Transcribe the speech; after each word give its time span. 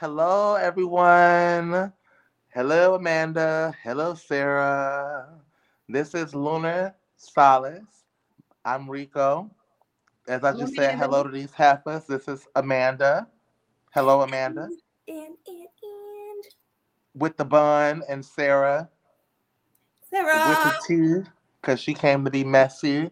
Hello, 0.00 0.54
everyone. 0.54 1.92
Hello, 2.54 2.94
Amanda. 2.94 3.74
Hello, 3.82 4.14
Sarah. 4.14 5.28
This 5.90 6.14
is 6.14 6.34
Lunar 6.34 6.94
Solace. 7.18 8.06
I'm 8.64 8.88
Rico. 8.90 9.50
As 10.26 10.42
I 10.42 10.56
just 10.56 10.74
said 10.74 10.98
hello 10.98 11.22
to 11.24 11.28
these 11.28 11.52
heifers, 11.52 12.06
this 12.06 12.28
is 12.28 12.48
Amanda. 12.56 13.28
Hello, 13.92 14.22
Amanda. 14.22 14.70
And, 15.06 15.36
and, 15.46 15.68
and. 15.82 16.44
With 17.14 17.36
the 17.36 17.44
bun 17.44 18.02
and 18.08 18.24
Sarah 18.24 18.88
Sarah. 20.08 20.48
with 20.48 20.62
the 20.62 21.22
tea 21.22 21.30
because 21.60 21.78
she 21.78 21.92
came 21.92 22.24
to 22.24 22.30
be 22.30 22.42
messy. 22.42 23.10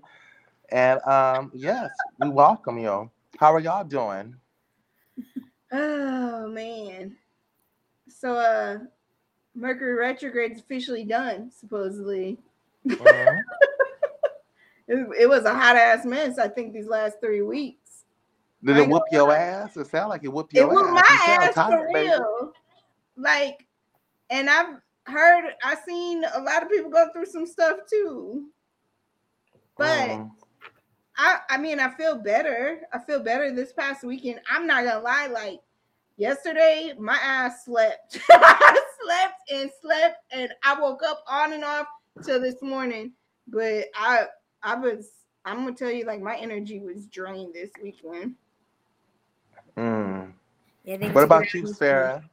And 0.70 1.02
um, 1.02 1.52
yes, 1.55 1.91
we 2.18 2.30
welcome 2.30 2.79
you. 2.79 3.11
How 3.39 3.52
are 3.52 3.61
y'all 3.61 3.84
doing? 3.84 4.36
Oh 5.73 6.48
man. 6.48 7.16
So 8.09 8.34
uh 8.34 8.79
Mercury 9.55 9.95
retrograde's 9.95 10.60
officially 10.60 11.05
done, 11.05 11.51
supposedly. 11.51 12.38
Mhm. 12.87 13.43
It, 14.91 15.07
it 15.20 15.29
was 15.29 15.45
a 15.45 15.52
hot 15.52 15.77
ass 15.77 16.07
mess, 16.07 16.38
I 16.38 16.48
think, 16.48 16.73
these 16.73 16.87
last 16.87 17.19
three 17.20 17.43
weeks. 17.43 18.05
Did 18.65 18.77
I 18.77 18.80
it 18.80 18.88
whoop 18.88 19.02
your 19.12 19.30
ass? 19.30 19.77
It 19.77 19.87
sounded 19.87 20.09
like 20.09 20.24
it 20.24 20.33
whooped 20.33 20.55
It 20.55 20.60
your 20.60 20.69
was 20.69 20.83
ass. 20.83 20.95
my 20.95 21.48
ass 21.52 21.55
for 21.69 21.87
real. 21.93 22.52
Like, 23.15 23.66
and 24.30 24.48
I've 24.48 24.80
heard 25.05 25.52
I've 25.62 25.80
seen 25.87 26.24
a 26.24 26.41
lot 26.41 26.62
of 26.62 26.71
people 26.71 26.91
go 26.91 27.07
through 27.12 27.27
some 27.27 27.45
stuff 27.46 27.80
too. 27.88 28.46
But 29.77 30.09
Mm. 30.09 30.30
I 31.19 31.41
I 31.51 31.59
mean 31.59 31.81
I 31.81 31.91
feel 31.91 32.17
better. 32.17 32.81
I 32.93 32.99
feel 33.01 33.21
better 33.21 33.53
this 33.53 33.73
past 33.73 34.05
weekend. 34.05 34.41
I'm 34.51 34.67
not 34.67 34.85
gonna 34.85 35.01
lie, 35.01 35.27
like 35.27 35.61
yesterday, 36.17 36.95
my 36.99 37.19
ass 37.23 37.65
slept. 37.65 38.21
I 38.31 38.81
slept 39.03 39.51
and 39.53 39.71
slept 39.83 40.19
and 40.30 40.51
I 40.63 40.80
woke 40.80 41.02
up 41.05 41.25
on 41.29 41.52
and 41.52 41.65
off 41.65 41.87
till 42.25 42.41
this 42.41 42.63
morning. 42.63 43.13
But 43.49 43.87
I 43.95 44.27
I 44.63 44.77
was 44.77 45.10
I'm 45.45 45.65
gonna 45.65 45.75
tell 45.75 45.91
you 45.91 46.05
like 46.05 46.21
my 46.21 46.37
energy 46.37 46.80
was 46.80 47.07
drained 47.07 47.55
this 47.55 47.71
weekend. 47.82 48.35
Mm. 49.77 50.32
Yeah, 50.85 51.13
What 51.13 51.25
about 51.25 51.53
you. 51.53 51.66
Sarah? 51.66 52.25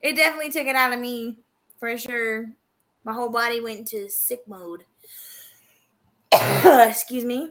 It 0.00 0.16
definitely 0.16 0.50
took 0.50 0.66
it 0.66 0.76
out 0.76 0.92
of 0.92 1.00
me 1.00 1.38
for 1.78 1.96
sure. 1.98 2.46
My 3.04 3.12
whole 3.12 3.28
body 3.28 3.60
went 3.60 3.80
into 3.80 4.08
sick 4.08 4.46
mode. 4.46 4.84
Excuse 6.88 7.24
me. 7.24 7.50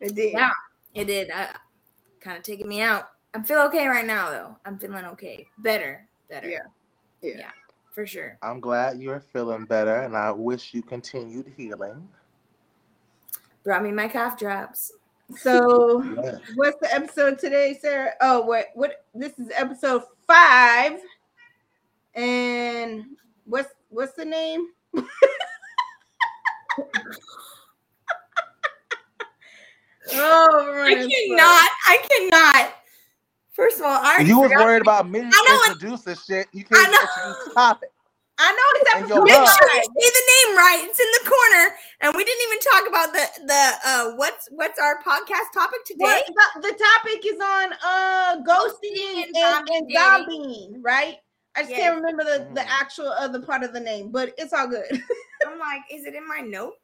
It 0.00 0.14
did. 0.14 0.32
Yeah. 0.32 0.50
it 0.94 1.04
did. 1.06 1.30
Uh, 1.30 1.34
I, 1.34 1.56
kind 2.20 2.36
of 2.36 2.42
taking 2.42 2.68
me 2.68 2.80
out. 2.82 3.08
I'm 3.34 3.42
feeling 3.44 3.66
okay 3.68 3.86
right 3.88 4.06
now 4.06 4.30
though. 4.30 4.56
I'm 4.64 4.78
feeling 4.78 5.04
okay. 5.06 5.46
Better. 5.58 6.06
Better. 6.28 6.48
Yeah. 6.48 6.58
Yeah. 7.22 7.34
Yeah. 7.38 7.50
For 7.92 8.06
sure. 8.06 8.38
I'm 8.42 8.60
glad 8.60 8.98
you're 9.00 9.20
feeling 9.20 9.64
better, 9.66 10.02
and 10.02 10.16
I 10.16 10.30
wish 10.32 10.74
you 10.74 10.82
continued 10.82 11.52
healing. 11.56 12.08
Brought 13.62 13.82
me 13.82 13.92
my 13.92 14.08
cough 14.08 14.36
drops. 14.38 14.92
So 15.36 16.02
Yes. 16.02 16.40
what's 16.56 16.78
the 16.80 16.92
episode 16.94 17.38
today, 17.38 17.78
Sarah? 17.80 18.12
Oh, 18.20 18.42
what 18.42 18.66
what 18.74 19.04
this 19.14 19.38
is 19.38 19.48
episode 19.54 20.02
five. 20.26 21.00
And 22.14 23.04
what's 23.46 23.72
what's 23.88 24.12
the 24.12 24.24
name? 24.24 24.68
oh, 30.14 30.82
I 30.84 30.94
cannot. 30.94 31.68
I 31.86 31.98
cannot. 32.08 32.74
First 33.52 33.78
of 33.78 33.84
all, 33.86 34.00
I 34.02 34.18
You 34.20 34.40
was 34.40 34.50
forgot- 34.50 34.64
worried 34.66 34.82
about 34.82 35.08
me 35.08 35.20
I 35.20 35.22
know 35.22 35.30
it- 35.30 35.70
introducing 35.72 36.16
shit. 36.16 36.46
You 36.52 36.64
can't 36.64 36.90
know. 36.90 36.98
introduce 37.00 37.54
topic. 37.54 37.90
I 38.36 38.50
know 38.50 38.68
it's 38.80 38.90
And 38.96 39.08
your 39.08 39.22
episode 39.22 39.30
Make 39.30 39.48
sure 39.48 39.70
you 39.76 39.82
say 40.00 40.10
the 40.10 40.24
name 40.34 40.50
right. 40.56 40.80
It's 40.90 40.98
in 40.98 41.06
the 41.22 41.30
corner, 41.30 41.76
and 42.00 42.16
we 42.16 42.24
didn't 42.24 42.42
even 42.48 42.58
talk 42.58 42.88
about 42.88 43.12
the 43.12 43.24
the 43.46 43.72
uh 43.86 44.10
what's 44.16 44.48
what's 44.50 44.76
our 44.80 44.98
podcast 45.04 45.52
topic 45.54 45.84
today. 45.86 46.02
What, 46.02 46.26
the, 46.26 46.32
the 46.62 46.74
topic 46.74 47.24
is 47.24 47.38
on 47.40 47.72
uh 47.84 48.42
ghosting 48.42 49.22
and, 49.22 49.36
and, 49.36 49.68
and 49.70 49.88
zombieing, 49.94 50.80
right? 50.82 51.18
I 51.56 51.60
just 51.60 51.70
Yes. 51.70 51.78
can't 51.80 51.94
remember 51.94 52.24
the, 52.24 52.48
the 52.54 52.62
Mm. 52.62 52.66
actual 52.80 53.10
other 53.10 53.40
part 53.40 53.62
of 53.62 53.72
the 53.72 53.78
name, 53.78 54.10
but 54.10 54.34
it's 54.36 54.52
all 54.52 54.66
good. 54.66 54.90
I'm 55.46 55.56
like, 55.60 55.82
is 55.92 56.04
it 56.04 56.14
in 56.16 56.26
my 56.26 56.40
notes? 56.40 56.83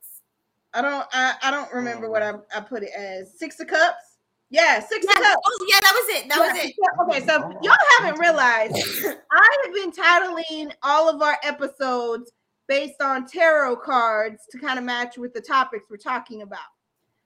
I 0.72 0.82
don't 0.82 1.06
I, 1.12 1.34
I 1.42 1.50
don't 1.50 1.68
oh, 1.72 1.76
remember 1.76 2.10
what 2.10 2.22
I, 2.22 2.34
I 2.54 2.60
put 2.60 2.82
it 2.82 2.90
as. 2.96 3.38
Six 3.38 3.60
of 3.60 3.66
cups? 3.66 4.16
Yeah, 4.50 4.80
six 4.80 5.04
of 5.04 5.12
cups. 5.12 5.36
oh 5.44 5.66
yeah, 5.68 5.78
that 5.80 5.92
was 5.94 6.16
it. 6.16 6.28
That 6.28 6.38
was 6.38 6.64
it. 6.64 6.74
yeah, 6.76 7.04
Okay, 7.04 7.26
so 7.26 7.42
oh, 7.44 7.58
y'all 7.62 7.74
haven't 7.98 8.20
realized, 8.20 8.74
I 9.30 9.58
have 9.64 9.74
been 9.74 9.92
titling 9.92 10.72
all 10.82 11.08
of 11.08 11.22
our 11.22 11.36
episodes 11.44 12.32
based 12.66 13.00
on 13.00 13.26
tarot 13.26 13.76
cards 13.76 14.42
to 14.50 14.58
kind 14.58 14.78
of 14.78 14.84
match 14.84 15.18
with 15.18 15.34
the 15.34 15.40
topics 15.40 15.84
we're 15.90 15.96
talking 15.96 16.42
about. 16.42 16.60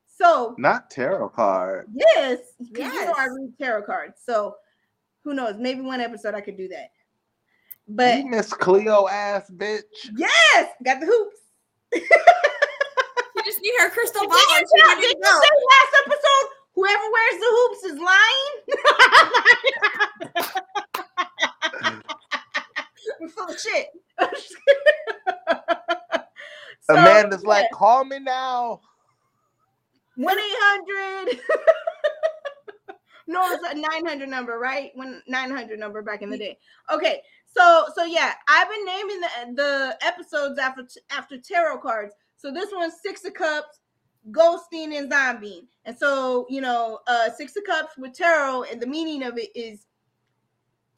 So 0.07 0.55
Not 0.59 0.91
tarot 0.91 1.31
card. 1.31 1.89
yes, 1.93 2.39
because 2.59 2.93
you 2.93 3.05
know 3.05 3.15
I 3.17 3.27
read 3.27 3.53
tarot 3.59 3.83
cards. 3.83 4.21
So 4.25 4.57
who 5.25 5.35
knows? 5.35 5.57
Maybe 5.59 5.81
one 5.81 6.01
episode 6.01 6.35
I 6.35 6.41
could 6.41 6.57
do 6.57 6.69
that. 6.69 6.91
But 7.89 8.19
you 8.19 8.31
Miss 8.31 8.53
Cleo 8.53 9.09
ass 9.09 9.51
bitch. 9.51 9.83
yes, 10.17 10.71
got 10.85 11.01
the 11.01 11.07
hoops. 11.07 11.37
You 13.45 13.51
just 13.51 13.61
need 13.63 13.73
her 13.81 13.91
crystal 13.91 14.23
Did 14.23 14.31
ball. 14.31 14.39
you, 14.39 14.57
and 14.57 14.67
tell- 14.79 14.95
did 14.97 15.03
to 15.03 15.09
you 15.09 15.15
go. 15.23 15.41
say 15.41 15.49
last 15.73 15.95
episode? 16.07 16.49
Whoever 16.75 17.07
wears 17.13 17.39
the 17.41 17.51
hoops 17.51 17.85
is 17.85 17.99
lying. 18.01 18.55
I'm 23.23 23.29
full 23.29 23.49
of 23.49 23.59
shit. 23.61 23.87
So, 26.87 26.95
Amanda's 26.97 27.41
yeah, 27.43 27.49
like, 27.49 27.71
call 27.73 28.05
me 28.05 28.19
now. 28.19 28.83
one 30.17 30.39
eight 30.39 30.45
hundred. 30.45 31.41
No, 33.27 33.41
it's 33.53 33.65
a 33.65 33.75
nine 33.75 34.05
hundred 34.05 34.29
number, 34.29 34.59
right? 34.59 34.91
When 34.95 35.23
nine 35.27 35.51
hundred 35.51 35.79
number 35.79 36.03
back 36.03 36.21
in 36.21 36.29
the 36.29 36.37
day. 36.37 36.59
Okay, 36.93 37.23
so 37.57 37.87
so 37.95 38.05
yeah, 38.05 38.35
I've 38.49 38.69
been 38.69 38.85
naming 38.85 39.19
the 39.23 39.29
the 39.55 39.97
episodes 40.07 40.59
after 40.59 40.87
after 41.11 41.39
tarot 41.39 41.79
cards. 41.79 42.13
So 42.45 42.53
this 42.53 42.73
one's 42.75 43.01
Six 43.03 43.25
of 43.25 43.33
Cups, 43.33 43.81
ghosting 44.31 44.99
and 44.99 45.11
zombie. 45.11 45.67
And 45.87 45.97
so, 45.97 46.45
you 46.51 46.61
know, 46.61 46.99
uh 47.07 47.31
Six 47.31 47.57
of 47.57 47.65
Cups 47.65 47.97
with 47.97 48.13
tarot, 48.13 48.65
and 48.65 48.83
the 48.83 48.87
meaning 48.87 49.23
of 49.23 49.39
it 49.39 49.49
is 49.57 49.87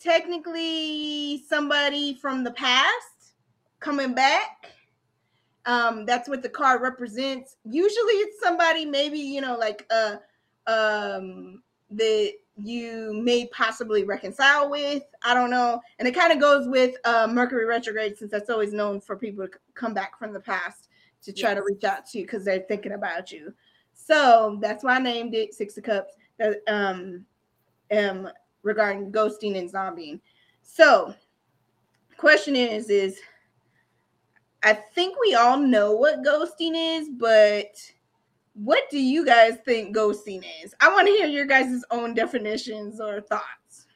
technically 0.01 1.45
somebody 1.49 2.15
from 2.15 2.43
the 2.43 2.51
past 2.51 3.35
coming 3.79 4.13
back. 4.13 4.73
Um, 5.67 6.05
that's 6.05 6.29
what 6.29 6.43
the 6.43 6.49
card 6.49 6.83
represents. 6.83 7.55
Usually 7.65 8.15
it's 8.15 8.41
somebody 8.41 8.85
maybe, 8.85 9.21
you 9.21 9.41
know, 9.41 9.57
like 9.57 9.87
uh 9.91 10.17
um 10.67 11.63
that 11.93 12.33
you 12.57 13.13
may 13.23 13.47
possibly 13.53 14.03
reconcile 14.03 14.69
with. 14.69 15.05
I 15.23 15.33
don't 15.33 15.51
know. 15.51 15.81
And 16.01 16.09
it 16.09 16.13
kind 16.13 16.33
of 16.33 16.41
goes 16.41 16.67
with 16.67 16.97
uh 17.05 17.29
Mercury 17.31 17.67
retrograde 17.67 18.19
since 18.19 18.33
that's 18.33 18.51
always 18.51 18.73
known 18.73 19.01
for 19.01 19.15
people 19.15 19.47
to 19.47 19.53
come 19.75 19.95
back 19.95 20.19
from 20.19 20.33
the 20.33 20.41
past 20.41 20.86
to 21.27 21.33
try 21.33 21.55
to 21.55 21.63
reach 21.63 21.85
out 21.85 22.07
to 22.07 22.19
you 22.19 22.25
because 22.25 22.45
they're 22.45 22.61
thinking 22.69 22.93
about 22.93 23.33
you. 23.33 23.53
So 23.95 24.59
that's 24.63 24.85
why 24.85 24.97
I 24.97 24.99
named 25.01 25.35
it 25.35 25.55
Six 25.55 25.77
of 25.77 25.85
Cups. 25.85 26.15
That 26.39 26.59
um 26.69 27.25
um 27.91 28.29
regarding 28.63 29.11
ghosting 29.11 29.59
and 29.59 29.71
zombieing. 29.71 30.21
So 30.63 31.15
question 32.17 32.55
is 32.57 32.89
is 32.91 33.21
I 34.63 34.73
think 34.73 35.17
we 35.21 35.35
all 35.35 35.59
know 35.59 35.93
what 35.93 36.25
ghosting 36.25 36.73
is, 36.99 37.09
but 37.09 37.71
what 38.55 38.85
do 38.91 38.99
you 38.99 39.25
guys 39.25 39.59
think 39.65 39.95
ghosting 39.97 40.45
is? 40.63 40.75
I 40.81 40.89
want 40.89 41.07
to 41.07 41.13
hear 41.13 41.27
your 41.27 41.47
guys' 41.47 41.85
own 41.91 42.15
definitions 42.15 43.01
or 43.01 43.21
thoughts. 43.21 43.87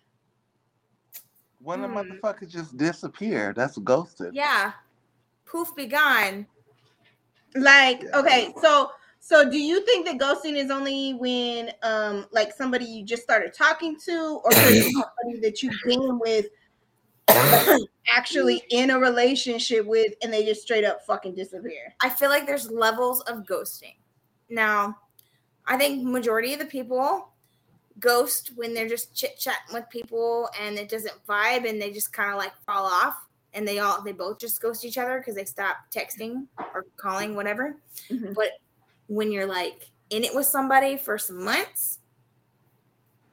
When 1.62 1.82
the 1.82 1.88
Hmm. 1.88 1.96
motherfucker 1.96 2.48
just 2.48 2.76
disappeared, 2.76 3.56
that's 3.56 3.78
ghosted. 3.78 4.34
Yeah. 4.34 4.72
Poof 5.44 5.74
be 5.74 5.86
gone. 5.86 6.46
Like, 7.54 8.04
okay, 8.14 8.52
so 8.62 8.90
so 9.18 9.48
do 9.48 9.58
you 9.58 9.84
think 9.84 10.06
that 10.06 10.18
ghosting 10.18 10.56
is 10.56 10.70
only 10.70 11.12
when 11.14 11.70
um 11.82 12.26
like 12.32 12.52
somebody 12.52 12.84
you 12.84 13.04
just 13.04 13.22
started 13.22 13.52
talking 13.52 13.98
to 14.06 14.40
or 14.44 14.52
somebody 14.52 15.40
that 15.42 15.62
you've 15.62 15.74
been 15.84 16.18
with 16.18 16.46
actually 18.08 18.62
in 18.70 18.90
a 18.90 18.98
relationship 18.98 19.86
with 19.86 20.14
and 20.22 20.32
they 20.32 20.44
just 20.44 20.62
straight 20.62 20.84
up 20.84 21.04
fucking 21.06 21.34
disappear? 21.34 21.94
I 22.02 22.08
feel 22.08 22.30
like 22.30 22.46
there's 22.46 22.70
levels 22.70 23.20
of 23.22 23.44
ghosting. 23.44 23.96
Now, 24.48 24.96
I 25.66 25.76
think 25.76 26.02
majority 26.02 26.52
of 26.54 26.58
the 26.58 26.66
people 26.66 27.28
ghost 28.00 28.52
when 28.56 28.74
they're 28.74 28.88
just 28.88 29.14
chit 29.14 29.38
chatting 29.38 29.74
with 29.74 29.88
people 29.90 30.48
and 30.60 30.78
it 30.78 30.88
doesn't 30.88 31.14
vibe 31.28 31.68
and 31.68 31.80
they 31.80 31.90
just 31.90 32.12
kind 32.12 32.30
of 32.30 32.38
like 32.38 32.52
fall 32.66 32.86
off 32.86 33.26
and 33.54 33.66
they 33.66 33.78
all 33.78 34.02
they 34.02 34.12
both 34.12 34.38
just 34.38 34.60
ghost 34.60 34.84
each 34.84 34.98
other 34.98 35.18
because 35.18 35.34
they 35.34 35.44
stop 35.44 35.76
texting 35.90 36.46
or 36.58 36.84
calling 36.96 37.34
whatever. 37.34 37.76
Mhm. 38.08 38.34
But 38.34 38.52
when 39.08 39.32
you're 39.32 39.46
like 39.46 39.90
in 40.10 40.24
it 40.24 40.34
with 40.34 40.46
somebody 40.46 40.96
for 40.96 41.18
some 41.18 41.44
months, 41.44 41.98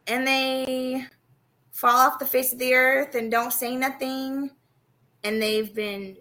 and 0.08 0.26
they 0.26 1.06
fall 1.72 1.98
off 1.98 2.20
the 2.20 2.26
face 2.26 2.54
of 2.54 2.60
the 2.60 2.74
earth 2.74 3.16
and 3.16 3.30
don't 3.30 3.54
say 3.54 3.76
nothing, 3.76 4.50
and 5.24 5.42
they've 5.42 5.74
been, 5.74 6.18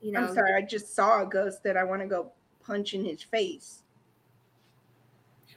you 0.00 0.12
know, 0.12 0.20
I'm 0.20 0.34
sorry, 0.34 0.54
I 0.54 0.62
just 0.62 0.94
saw 0.94 1.22
a 1.22 1.26
ghost 1.26 1.62
that 1.64 1.76
I 1.76 1.84
want 1.84 2.00
to 2.02 2.08
go 2.08 2.32
punch 2.64 2.94
in 2.94 3.04
his 3.04 3.22
face. 3.22 3.82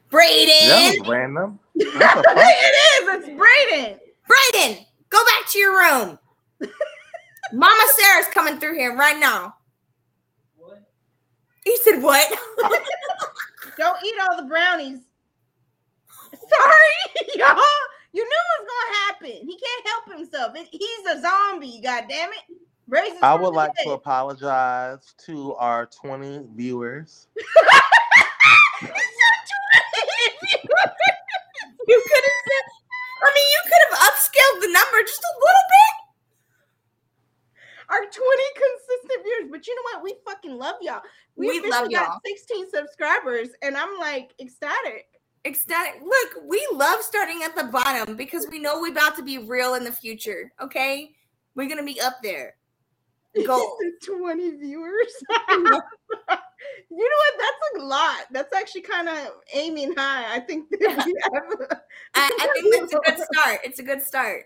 Braden, 0.10 0.68
That 0.68 0.96
was 1.00 1.08
random. 1.10 1.60
it 1.76 1.86
is. 1.86 3.08
It's 3.10 3.28
Brayden. 3.30 4.00
Braden, 4.28 4.86
go 5.10 5.18
back 5.26 5.50
to 5.50 5.58
your 5.58 5.78
room. 5.78 6.20
Mama 7.54 7.84
Sarah's 7.98 8.28
coming 8.28 8.60
through 8.60 8.76
here 8.76 8.96
right 8.96 9.20
now. 9.20 9.56
What? 10.58 10.82
He 11.64 11.78
said, 11.78 12.02
"What?" 12.02 12.28
Don't 13.78 13.98
eat 14.04 14.14
all 14.22 14.38
the 14.38 14.48
brownies. 14.48 15.00
Sorry, 16.34 17.26
y'all. 17.36 17.58
You 18.14 18.24
knew 18.24 18.30
it 18.30 18.62
was 18.62 18.68
gonna 18.68 18.98
happen. 19.06 19.48
He 19.48 19.60
can't 19.60 19.88
help 19.88 20.18
himself. 20.18 20.56
He's 20.72 21.06
a 21.10 21.22
zombie. 21.22 21.82
God 21.84 22.06
damn 22.10 22.30
it. 22.30 22.58
Raises 22.88 23.18
I 23.22 23.34
would 23.34 23.46
the 23.46 23.50
like 23.50 23.72
to 23.84 23.92
apologize 23.92 25.16
to 25.26 25.56
our 25.56 25.88
20 25.88 26.46
viewers. 26.56 27.28
You 31.88 32.02
could 32.02 32.24
have 32.24 32.42
said. 32.50 32.66
I 33.22 33.30
mean, 33.34 33.48
you 33.54 33.62
could 33.70 33.84
have 33.90 33.96
upscaled 34.10 34.62
the 34.62 34.72
number 34.74 35.02
just 35.06 35.22
a 35.22 35.34
little 35.38 35.68
bit. 35.70 36.05
Our 37.90 38.00
20 38.00 38.10
consistent 38.14 39.24
viewers, 39.24 39.52
but 39.52 39.68
you 39.68 39.76
know 39.76 39.82
what? 39.94 40.04
We 40.04 40.16
fucking 40.26 40.58
love 40.58 40.76
y'all. 40.82 41.02
We, 41.36 41.48
We 41.48 41.58
officially 41.60 41.72
love 41.72 41.92
got 41.92 42.08
y'all. 42.08 42.20
16 42.26 42.70
subscribers, 42.74 43.50
and 43.62 43.78
I'm 43.78 43.98
like 44.00 44.34
ecstatic. 44.40 45.08
Ecstatic. 45.46 46.02
Look, 46.02 46.44
we 46.48 46.66
love 46.74 47.02
starting 47.02 47.44
at 47.44 47.56
the 47.56 47.66
bottom 47.66 48.16
because 48.16 48.48
we 48.50 48.60
know 48.60 48.80
we're 48.82 48.92
about 48.92 49.16
to 49.18 49.24
be 49.24 49.38
real 49.38 49.76
in 49.76 49.84
the 49.84 49.92
future. 49.92 50.52
Okay, 50.60 51.12
we're 51.54 51.70
gonna 51.70 51.84
be 51.84 52.02
up 52.02 52.16
there. 52.24 52.56
Gold. 53.46 53.80
20 54.04 54.52
viewers. 54.58 55.14
you 55.50 55.64
know 55.64 55.72
what? 56.90 57.34
That's 57.38 57.78
a 57.78 57.82
lot. 57.84 58.18
That's 58.32 58.54
actually 58.54 58.82
kind 58.82 59.10
of 59.10 59.18
aiming 59.54 59.94
high. 59.96 60.36
I 60.36 60.40
think 60.40 60.70
that 60.70 60.80
we 61.06 61.16
have 61.24 61.80
I, 62.16 62.32
I 62.40 62.48
think 62.54 62.76
that's 62.76 62.94
a 62.94 63.12
good 63.12 63.28
start. 63.34 63.60
It's 63.64 63.80
a 63.80 63.84
good 63.84 64.02
start. 64.02 64.46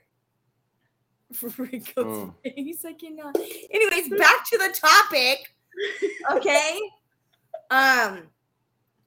Rico's 1.58 2.06
Mm. 2.06 2.34
face, 2.44 2.86
I 2.86 2.94
cannot. 2.94 3.36
Anyways, 3.72 4.10
back 4.18 4.46
to 4.50 4.58
the 4.58 4.74
topic. 4.80 5.54
Okay. 6.32 6.80
um. 7.72 8.24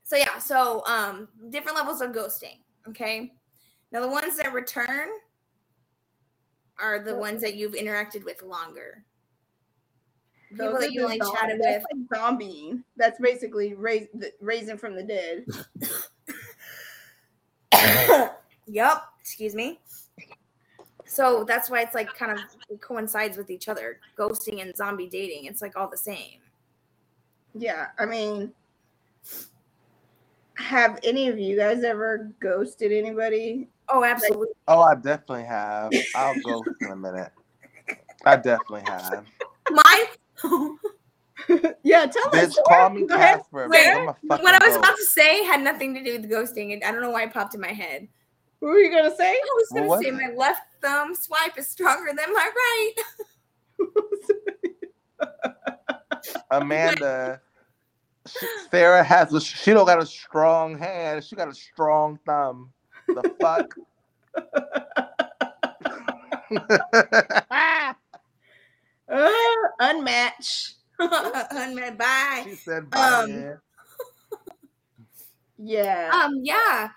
So 0.05 0.17
yeah. 0.17 0.39
So 0.39 0.83
um, 0.87 1.29
different 1.51 1.77
levels 1.77 2.01
of 2.01 2.13
ghosting. 2.13 2.59
Okay. 2.89 3.33
Now 3.91 4.01
the 4.01 4.09
ones 4.09 4.37
that 4.37 4.53
return 4.53 5.09
are 6.79 6.99
the 6.99 7.15
ones 7.17 7.43
that 7.43 7.55
you've 7.55 7.73
interacted 7.75 8.25
with 8.25 8.43
longer. 8.43 9.05
People 10.51 10.73
Those 10.73 10.81
that 10.81 10.93
you 10.93 11.01
the 11.01 11.05
only 11.07 11.19
zom- 11.19 11.35
chatted 11.37 11.61
that's 11.63 11.85
with. 11.93 12.07
like 12.11 12.21
zombieing. 12.21 12.83
That's 12.97 13.19
basically 13.21 13.75
raise, 13.75 14.07
raising 14.41 14.77
from 14.79 14.95
the 14.95 15.03
dead. 15.03 15.47
yep. 18.67 19.03
Excuse 19.21 19.55
me. 19.55 19.81
So 21.12 21.44
that's 21.44 21.69
why 21.69 21.82
it's 21.82 21.94
like 21.94 22.14
kind 22.14 22.32
of 22.32 22.81
coincides 22.81 23.37
with 23.37 23.50
each 23.50 23.69
other. 23.69 24.00
Ghosting 24.19 24.62
and 24.62 24.75
zombie 24.75 25.11
dating. 25.11 25.44
It's 25.44 25.61
like 25.61 25.76
all 25.76 25.87
the 25.87 25.99
same. 25.99 26.41
Yeah, 27.55 27.88
I 27.99 28.06
mean, 28.06 28.50
have 30.55 30.99
any 31.03 31.29
of 31.29 31.38
you 31.38 31.55
guys 31.55 31.85
ever 31.85 32.32
ghosted 32.41 32.93
anybody? 32.93 33.69
Oh, 33.91 34.05
absolutely. 34.05 34.55
Oh, 34.69 34.81
I 34.81 34.94
definitely 34.94 35.44
have. 35.44 35.93
I'll 36.14 36.41
go 36.41 36.64
in 36.81 36.93
a 36.93 36.97
minute. 36.97 37.31
I 38.25 38.37
definitely 38.37 38.85
have. 38.87 39.26
Mine. 39.70 40.79
yeah, 41.82 42.06
tell 42.06 42.29
us. 42.29 42.56
Bitch, 42.56 42.56
call 42.67 42.88
me 42.88 43.06
Go 43.06 43.17
ahead. 43.17 43.37
Casper. 43.37 43.69
Wait, 43.69 43.87
bitch, 43.87 44.00
I'm 44.00 44.08
a 44.08 44.17
fucking 44.29 44.44
what 44.44 44.55
I 44.55 44.67
was 44.67 44.76
ghost. 44.76 44.79
about 44.79 44.97
to 44.97 45.05
say 45.05 45.44
had 45.44 45.61
nothing 45.61 45.93
to 45.94 46.03
do 46.03 46.19
with 46.19 46.31
ghosting. 46.31 46.73
and 46.73 46.82
I 46.82 46.91
don't 46.91 47.03
know 47.03 47.11
why 47.11 47.25
it 47.25 47.35
popped 47.35 47.55
in 47.55 47.61
my 47.61 47.73
head. 47.73 48.08
What 48.61 48.70
were 48.70 48.79
you 48.79 48.91
gonna 48.91 49.15
say? 49.15 49.31
I 49.31 49.41
was 49.56 49.69
going 49.75 49.88
was 49.88 50.00
to 50.00 50.05
say 50.06 50.11
my 50.11 50.32
left 50.35 50.72
thumb 50.82 51.14
swipe 51.14 51.56
is 51.56 51.69
stronger 51.69 52.12
than 52.14 52.32
my 52.32 52.50
right. 52.55 52.94
Amanda. 56.50 57.40
Sarah 58.70 59.02
has 59.02 59.34
a, 59.34 59.40
she 59.40 59.73
don't 59.73 59.87
got 59.87 60.00
a 60.00 60.06
strong 60.06 60.79
hand. 60.79 61.25
She 61.25 61.34
got 61.34 61.49
a 61.49 61.55
strong 61.55 62.20
thumb. 62.25 62.70
The 63.08 63.34
fuck? 63.40 63.75
uh, 69.08 69.31
unmatched. 69.81 70.75
Unmet 71.00 71.99
bye. 71.99 72.43
she 72.44 72.55
said, 72.55 72.84
Um, 72.84 72.90
"Bye." 72.90 73.55
Yeah. 75.58 76.11
Um, 76.12 76.38
yeah. 76.43 76.90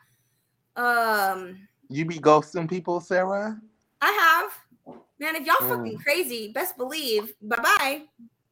Um, 0.75 1.67
"You 1.89 2.05
be 2.05 2.19
ghosting 2.19 2.69
people, 2.69 2.99
Sarah?" 2.99 3.59
I 4.01 4.11
have. 4.11 4.97
Man, 5.19 5.35
if 5.35 5.45
y'all 5.45 5.55
Mm. 5.55 5.69
fucking 5.69 5.97
crazy, 5.99 6.51
best 6.51 6.77
believe. 6.77 7.33
Bye 7.41 7.61
bye. 7.77 8.01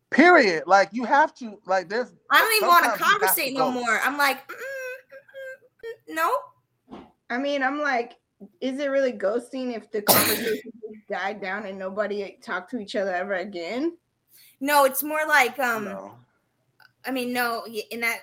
Period. 0.10 0.63
Like 0.66 0.90
you 0.94 1.04
have 1.04 1.34
to. 1.36 1.60
Like 1.66 1.90
there's. 1.90 2.12
I 2.31 2.40
don't 2.40 2.56
even 2.56 2.68
want 2.69 2.86
to 2.86 2.90
sometimes 2.92 3.12
conversate 3.12 3.54
no 3.54 3.72
more. 3.72 4.00
I'm 4.04 4.18
like, 4.18 4.48
mm, 4.48 4.54
mm, 4.54 6.12
mm, 6.12 6.12
mm, 6.12 6.16
no. 6.16 7.04
I 7.30 7.38
mean, 7.38 7.63
I'm 7.63 7.80
like, 7.81 8.13
is 8.62 8.80
it 8.80 8.88
really 8.88 9.13
ghosting 9.13 9.75
if 9.75 9.92
the 9.92 10.01
conversation 10.01 10.72
just 10.81 11.07
died 11.10 11.42
down 11.42 11.66
and 11.66 11.78
nobody 11.78 12.38
talked 12.42 12.72
to 12.72 12.80
each 12.80 12.95
other 12.95 13.13
ever 13.13 13.34
again? 13.36 13.98
No, 14.60 14.86
it's 14.86 15.04
more 15.04 15.25
like 15.28 15.57
um 15.60 15.86
No. 15.86 16.16
I 17.06 17.12
mean 17.12 17.34
no, 17.34 17.66
in 17.92 18.00
that 18.01 18.19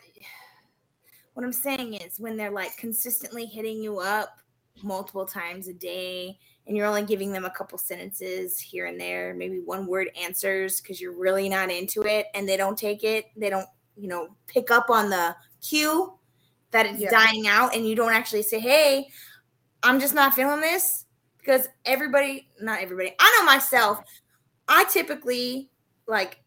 what 1.35 1.45
I'm 1.45 1.53
saying 1.53 1.95
is 1.95 2.19
when 2.19 2.37
they're 2.37 2.51
like 2.51 2.77
consistently 2.77 3.47
hitting 3.47 3.83
you 3.83 3.99
up 3.99 4.39
multiple 4.83 5.27
times 5.27 5.69
a 5.69 5.75
day 5.75 6.39
and 6.67 6.77
you're 6.77 6.87
only 6.87 7.03
giving 7.03 7.33
them 7.33 7.45
a 7.45 7.51
couple 7.51 7.79
sentences 7.79 8.61
here 8.61 8.87
and 8.87 9.01
there, 9.01 9.35
maybe 9.35 9.61
one 9.61 9.87
word 9.87 10.11
answers 10.21 10.81
because 10.81 11.01
you're 11.01 11.13
really 11.17 11.49
not 11.49 11.71
into 11.71 12.03
it 12.03 12.27
and 12.35 12.49
they 12.49 12.57
don't 12.57 12.79
take 12.79 13.03
it, 13.03 13.27
they 13.37 13.51
don't, 13.51 13.67
you 13.97 14.09
know, 14.09 14.29
pick 14.47 14.71
up 14.71 14.91
on 14.91 15.11
the 15.11 15.35
cue 15.61 16.15
that 16.71 16.87
it's 16.87 17.01
Yeah. 17.01 17.11
dying 17.11 17.49
out 17.49 17.75
and 17.75 17.87
you 17.89 17.95
don't 17.97 18.13
actually 18.13 18.43
say, 18.43 18.61
"Hey, 18.61 19.09
I'm 19.83 19.99
just 19.99 20.15
not 20.15 20.35
feeling 20.35 20.61
this." 20.61 21.07
Because 21.39 21.69
everybody, 21.87 22.49
not 22.61 22.81
everybody, 22.81 23.15
I 23.19 23.37
know 23.39 23.47
myself. 23.47 24.01
I 24.69 24.85
typically 24.85 25.71
like 26.07 26.41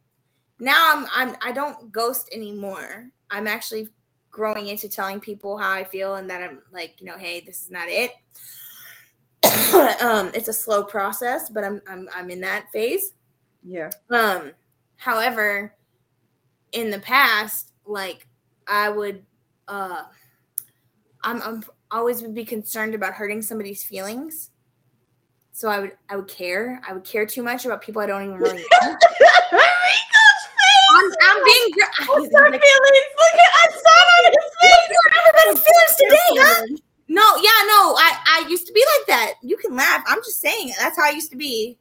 now 0.59 0.93
I'm 0.93 1.07
I'm 1.11 1.35
I 1.41 1.51
don't 1.51 1.91
ghost 1.91 2.29
anymore. 2.31 3.09
I'm 3.29 3.47
actually 3.47 3.89
growing 4.31 4.67
into 4.67 4.87
telling 4.87 5.19
people 5.19 5.57
how 5.57 5.71
I 5.71 5.83
feel 5.83 6.15
and 6.15 6.29
that 6.29 6.41
I'm 6.43 6.61
like, 6.71 6.95
you 6.99 7.07
know, 7.07 7.17
hey, 7.17 7.41
this 7.41 7.61
is 7.63 7.71
not 7.71 7.89
it. 7.89 8.11
um, 10.01 10.31
it's 10.33 10.47
a 10.47 10.53
slow 10.53 10.83
process, 10.83 11.49
but 11.49 11.63
I'm 11.63 11.81
I'm 11.87 12.09
I'm 12.15 12.29
in 12.29 12.41
that 12.41 12.71
phase. 12.71 13.13
Yeah. 13.63 13.89
Um, 14.09 14.51
however, 14.97 15.75
in 16.71 16.89
the 16.89 16.99
past, 16.99 17.71
like 17.85 18.27
I 18.67 18.89
would 18.89 19.23
uh 19.67 20.03
I'm 21.23 21.41
I'm 21.41 21.63
always 21.91 22.21
would 22.21 22.33
be 22.33 22.45
concerned 22.45 22.95
about 22.95 23.13
hurting 23.13 23.41
somebody's 23.41 23.83
feelings. 23.83 24.49
So 25.51 25.69
I 25.69 25.79
would 25.79 25.97
I 26.09 26.15
would 26.15 26.27
care. 26.27 26.81
I 26.87 26.93
would 26.93 27.03
care 27.03 27.25
too 27.25 27.43
much 27.43 27.65
about 27.65 27.81
people 27.81 28.01
I 28.01 28.07
don't 28.07 28.23
even 28.23 28.37
really 28.37 28.57
know. 28.81 28.97
I'm, 30.95 31.11
I'm 31.21 31.43
being 31.45 31.71
gr- 31.71 31.81
our 32.09 32.19
feelings? 32.21 32.31
Look 32.31 33.35
at 33.35 33.51
I 33.53 33.67
saw 33.71 33.97
it 33.99 34.07
on 34.17 34.33
his 34.33 34.47
face. 34.61 34.97
everybody's 35.19 35.61
feelings 35.65 35.95
today, 35.97 36.29
huh? 36.41 36.65
No, 37.07 37.21
yeah, 37.37 37.61
no. 37.67 37.95
I 37.97 38.43
I 38.43 38.45
used 38.49 38.67
to 38.67 38.73
be 38.73 38.83
like 38.97 39.07
that. 39.07 39.33
You 39.41 39.57
can 39.57 39.75
laugh. 39.75 40.03
I'm 40.07 40.19
just 40.19 40.41
saying. 40.41 40.73
That's 40.79 40.97
how 40.97 41.05
I 41.05 41.11
used 41.11 41.31
to 41.31 41.37
be. 41.37 41.77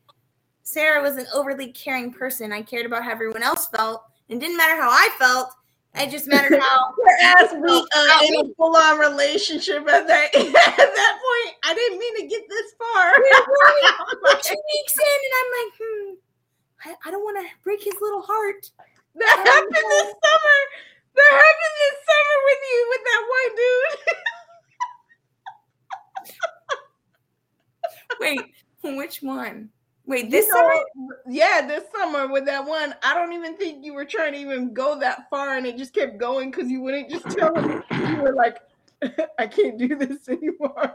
Sarah 0.62 1.02
was 1.02 1.16
an 1.16 1.26
overly 1.34 1.72
caring 1.72 2.12
person. 2.12 2.52
I 2.52 2.62
cared 2.62 2.86
about 2.86 3.04
how 3.04 3.10
everyone 3.10 3.42
else 3.42 3.66
felt. 3.68 4.02
It 4.28 4.40
didn't 4.40 4.56
matter 4.56 4.80
how 4.80 4.90
I 4.90 5.08
felt. 5.18 5.52
It 5.94 6.10
just 6.10 6.26
mattered 6.26 6.58
how 6.58 6.94
ass 7.22 7.52
weak 7.52 7.84
uh, 7.94 8.18
in 8.24 8.34
a 8.40 8.54
full 8.56 8.74
on 8.74 8.98
relationship 8.98 9.86
at 9.88 10.06
that 10.06 10.34
at 10.34 10.52
that 10.52 11.14
point. 11.20 11.56
I 11.64 11.74
didn't 11.74 11.98
mean 11.98 12.16
to 12.16 12.26
get 12.26 12.48
this 12.48 12.72
far. 12.78 13.12
we're 13.12 14.40
two 14.40 14.56
weeks 14.56 14.96
in, 14.96 15.18
and 15.20 15.34
I'm 15.36 15.50
like, 15.52 15.72
hmm, 15.76 16.08
I, 16.84 17.08
I 17.08 17.10
don't 17.10 17.24
want 17.24 17.44
to 17.44 17.46
break 17.62 17.84
his 17.84 17.94
little 18.00 18.22
heart. 18.22 18.70
that 19.16 19.36
happened 19.44 19.74
this 19.76 20.10
summer. 20.16 20.58
That 21.12 21.32
happened 21.36 21.76
this 21.84 21.98
summer 22.08 22.36
with 22.48 22.62
you 22.72 22.80
with 22.88 23.02
that 23.04 23.22
one 23.28 23.50
dude. 23.52 24.16
Wait, 28.20 28.40
which 28.82 29.22
one? 29.22 29.70
Wait, 30.06 30.30
this 30.30 30.46
You 30.46 30.54
know, 30.54 30.60
summer? 30.60 31.14
Yeah, 31.28 31.66
this 31.66 31.84
summer 31.96 32.26
with 32.26 32.44
that 32.46 32.66
one. 32.66 32.94
I 33.02 33.14
don't 33.14 33.32
even 33.32 33.56
think 33.56 33.84
you 33.84 33.94
were 33.94 34.04
trying 34.04 34.32
to 34.32 34.38
even 34.38 34.74
go 34.74 34.98
that 34.98 35.30
far, 35.30 35.56
and 35.56 35.66
it 35.66 35.76
just 35.76 35.94
kept 35.94 36.18
going 36.18 36.50
because 36.50 36.68
you 36.68 36.80
wouldn't 36.80 37.08
just 37.08 37.28
tell 37.30 37.54
him. 37.54 37.82
You 37.90 38.22
were 38.22 38.34
like, 38.34 38.58
"I 39.38 39.46
can't 39.46 39.78
do 39.78 39.94
this 39.94 40.28
anymore." 40.28 40.94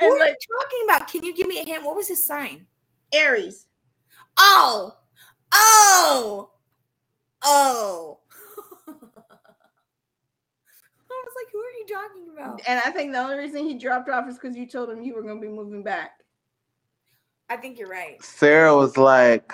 Who 0.00 0.06
And 0.06 0.14
are 0.14 0.18
like 0.18 0.36
you 0.40 0.58
talking 0.60 0.80
about? 0.84 1.08
Can 1.08 1.24
you 1.24 1.34
give 1.34 1.46
me 1.48 1.60
a 1.60 1.64
hint? 1.64 1.84
What 1.84 1.96
was 1.96 2.08
his 2.08 2.24
sign? 2.24 2.66
Aries. 3.12 3.66
Oh, 4.36 4.96
oh, 5.52 6.50
oh. 7.42 8.18
I 11.10 11.23
was 11.34 11.44
like, 11.44 11.52
who 11.52 11.58
are 11.58 11.72
you 11.78 11.86
talking 11.86 12.28
about? 12.32 12.60
And 12.66 12.80
I 12.84 12.90
think 12.90 13.12
the 13.12 13.18
only 13.18 13.36
reason 13.36 13.64
he 13.64 13.74
dropped 13.74 14.08
off 14.08 14.28
is 14.28 14.38
because 14.38 14.56
you 14.56 14.66
told 14.66 14.90
him 14.90 15.02
you 15.02 15.14
were 15.14 15.22
gonna 15.22 15.40
be 15.40 15.48
moving 15.48 15.82
back. 15.82 16.20
I 17.50 17.56
think 17.56 17.78
you're 17.78 17.88
right. 17.88 18.22
Sarah 18.22 18.74
was 18.76 18.96
like, 18.96 19.52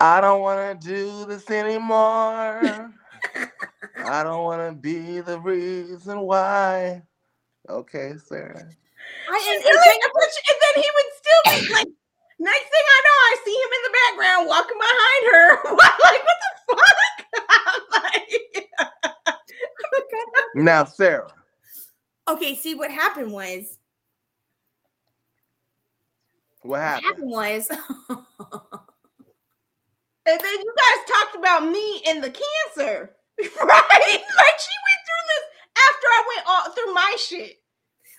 I 0.00 0.20
don't 0.20 0.40
want 0.40 0.80
to 0.80 0.88
do 0.88 1.24
this 1.26 1.48
anymore. 1.50 2.92
I 4.04 4.22
don't 4.22 4.44
want 4.44 4.68
to 4.68 4.74
be 4.74 5.20
the 5.20 5.38
reason 5.40 6.20
why. 6.20 7.02
Okay, 7.68 8.12
Sarah. 8.18 8.68
I, 9.30 9.38
She's 9.38 9.48
and, 9.48 9.64
and 9.64 9.74
really, 9.74 9.98
and 10.02 10.58
then 10.60 10.82
he 10.82 10.88
would 10.94 11.10
still 11.16 11.42
be 11.44 11.74
like, 11.78 11.88
next 12.38 12.68
thing 12.68 12.84
I 12.84 13.00
know, 13.04 13.18
I 13.24 13.36
see 13.44 13.56
him 13.56 13.72
in 13.72 13.82
the 13.84 13.94
background 14.04 14.48
walking 14.48 14.78
behind 14.78 15.22
her. 15.32 15.48
like, 16.12 16.22
what 16.24 16.38
the 16.42 16.76
fuck? 16.76 17.16
I'm 17.48 18.02
like, 18.02 18.53
Now, 20.54 20.84
Sarah. 20.84 21.28
okay, 22.28 22.54
see 22.54 22.74
what 22.74 22.90
happened 22.90 23.32
was 23.32 23.78
What 26.62 26.70
what 26.70 26.80
happened? 26.80 27.04
happened 27.04 27.30
was 27.30 27.68
and 30.26 30.40
then 30.40 30.54
you 30.54 30.74
guys 30.76 31.06
talked 31.18 31.36
about 31.36 31.68
me 31.70 32.02
and 32.08 32.22
the 32.24 32.30
cancer, 32.30 33.10
right? 33.40 33.48
Like 33.62 34.58
she 34.60 34.76
went 34.86 35.02
through 35.04 35.26
this 35.28 35.44
after 35.76 36.06
I 36.06 36.24
went 36.28 36.46
all 36.48 36.70
through 36.72 36.94
my 36.94 37.16
shit. 37.18 37.62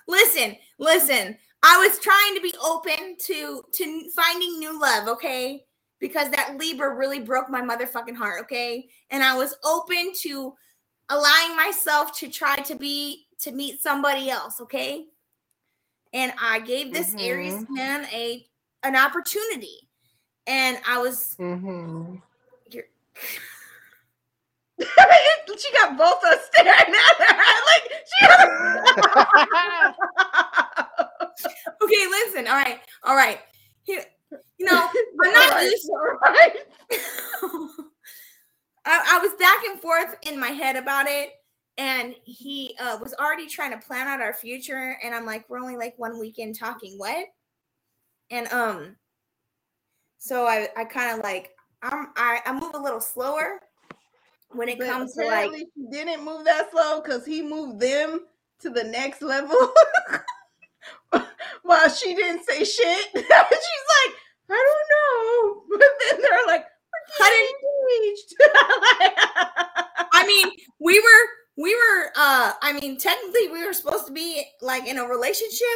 listen, 0.07 0.57
listen. 0.79 1.37
I 1.67 1.77
was 1.87 1.97
trying 1.99 2.35
to 2.35 2.41
be 2.41 2.53
open 2.63 3.15
to 3.25 3.63
to 3.73 4.09
finding 4.15 4.59
new 4.59 4.79
love, 4.79 5.07
okay? 5.07 5.65
Because 5.99 6.29
that 6.31 6.57
Libra 6.59 6.93
really 6.95 7.19
broke 7.21 7.49
my 7.49 7.61
motherfucking 7.61 8.15
heart, 8.15 8.41
okay? 8.43 8.87
And 9.09 9.23
I 9.23 9.35
was 9.35 9.55
open 9.63 10.11
to 10.21 10.53
allowing 11.09 11.55
myself 11.55 12.17
to 12.19 12.29
try 12.29 12.55
to 12.57 12.75
be 12.75 13.27
to 13.39 13.51
meet 13.51 13.81
somebody 13.81 14.29
else, 14.29 14.59
okay? 14.61 15.05
And 16.13 16.33
I 16.41 16.59
gave 16.59 16.93
this 16.93 17.13
Aries 17.19 17.53
Mhm. 17.53 17.67
man 17.69 18.05
a 18.11 18.47
an 18.83 18.95
opportunity. 18.95 19.89
And 20.47 20.79
I 20.87 20.99
was 20.99 21.35
Mm-hmm. 21.39 22.15
she 25.57 25.71
got 25.73 25.97
both 25.97 26.17
of 26.23 26.29
us 26.31 26.39
staring 26.51 26.71
at 26.71 26.85
her. 27.17 27.35
Like 27.65 27.91
she 28.09 28.27
okay, 31.83 32.07
listen. 32.07 32.47
All 32.47 32.55
right. 32.55 32.79
All 33.03 33.15
right. 33.15 33.39
Here, 33.83 34.03
you 34.57 34.65
know, 34.65 34.89
I'm 35.23 35.33
not 35.33 35.63
used 35.63 35.89
right. 36.21 36.55
I, 38.85 39.15
I 39.15 39.19
was 39.19 39.33
back 39.39 39.63
and 39.65 39.79
forth 39.79 40.15
in 40.23 40.39
my 40.39 40.49
head 40.49 40.75
about 40.75 41.07
it, 41.07 41.29
and 41.77 42.15
he 42.23 42.75
uh, 42.79 42.97
was 43.01 43.13
already 43.15 43.47
trying 43.47 43.71
to 43.71 43.85
plan 43.85 44.07
out 44.07 44.21
our 44.21 44.33
future. 44.33 44.97
And 45.03 45.13
I'm 45.13 45.25
like, 45.25 45.49
we're 45.49 45.59
only 45.59 45.77
like 45.77 45.97
one 45.97 46.19
weekend 46.19 46.57
talking. 46.57 46.97
What? 46.97 47.25
And 48.31 48.47
um, 48.51 48.95
so 50.17 50.45
I 50.45 50.69
I 50.75 50.85
kind 50.85 51.17
of 51.17 51.23
like 51.23 51.51
I'm 51.81 52.07
I, 52.15 52.39
I 52.45 52.53
move 52.53 52.73
a 52.73 52.81
little 52.81 53.01
slower 53.01 53.59
when 54.49 54.69
it 54.69 54.79
But 54.79 54.87
comes 54.87 55.13
to 55.13 55.21
like 55.21 55.47
apparently 55.47 55.67
she 55.75 55.85
didn't 55.91 56.23
move 56.23 56.45
that 56.45 56.71
slow 56.71 57.01
because 57.01 57.25
he 57.25 57.41
moved 57.41 57.79
them 57.79 58.21
to 58.61 58.69
the 58.69 58.83
next 58.83 59.21
level. 59.21 59.57
While 61.63 61.89
she 61.89 62.15
didn't 62.15 62.43
say 62.45 62.63
shit. 62.63 63.07
She's 63.15 63.23
like, 63.23 64.15
I 64.49 64.49
don't 64.49 64.87
know. 64.91 65.63
But 65.77 65.87
then 66.11 66.21
they're 66.21 66.47
like, 66.47 66.65
I 67.19 67.51
we're 67.63 68.05
engaged. 68.07 68.35
I 70.13 70.25
mean, 70.27 70.51
we 70.79 70.99
were 70.99 71.63
we 71.63 71.75
were 71.75 72.11
uh 72.15 72.53
I 72.61 72.73
mean, 72.79 72.97
technically 72.97 73.49
we 73.49 73.65
were 73.65 73.73
supposed 73.73 74.07
to 74.07 74.13
be 74.13 74.43
like 74.61 74.87
in 74.87 74.97
a 74.97 75.05
relationship. 75.05 75.67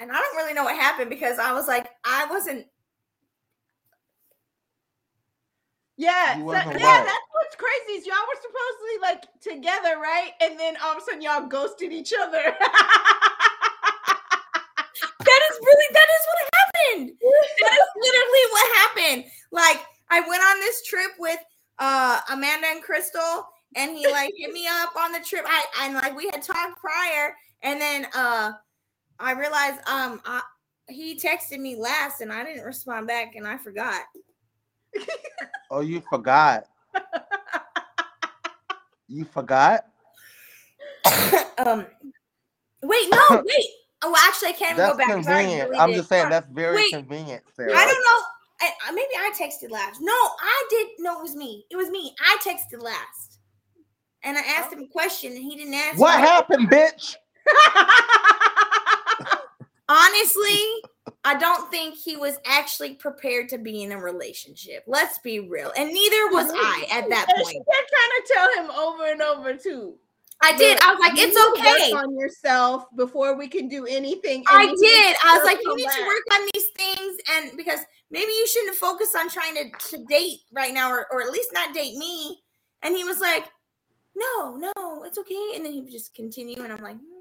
And 0.00 0.10
I 0.10 0.14
don't 0.14 0.36
really 0.36 0.54
know 0.54 0.64
what 0.64 0.76
happened 0.76 1.10
because 1.10 1.38
I 1.38 1.52
was 1.52 1.68
like 1.68 1.90
I 2.04 2.26
wasn't 2.30 2.66
yeah, 6.00 6.38
You 6.38 6.44
so- 6.46 6.54
yeah, 6.54 7.04
that's 7.04 7.28
what's 7.30 7.56
crazy 7.56 7.98
is 8.00 8.06
y'all 8.06 8.16
were 8.26 8.40
supposedly 8.40 8.96
like 9.02 9.24
together, 9.42 10.00
right? 10.00 10.32
And 10.40 10.58
then 10.58 10.78
all 10.82 10.92
of 10.92 10.96
a 10.96 11.00
sudden 11.02 11.20
y'all 11.20 11.46
ghosted 11.46 11.92
each 11.92 12.14
other. 12.18 12.40
that 15.20 15.40
is 15.50 15.58
really 15.60 15.88
that 15.92 16.08
is 16.08 16.24
what 16.30 16.38
happened. 16.56 17.12
That 17.60 17.72
is 17.74 17.88
literally 18.00 18.44
what 18.50 18.66
happened. 18.78 19.24
Like 19.52 19.84
I 20.08 20.20
went 20.20 20.42
on 20.42 20.60
this 20.60 20.82
trip 20.86 21.10
with 21.18 21.38
uh 21.78 22.19
Amanda 22.30 22.66
and 22.68 22.82
Crystal 22.82 23.46
and 23.76 23.96
he 23.96 24.06
like 24.06 24.32
hit 24.36 24.52
me 24.52 24.66
up 24.66 24.94
on 24.96 25.12
the 25.12 25.20
trip. 25.20 25.44
I 25.46 25.64
and 25.82 25.94
like 25.94 26.16
we 26.16 26.26
had 26.26 26.42
talked 26.42 26.80
prior 26.80 27.34
and 27.62 27.80
then 27.80 28.06
uh 28.14 28.52
I 29.18 29.32
realized 29.32 29.80
um 29.88 30.20
I, 30.24 30.40
he 30.88 31.16
texted 31.16 31.58
me 31.58 31.76
last 31.76 32.20
and 32.20 32.32
I 32.32 32.44
didn't 32.44 32.64
respond 32.64 33.06
back 33.06 33.34
and 33.36 33.46
I 33.46 33.58
forgot. 33.58 34.02
Oh, 35.72 35.82
you 35.82 36.02
forgot. 36.10 36.64
You 39.06 39.24
forgot? 39.24 39.86
um 41.58 41.86
wait, 42.82 43.08
no, 43.08 43.20
wait. 43.44 43.66
Oh, 44.02 44.16
actually, 44.26 44.48
I 44.48 44.52
can't 44.52 44.76
That's 44.76 44.92
go 44.92 44.98
back. 44.98 45.08
Convenient. 45.08 45.70
I'm 45.78 45.92
just 45.92 46.08
saying 46.08 46.30
that's 46.30 46.48
very 46.50 46.76
Wait. 46.76 46.92
convenient, 46.92 47.44
Sarah. 47.54 47.76
I 47.76 47.84
don't 47.84 48.04
know. 48.08 48.22
I, 48.60 48.70
I- 48.86 48.92
maybe 48.92 49.08
I 49.16 49.30
texted 49.38 49.70
last. 49.70 50.00
No, 50.00 50.12
I 50.12 50.66
did. 50.70 50.88
No, 50.98 51.18
it 51.18 51.22
was 51.22 51.36
me. 51.36 51.64
It 51.70 51.76
was 51.76 51.90
me. 51.90 52.14
I 52.20 52.36
texted 52.44 52.82
last, 52.82 53.38
and 54.22 54.36
I 54.36 54.40
asked 54.42 54.72
him 54.72 54.82
a 54.82 54.86
question, 54.88 55.32
and 55.32 55.42
he 55.42 55.56
didn't 55.56 55.74
answer. 55.74 56.00
What 56.00 56.20
me. 56.20 56.26
happened, 56.26 56.70
bitch? 56.70 57.16
Honestly, 59.88 60.58
I 61.24 61.34
don't 61.36 61.68
think 61.70 61.96
he 61.96 62.16
was 62.16 62.36
actually 62.46 62.94
prepared 62.94 63.48
to 63.48 63.58
be 63.58 63.82
in 63.82 63.90
a 63.92 63.98
relationship. 63.98 64.84
Let's 64.86 65.18
be 65.18 65.40
real, 65.40 65.72
and 65.76 65.88
neither 65.88 66.28
was 66.28 66.50
I 66.54 66.86
at 66.92 67.08
that 67.08 67.26
And 67.28 67.36
point. 67.42 67.48
She 67.48 67.58
kept 67.58 67.90
trying 67.90 68.10
to 68.16 68.22
tell 68.32 68.48
him 68.64 68.70
over 68.70 69.06
and 69.10 69.20
over 69.22 69.54
too. 69.56 69.94
I 70.42 70.56
did. 70.56 70.78
I 70.82 70.92
was 70.92 71.00
like, 71.00 71.18
You 71.18 71.26
"It's 71.26 71.36
need 71.36 71.42
to 71.42 71.70
work 71.70 71.80
okay." 71.80 71.92
on 71.92 72.18
yourself 72.18 72.84
before 72.96 73.36
we 73.36 73.46
can 73.46 73.68
do 73.68 73.86
anything. 73.86 74.42
I 74.48 74.66
did. 74.66 75.16
I 75.24 75.36
was 75.36 75.44
like, 75.44 75.58
you 75.62 75.76
need 75.76 75.90
to 75.90 76.02
work 76.06 76.22
on 76.32 76.48
these 76.54 76.66
things, 76.76 77.20
and 77.32 77.56
because 77.56 77.80
maybe 78.10 78.32
you 78.32 78.46
shouldn't 78.46 78.76
focus 78.76 79.14
on 79.16 79.28
trying 79.28 79.54
to, 79.54 79.96
to 79.96 80.04
date 80.06 80.40
right 80.52 80.72
now, 80.72 80.90
or, 80.90 81.06
or 81.12 81.22
at 81.22 81.30
least 81.30 81.50
not 81.52 81.74
date 81.74 81.96
me. 81.96 82.40
And 82.82 82.96
he 82.96 83.04
was 83.04 83.20
like, 83.20 83.44
no, 84.16 84.56
no, 84.56 85.04
it's 85.04 85.18
okay. 85.18 85.52
And 85.54 85.64
then 85.64 85.72
he 85.72 85.82
would 85.82 85.92
just 85.92 86.14
continue, 86.14 86.62
and 86.62 86.72
I'm 86.72 86.82
like, 86.82 86.96
"Mm, 86.96 87.19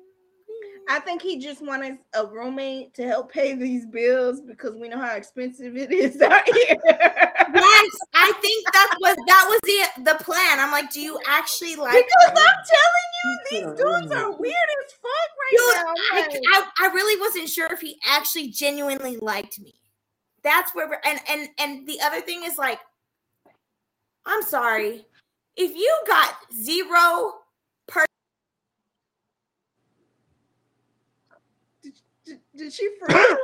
I 0.92 1.00
think 1.00 1.22
he 1.22 1.38
just 1.38 1.64
wanted 1.64 2.00
a 2.16 2.26
roommate 2.26 2.96
to 2.96 3.06
help 3.06 3.32
pay 3.32 3.54
these 3.54 3.86
bills 3.86 4.42
because 4.42 4.76
we 4.76 4.90
know 4.90 4.98
how 4.98 5.16
expensive 5.16 5.78
it 5.78 5.92
is 5.92 6.20
out 6.22 6.44
here. 6.48 6.78
yes, 6.88 7.90
I 8.16 8.34
think 8.42 8.66
that 8.74 8.96
was 9.00 9.16
that 9.28 9.46
was 9.48 9.60
the 9.64 10.04
the 10.04 10.24
plan. 10.24 10.60
I'm 10.60 10.72
like, 10.72 10.92
do 10.92 11.00
you 11.00 11.20
actually 11.28 11.76
like? 11.76 11.94
because 11.94 12.30
I'm 12.30 12.56
telling 12.66 13.08
you, 13.24 13.40
these 13.52 13.84
dudes 13.84 14.12
are 14.12 14.32
weird 14.32 14.56
as 14.56 14.94
fuck 14.94 15.30
right 15.38 15.52
Dude, 15.52 15.76
now. 15.76 15.94
I, 16.14 16.66
I, 16.80 16.88
I 16.88 16.94
really 16.94 17.22
wasn't 17.22 17.50
sure 17.50 17.72
if 17.72 17.82
he 17.82 18.00
actually 18.08 18.50
genuinely 18.50 19.18
liked 19.18 19.60
me. 19.60 19.76
That's 20.44 20.74
where 20.74 20.90
we're, 20.90 21.02
and 21.06 21.20
and 21.30 21.50
and 21.60 21.88
the 21.88 22.02
other 22.02 22.22
thing 22.22 22.44
is 22.46 22.58
like, 22.58 22.80
I'm 24.26 24.42
sorry, 24.42 25.06
if 25.56 25.76
you 25.76 26.02
got 26.08 26.34
zero 26.52 27.39
did, 32.60 32.66
did 32.66 32.74
she 32.74 32.90
freeze? 33.00 33.38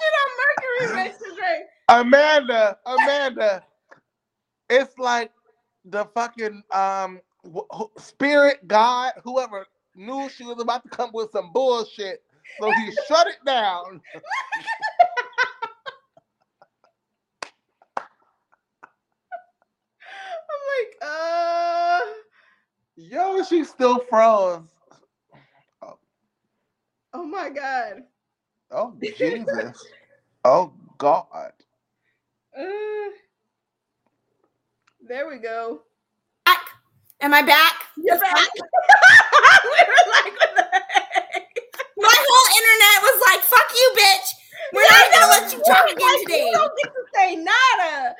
Shit 0.00 0.14
on 0.22 0.30
Mercury 0.92 1.04
retrograde. 1.04 1.66
Amanda, 1.88 2.78
Amanda, 2.86 3.64
it's 4.70 4.98
like 4.98 5.32
the 5.84 6.06
fucking 6.14 6.62
um 6.72 7.20
wh- 7.44 7.76
wh- 7.76 8.00
spirit 8.02 8.66
god, 8.68 9.12
whoever 9.24 9.66
knew 9.96 10.28
she 10.30 10.44
was 10.44 10.60
about 10.60 10.84
to 10.84 10.90
come 10.90 11.10
with 11.14 11.30
some 11.32 11.52
bullshit, 11.52 12.22
so 12.60 12.70
he 12.72 12.92
shut 13.08 13.28
it 13.28 13.38
down. 13.46 13.84
I'm 20.50 20.62
like, 20.78 20.95
uh, 21.06 22.00
Yo, 22.96 23.42
she 23.44 23.64
still 23.64 23.98
froze. 24.08 24.62
oh 27.12 27.24
my 27.24 27.50
god. 27.50 28.02
Oh 28.70 28.94
Jesus. 29.00 29.86
Oh 30.44 30.72
God. 30.98 31.52
Uh, 32.58 33.10
there 35.06 35.28
we 35.28 35.38
go. 35.38 35.82
Back. 36.44 36.70
Am 37.20 37.34
I 37.34 37.42
back? 37.42 37.74
You're 37.96 38.18
back. 38.18 38.48
we 38.54 38.60
were 39.70 40.06
like, 40.10 40.32
what 40.40 40.54
the 40.56 40.62
heck? 40.72 41.46
My 41.98 42.16
whole 42.28 42.48
internet 42.56 42.96
was 43.02 43.18
like, 43.30 43.40
"Fuck 43.40 43.68
you, 43.74 43.92
bitch. 43.96 44.28
We're 44.72 44.88
not 44.90 45.12
gonna 45.12 45.30
let 45.32 45.52
you 45.52 45.62
talk 45.64 45.86
again 45.90 46.20
today." 46.20 46.46
You 46.46 46.52
don't 46.52 46.72
get 46.76 46.92
to 46.92 47.02
say 47.14 47.36
nada. 47.36 48.14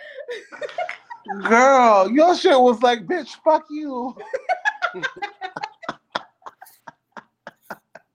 Girl, 1.48 2.10
your 2.10 2.34
shit 2.36 2.58
was 2.58 2.82
like, 2.82 3.06
bitch, 3.06 3.34
fuck 3.44 3.64
you. 3.70 4.16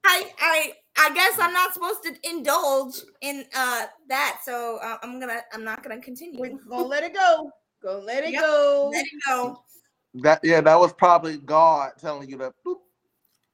I 0.06 0.32
I 0.40 0.74
I 0.98 1.14
guess 1.14 1.38
I'm 1.40 1.54
not 1.54 1.74
supposed 1.74 2.04
to 2.04 2.16
indulge 2.30 2.96
in 3.22 3.46
uh 3.56 3.86
that, 4.10 4.42
so 4.44 4.78
uh, 4.82 4.98
I'm 5.04 5.20
gonna 5.20 5.42
I'm 5.54 5.64
not 5.64 5.84
gonna 5.84 6.00
continue. 6.02 6.40
We're 6.40 6.58
gonna 6.70 6.88
let 6.88 7.04
it 7.04 7.14
go. 7.14 7.52
Go 7.84 8.00
let 8.06 8.24
it 8.24 8.32
Yep. 8.32 8.42
go. 8.42 8.90
Let 8.94 9.06
it 9.06 9.22
go. 9.28 9.64
That 10.16 10.40
yeah, 10.44 10.62
that 10.62 10.80
was 10.80 10.94
probably 10.94 11.38
God 11.38 11.92
telling 12.00 12.30
you 12.30 12.38
that. 12.38 12.54
boop. 12.66 12.78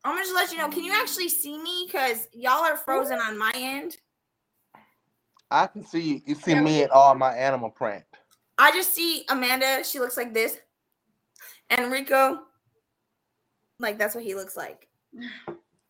I'm 0.04 0.14
gonna 0.16 0.24
just 0.24 0.36
let 0.36 0.52
you 0.52 0.58
know. 0.58 0.70
Can 0.70 0.84
you 0.84 0.94
actually 0.94 1.30
see 1.30 1.58
me? 1.62 1.88
Cause 1.90 2.28
y'all 2.34 2.64
are 2.64 2.78
frozen 2.78 3.20
on 3.20 3.38
my 3.38 3.52
end. 3.56 3.98
I 5.52 5.68
can 5.68 5.86
see 5.86 6.02
you. 6.02 6.22
You 6.26 6.36
see 6.36 6.54
Yeah, 6.54 6.62
me 6.64 6.84
in 6.84 6.90
all 6.92 7.16
my 7.16 7.34
animal 7.34 7.70
print. 7.70 8.04
I 8.58 8.72
just 8.72 8.94
see 8.94 9.26
Amanda. 9.30 9.84
She 9.84 10.00
looks 10.00 10.18
like 10.18 10.34
this, 10.34 10.58
and 11.70 11.92
Rico, 11.92 12.40
like 13.80 13.98
that's 14.00 14.16
what 14.16 14.24
he 14.24 14.36
looks 14.36 14.58
like 14.58 14.88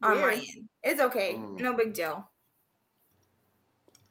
on 0.04 0.22
my 0.22 0.34
end. 0.34 0.68
It's 0.84 1.02
okay. 1.02 1.36
Mm. 1.36 1.60
No 1.60 1.74
big 1.74 1.94
deal. 1.94 2.28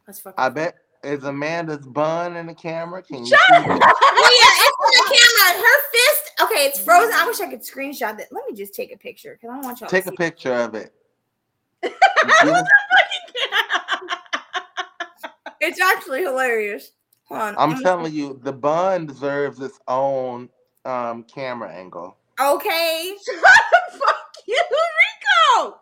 Let's 0.07 0.21
fuck. 0.21 0.35
I 0.39 0.49
bet 0.49 0.75
is 1.03 1.25
Amanda's 1.25 1.87
bun 1.87 2.37
in 2.37 2.47
the 2.47 2.55
camera. 2.55 3.03
Can 3.03 3.25
you 3.25 3.27
Shut 3.27 3.41
see 3.49 3.57
up. 3.57 3.67
it? 3.67 3.83
Oh 4.19 4.31
yeah, 4.41 4.67
it's 4.67 4.77
on 4.81 4.93
the 4.97 5.17
camera. 5.17 5.63
Her 5.63 5.79
fist. 5.93 6.25
Okay, 6.43 6.65
it's 6.67 6.81
frozen. 6.81 7.13
I 7.15 7.27
wish 7.27 7.41
I 7.41 7.49
could 7.51 7.61
screenshot 7.61 8.17
that. 8.17 8.29
Let 8.33 8.45
me 8.49 8.57
just 8.57 8.75
take 8.75 8.93
a 8.93 8.97
picture 8.97 9.35
because 9.35 9.51
I 9.51 9.55
don't 9.57 9.65
want 9.65 9.81
y'all. 9.81 9.89
Take 9.91 10.05
to 10.05 10.11
a 10.11 10.13
see. 10.13 10.17
picture 10.17 10.55
of 10.55 10.75
it. 10.75 10.93
It's 15.61 15.81
actually 15.81 16.23
hilarious. 16.23 16.93
Hold 17.29 17.41
on. 17.43 17.55
I'm 17.59 17.71
I'm- 17.71 17.83
telling 17.83 18.13
you, 18.15 18.41
the 18.43 18.53
bun 18.53 19.07
deserves 19.07 19.61
its 19.61 19.79
own 19.89 20.49
um 20.85 21.25
camera 21.25 21.71
angle. 21.73 22.17
Okay. 22.41 23.15
Fuck 23.93 24.17
you, 24.47 24.61
Rico. 25.59 25.77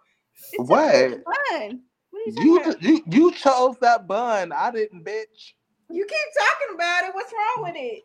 It's 0.53 0.69
What? 0.69 1.25
fun. 1.25 1.83
What 2.11 2.23
you 2.27 2.33
You 2.43 2.75
you 2.81 3.03
you 3.11 3.33
chose 3.33 3.77
that 3.81 4.07
bun. 4.07 4.53
I 4.53 4.71
didn't, 4.71 5.05
bitch. 5.05 5.53
You 5.91 6.05
keep 6.07 6.19
talking 6.39 6.75
about 6.77 7.05
it. 7.05 7.15
What's 7.15 7.33
wrong 7.33 7.67
with 7.67 7.77
it? 7.77 8.03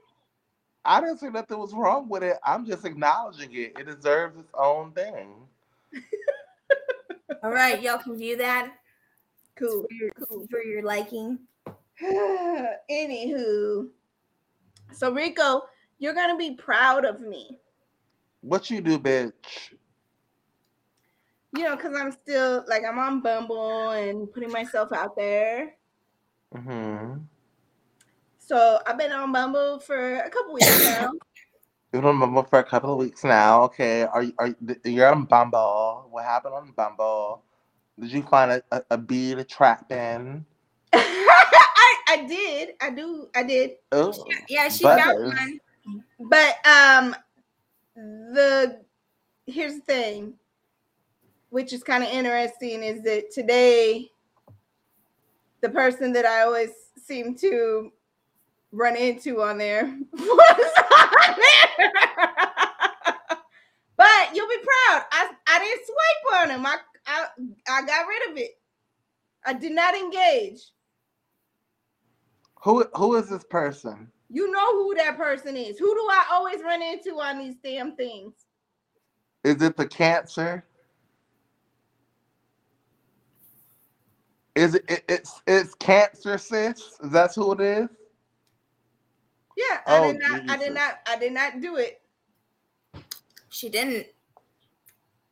I 0.86 1.02
didn't 1.02 1.20
say 1.20 1.30
nothing 1.30 1.60
was 1.60 1.74
wrong 1.74 2.10
with 2.10 2.24
it. 2.24 2.38
I'm 2.46 2.66
just 2.66 2.86
acknowledging 2.86 3.54
it. 3.54 3.74
It 3.80 3.86
deserves 3.86 4.38
its 4.38 4.52
own 4.58 4.92
thing. 4.94 5.30
All 7.44 7.52
right, 7.52 7.82
y'all 7.82 8.00
can 8.00 8.18
view 8.18 8.38
that 8.38 8.74
Cool. 9.58 9.84
for 9.84 9.94
your, 9.94 10.48
for 10.50 10.64
your 10.64 10.84
liking. 10.84 11.40
Anywho, 12.92 13.88
so 14.94 15.12
Rico, 15.12 15.64
you're 15.98 16.14
gonna 16.14 16.38
be 16.38 16.56
proud 16.56 17.06
of 17.06 17.20
me. 17.20 17.58
What 18.42 18.70
you 18.70 18.82
do, 18.82 18.98
bitch? 18.98 19.74
You 21.56 21.64
know, 21.64 21.76
because 21.76 21.96
I'm 21.96 22.12
still 22.12 22.64
like 22.68 22.84
I'm 22.86 23.00
on 23.00 23.22
Bumble 23.22 23.90
and 23.92 24.32
putting 24.32 24.52
myself 24.52 24.94
out 24.94 25.16
there. 25.18 25.74
Mm-hmm. 26.56 27.18
So 28.38 28.80
I've 28.88 28.98
been 28.98 29.12
on 29.12 29.32
Bumble 29.32 29.80
for 29.80 30.16
a 30.16 30.30
couple 30.30 30.54
weeks 30.54 30.84
now. 30.84 31.12
You've 31.92 32.02
been 32.02 32.06
on 32.06 32.20
Bumble 32.20 32.44
for 32.44 32.60
a 32.60 32.64
couple 32.64 32.94
of 32.94 33.00
weeks 33.00 33.24
now. 33.24 33.64
Okay, 33.64 34.04
are 34.04 34.24
you 34.24 34.34
are 34.40 34.48
you, 34.48 34.56
you're 34.86 35.12
on 35.12 35.26
Bumble? 35.26 36.08
What 36.12 36.24
happened 36.24 36.54
on 36.54 36.72
Bumble? 36.72 37.44
Did 38.00 38.12
you 38.14 38.24
find 38.24 38.52
a, 38.52 38.64
a, 38.72 38.84
a 38.92 38.98
bee 38.98 39.36
to 39.36 39.44
trap 39.44 39.92
in? 39.92 40.46
I 42.10 42.26
did. 42.26 42.70
I 42.82 42.90
do. 42.90 43.30
I 43.36 43.44
did. 43.44 43.72
Oh, 43.92 44.12
Yeah, 44.50 44.68
she 44.70 44.84
got 44.84 45.16
one. 45.20 45.60
But 46.20 46.56
um 46.66 47.16
the 47.96 48.82
here's 49.46 49.76
the 49.76 49.82
thing, 49.82 50.34
which 51.52 51.72
is 51.72 51.84
kind 51.84 52.04
of 52.04 52.10
interesting, 52.10 52.82
is 52.82 53.04
that 53.04 53.32
today 53.32 54.10
the 55.62 55.70
person 55.70 56.12
that 56.14 56.26
I 56.26 56.42
always 56.42 56.72
seem 57.06 57.36
to 57.38 57.92
run 58.72 58.96
into 58.96 59.44
on 59.44 59.60
there 59.60 59.86
was 60.14 60.72
on 61.00 61.36
there. 61.38 61.92
but 63.98 64.30
you'll 64.34 64.48
be 64.50 64.58
proud. 64.58 65.04
I 65.12 65.32
I 65.48 65.60
didn't 65.60 65.86
swipe 65.86 66.42
on 66.42 66.50
him. 66.50 66.66
I 66.66 66.78
I 67.06 67.26
I 67.70 67.82
got 67.86 68.08
rid 68.08 68.32
of 68.32 68.38
it. 68.38 68.58
I 69.46 69.54
did 69.54 69.74
not 69.74 69.94
engage. 69.94 70.72
Who 72.60 72.86
who 72.96 73.16
is 73.16 73.30
this 73.30 73.44
person? 73.44 74.12
You 74.30 74.52
know 74.52 74.84
who 74.84 74.96
that 74.96 75.18
person 75.18 75.56
is. 75.58 75.80
Who 75.80 75.94
do 75.94 76.08
I 76.12 76.26
always 76.32 76.62
run 76.62 76.82
into 76.82 77.20
on 77.20 77.40
these 77.40 77.56
damn 77.64 77.96
things? 77.96 78.34
Is 79.44 79.62
it 79.62 79.76
the 79.78 79.88
cancer? 79.88 80.66
Is 84.56 84.76
it, 84.76 84.84
it 84.90 85.04
it's 85.08 85.42
it's 85.48 85.74
cancer 85.76 86.38
sis? 86.38 86.80
Is 87.04 87.12
that 87.12 87.34
who 87.34 87.54
it 87.54 87.62
is? 87.62 87.88
Yeah, 89.56 89.80
I 89.88 90.00
Oh, 90.00 90.12
did 90.12 90.22
not. 90.22 90.42
I 90.50 90.58
did 90.58 90.74
not. 90.74 90.94
I 91.08 91.16
did 91.18 91.34
not 91.34 91.62
do 91.62 91.78
it. 91.78 92.02
She 93.50 93.70
didn't. 93.70 94.08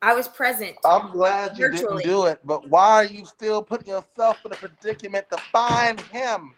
I 0.01 0.13
was 0.13 0.27
present. 0.27 0.75
I'm 0.85 1.11
glad 1.11 1.57
you 1.57 1.69
Virtually. 1.69 2.03
didn't 2.03 2.03
do 2.03 2.25
it, 2.25 2.39
but 2.45 2.69
why 2.69 2.93
are 2.93 3.05
you 3.05 3.25
still 3.25 3.63
putting 3.63 3.87
yourself 3.87 4.37
in 4.45 4.51
a 4.51 4.55
predicament 4.55 5.29
to 5.31 5.37
find 5.51 5.99
him? 5.99 6.53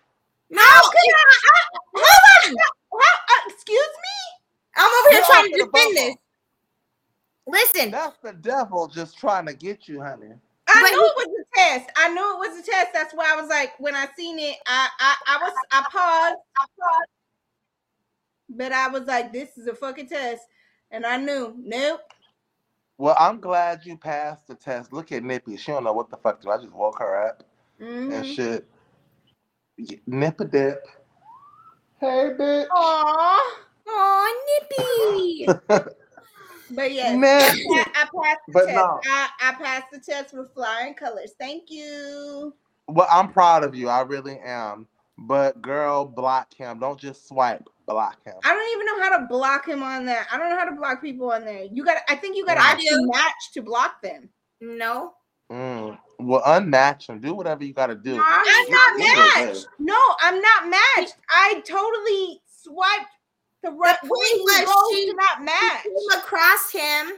No, 0.50 0.62
How 0.62 0.82
could 0.90 0.98
I? 0.98 1.36
I- 1.46 1.80
hold 1.96 2.56
on. 2.56 2.58
How, 2.92 3.00
uh, 3.02 3.50
excuse 3.50 3.80
me. 3.80 4.42
I'm 4.78 4.86
over 4.86 5.10
here 5.10 5.18
You're 5.20 5.28
trying 5.28 5.52
to 5.52 5.58
defend 5.58 5.98
this. 5.98 6.16
Listen, 7.48 7.92
That's 7.92 8.18
the 8.24 8.34
devil 8.34 8.88
just 8.88 9.18
trying 9.18 9.46
to 9.48 9.54
get 9.54 9.88
you, 9.88 10.02
honey. 10.02 10.34
I 10.68 10.82
But 10.82 10.92
knew 10.92 11.06
it 11.06 11.14
was 11.18 11.28
a 11.40 11.60
test. 11.60 11.92
I 11.96 12.10
knew 12.10 12.22
it 12.44 12.50
was 12.50 12.60
a 12.60 12.64
test. 12.72 12.90
That's 12.94 13.14
why 13.14 13.34
I 13.34 13.42
was 13.42 13.50
like, 13.50 13.74
when 13.80 13.96
I 13.96 14.08
seen 14.16 14.38
it, 14.38 14.58
I 14.68 14.88
I, 15.00 15.16
I 15.28 15.38
was 15.42 15.54
I 15.72 15.82
paused. 15.92 16.38
I 16.58 16.66
paused. 16.80 17.10
But 18.50 18.72
I 18.72 18.88
was 18.88 19.04
like, 19.08 19.32
this 19.34 19.58
is 19.58 19.68
a 19.68 19.76
fucking 19.76 20.08
test, 20.10 20.44
and 20.92 21.06
I 21.06 21.18
knew. 21.18 21.56
Nope. 21.58 22.02
Well, 22.98 23.16
I'm 23.20 23.40
glad 23.40 23.86
you 23.86 23.98
passed 23.98 24.48
the 24.48 24.56
test. 24.56 24.92
Look 24.94 25.12
at 25.12 25.24
Nippy. 25.24 25.58
She 25.58 25.72
don't 25.72 25.84
know 25.86 25.94
what 25.94 26.10
the 26.10 26.18
fuck 26.18 26.40
to 26.42 26.46
do. 26.48 26.52
I 26.52 26.58
just 26.58 26.74
woke 26.74 27.00
her 27.00 27.28
up 27.30 27.44
and 27.80 28.12
Mhm. 28.12 28.36
shit. 28.36 28.68
Y- 29.80 30.00
Nip 30.08 30.40
a 30.42 30.46
dip. 30.46 30.86
Hey, 32.00 32.32
bitch. 32.38 32.68
Aw. 32.72 33.58
oh 33.88 34.60
Nippy. 34.70 35.48
But 36.72 36.94
yes, 36.94 37.18
Nip. 37.18 37.56
I, 37.74 37.86
I 37.96 38.04
passed 38.04 38.42
the 38.48 38.54
But 38.54 38.66
test. 38.66 38.76
no. 38.76 39.00
I, 39.10 39.30
I 39.42 39.54
passed 39.54 39.88
the 39.92 40.00
test 40.00 40.34
with 40.36 40.54
flying 40.54 40.94
colors. 40.94 41.34
Thank 41.40 41.72
you. 41.72 42.54
Well, 42.88 43.08
I'm 43.12 43.32
proud 43.34 43.64
of 43.64 43.74
you. 43.74 43.90
I 43.90 44.02
really 44.02 44.40
am. 44.46 44.88
But 45.18 45.62
girl, 45.62 46.06
block 46.06 46.54
him. 46.54 46.80
Don't 46.80 47.00
just 47.00 47.28
swipe. 47.28 47.68
Block 47.88 48.24
him. 48.24 48.36
I 48.44 48.54
don't 48.54 48.72
even 48.76 48.86
know 48.86 49.02
how 49.02 49.18
to 49.18 49.26
block 49.28 49.68
him 49.68 49.82
on 49.82 50.06
that. 50.06 50.28
I 50.32 50.38
don't 50.38 50.50
know 50.50 50.58
how 50.60 50.66
to 50.66 50.76
block 50.76 51.02
people 51.02 51.32
on 51.32 51.44
there. 51.44 51.64
You 51.64 51.84
got. 51.84 51.98
I 52.08 52.16
think 52.16 52.38
you 52.38 52.46
got 52.46 52.56
to 52.56 52.62
I 52.62 52.72
actually 52.72 53.06
match 53.06 53.52
to 53.56 53.62
block 53.64 54.02
them. 54.04 54.30
no. 54.62 55.14
Mm. 55.52 55.98
Well, 56.20 56.42
unmatch 56.44 57.08
him. 57.08 57.20
Do 57.22 57.34
whatever 57.34 57.64
you 57.64 57.74
got 57.74 57.88
to 57.88 57.96
do. 57.96 58.16
No, 58.18 58.24
I'm 58.26 58.46
you- 58.46 58.70
not 58.72 59.00
matched. 59.00 59.68
No, 59.80 60.00
I'm 60.22 60.42
not 60.42 60.68
matched. 60.68 61.16
I 61.30 61.62
totally 61.66 62.42
swiped 62.46 63.12
the 63.64 63.72
right 63.72 63.98
point 64.02 64.12
way. 64.12 64.66
was 64.66 64.92
You 64.92 64.98
she- 64.98 65.06
to 65.12 65.16
not 65.16 65.44
match. 65.44 65.84
came 65.84 66.20
across 66.20 66.72
him 66.72 67.12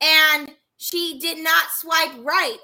and 0.00 0.52
she 0.78 1.18
did 1.20 1.38
not 1.38 1.64
swipe 1.76 2.12
right. 2.18 2.58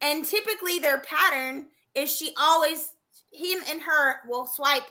And 0.00 0.24
typically 0.24 0.80
their 0.80 0.98
pattern 1.00 1.66
is 1.94 2.14
she 2.14 2.34
always 2.36 2.90
him 3.32 3.60
and 3.70 3.80
her 3.80 4.20
will 4.28 4.46
swipe 4.46 4.90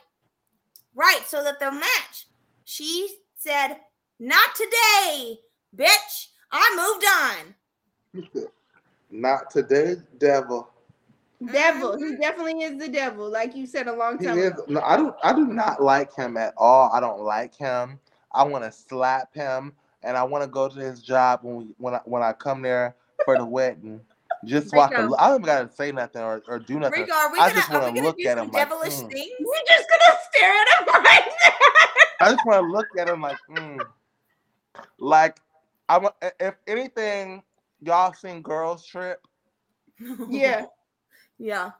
right 0.95 1.21
so 1.27 1.43
that 1.43 1.59
they'll 1.59 1.71
match. 1.71 2.27
She 2.63 3.17
said, 3.37 3.81
"Not 4.19 4.55
today, 4.55 5.39
bitch. 5.75 6.27
I 6.51 6.73
moved 6.75 7.05
on." 8.25 8.53
Not 9.13 9.51
today, 9.51 9.97
devil. 10.17 10.67
Devil. 11.51 11.99
He 11.99 12.15
definitely 12.15 12.63
is 12.63 12.79
the 12.79 12.87
devil, 12.87 13.29
like 13.29 13.55
you 13.55 13.67
said 13.67 13.87
a 13.87 13.93
long 13.93 14.17
He 14.17 14.25
time 14.25 14.39
is. 14.39 14.53
ago. 14.53 14.65
No, 14.67 14.81
I 14.81 14.97
don't. 14.97 15.15
I 15.23 15.33
do 15.33 15.45
not 15.45 15.83
like 15.83 16.11
him 16.15 16.35
at 16.35 16.55
all. 16.57 16.89
I 16.91 16.99
don't 16.99 17.21
like 17.21 17.55
him. 17.55 17.99
I 18.31 18.43
want 18.43 18.63
to 18.63 18.71
slap 18.71 19.35
him, 19.35 19.73
and 20.01 20.17
I 20.17 20.23
want 20.23 20.43
to 20.43 20.49
go 20.49 20.67
to 20.67 20.79
his 20.79 20.99
job 20.99 21.41
when 21.43 21.57
we 21.57 21.65
when 21.77 21.93
I 21.93 21.99
when 22.05 22.23
I 22.23 22.33
come 22.33 22.63
there 22.63 22.95
for 23.23 23.37
the 23.37 23.45
wedding. 23.45 24.01
just 24.45 24.71
so 24.71 24.79
I 24.79 24.87
can. 24.87 25.03
Rico. 25.03 25.15
I 25.19 25.27
don't 25.27 25.41
even 25.41 25.45
gotta 25.45 25.71
say 25.71 25.91
nothing 25.91 26.23
or, 26.23 26.41
or 26.47 26.57
do 26.57 26.79
nothing. 26.79 27.01
Rico, 27.01 27.13
are 27.13 27.31
we 27.31 27.37
I 27.37 27.49
gonna, 27.49 27.53
just 27.53 27.71
wanna 27.71 27.91
we 27.91 28.01
look 28.01 28.19
at 28.21 28.39
him 28.39 28.49
like, 28.49 28.67
devilish 28.67 28.95
mm. 28.95 29.11
things? 29.11 29.31
We're 29.39 29.55
just 29.67 29.89
gonna 29.91 30.19
stare 30.31 30.53
at 30.53 30.79
him 30.79 31.03
right 31.03 31.31
I 32.19 32.31
just 32.31 32.45
want 32.47 32.65
to 32.65 32.71
look 32.71 32.87
at 32.97 33.07
him 33.09 33.21
like, 33.21 33.37
mm. 33.51 33.79
like 34.97 35.39
I'm. 35.87 36.07
If 36.39 36.55
anything, 36.67 37.43
y'all 37.85 38.13
seen 38.13 38.41
Girls 38.41 38.85
Trip? 38.85 39.19
yeah. 40.29 40.65
Yeah. 41.39 41.71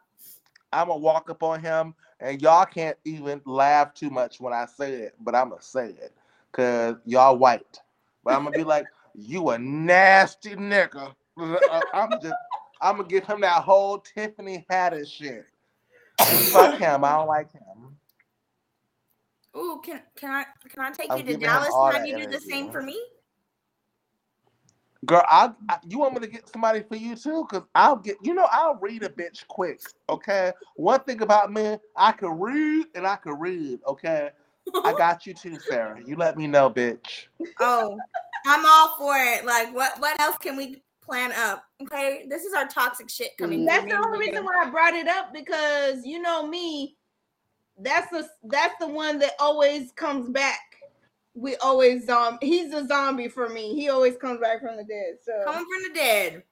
I'm 0.74 0.88
gonna 0.88 1.00
walk 1.00 1.30
up 1.30 1.44
on 1.44 1.62
him, 1.62 1.94
and 2.20 2.42
y'all 2.42 2.66
can't 2.66 2.98
even 3.06 3.40
laugh 3.46 3.94
too 3.94 4.10
much 4.10 4.42
when 4.42 4.52
I 4.52 4.66
say 4.66 4.94
it, 4.94 5.16
but 5.20 5.36
I'm 5.36 5.50
gonna 5.50 5.62
say 5.62 5.90
it 5.90 6.14
because 6.52 6.96
y'all 7.06 7.38
white. 7.38 7.80
But 8.24 8.34
I'm 8.34 8.44
gonna 8.44 8.58
be 8.58 8.64
like, 8.66 8.88
"You 9.14 9.52
a 9.52 9.60
nasty 9.60 10.56
nigga." 10.56 11.14
Uh, 11.38 11.82
I'm 11.94 12.20
just, 12.20 12.34
I'm 12.82 12.98
gonna 12.98 13.08
give 13.08 13.26
him 13.26 13.42
that 13.42 13.64
whole 13.64 14.00
Tiffany 14.00 14.66
Haddish 14.70 15.12
shit. 15.12 15.46
Fuck 16.52 16.78
him. 16.78 17.04
I 17.04 17.18
don't 17.18 17.28
like 17.28 17.52
him. 17.52 17.98
Ooh, 19.56 19.80
can 19.84 20.02
can 20.16 20.32
I 20.32 20.46
can 20.68 20.84
I 20.84 20.92
take 20.92 21.12
I'm 21.12 21.20
you 21.20 21.24
to 21.26 21.38
Dallas 21.38 21.74
and 21.76 21.94
have 21.94 22.06
you 22.08 22.18
do 22.18 22.28
the 22.28 22.40
same 22.42 22.72
for 22.72 22.82
me? 22.82 23.00
Girl, 25.06 25.24
I, 25.28 25.52
I 25.70 25.78
you 25.88 26.00
want 26.00 26.14
me 26.14 26.20
to 26.22 26.28
get 26.28 26.48
somebody 26.48 26.84
for 26.88 26.96
you 26.96 27.16
too? 27.16 27.46
Cause 27.50 27.64
I'll 27.76 27.96
get 27.96 28.18
you 28.22 28.34
know 28.34 28.48
I'll 28.52 28.76
read 28.76 29.04
a 29.04 29.10
bitch 29.10 29.46
quick. 29.48 29.82
Okay. 30.10 30.52
One 30.76 31.00
thing 31.02 31.22
about 31.22 31.52
me, 31.52 31.78
I 31.96 32.12
can 32.12 32.40
read 32.40 32.88
and 32.96 33.06
I 33.08 33.16
can 33.16 33.40
read. 33.40 33.80
Okay. 33.88 34.30
I 34.84 34.94
got 34.98 35.26
you 35.26 35.34
too, 35.34 35.60
Sarah. 35.60 36.00
You 36.06 36.16
let 36.16 36.38
me 36.38 36.48
know, 36.48 36.70
bitch. 36.70 37.26
Oh, 37.60 37.98
I'm 38.46 38.66
all 38.66 38.96
for 38.98 39.16
it. 39.18 39.46
Like, 39.46 39.74
what 39.74 40.00
what 40.00 40.20
else 40.22 40.38
can 40.38 40.56
we 40.56 40.82
plan 41.02 41.32
up? 41.34 41.66
Okay, 41.82 42.26
this 42.30 42.44
is 42.44 42.54
our 42.54 42.68
toxic 42.68 43.10
shit 43.10 43.38
coming. 43.38 43.62
Mm. 43.62 43.66
That's 43.66 43.86
the 43.86 43.96
only 43.96 44.20
reason 44.20 44.44
why 44.44 44.66
I 44.66 44.70
brought 44.70 44.94
it 44.94 45.08
up 45.08 45.34
because 45.34 46.06
you 46.06 46.22
know 46.22 46.48
me. 46.48 46.96
That's 47.80 48.10
the 48.12 48.30
that's 48.44 48.76
the 48.80 48.88
one 48.88 49.20
that 49.20 49.32
always 49.40 49.92
comes 49.94 50.30
back. 50.30 50.73
We 51.36 51.56
always 51.58 52.10
um 52.10 52.38
he's 52.42 52.74
a 52.74 52.88
zombie 52.88 53.28
for 53.28 53.50
me. 53.50 53.76
He 53.76 53.90
always 53.90 54.18
comes 54.18 54.40
back 54.40 54.62
from 54.62 54.78
the 54.78 54.84
dead. 54.84 55.18
So 55.24 55.34
coming 55.46 55.66
from 55.66 55.92
the 55.92 56.00
dead. 56.00 56.44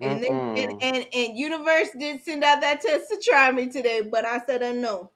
and, 0.00 0.22
then, 0.22 0.32
and 0.56 0.82
and 0.82 1.06
and 1.12 1.38
universe 1.38 1.88
did 1.98 2.22
send 2.22 2.44
out 2.44 2.60
that 2.60 2.80
test 2.80 3.10
to 3.10 3.20
try 3.22 3.50
me 3.52 3.68
today, 3.68 4.02
but 4.02 4.24
I 4.24 4.40
said 4.46 4.62
a 4.62 4.72
no. 4.72 5.12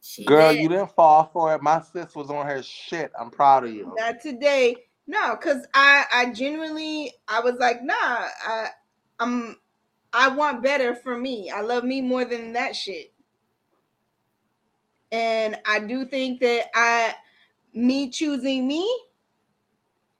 She 0.00 0.24
Girl, 0.24 0.52
did. 0.52 0.62
you 0.62 0.68
didn't 0.68 0.94
fall 0.94 1.28
for 1.32 1.54
it. 1.54 1.62
My 1.62 1.82
sis 1.82 2.14
was 2.14 2.30
on 2.30 2.46
her 2.46 2.62
shit. 2.62 3.12
I'm 3.18 3.30
proud 3.30 3.64
of 3.64 3.72
you. 3.72 3.92
Not 3.96 4.20
today. 4.20 4.76
No, 5.06 5.36
because 5.36 5.66
I 5.74 6.04
I 6.12 6.32
genuinely 6.32 7.12
I 7.26 7.40
was 7.40 7.54
like, 7.58 7.82
nah, 7.82 7.94
I 7.96 8.68
I'm 9.18 9.56
I 10.12 10.28
want 10.28 10.62
better 10.62 10.94
for 10.94 11.16
me. 11.16 11.50
I 11.50 11.62
love 11.62 11.84
me 11.84 12.00
more 12.00 12.24
than 12.24 12.52
that 12.52 12.76
shit. 12.76 13.12
And 15.10 15.58
I 15.66 15.80
do 15.80 16.04
think 16.04 16.40
that 16.40 16.66
I 16.74 17.14
me 17.72 18.10
choosing 18.10 18.66
me 18.66 18.88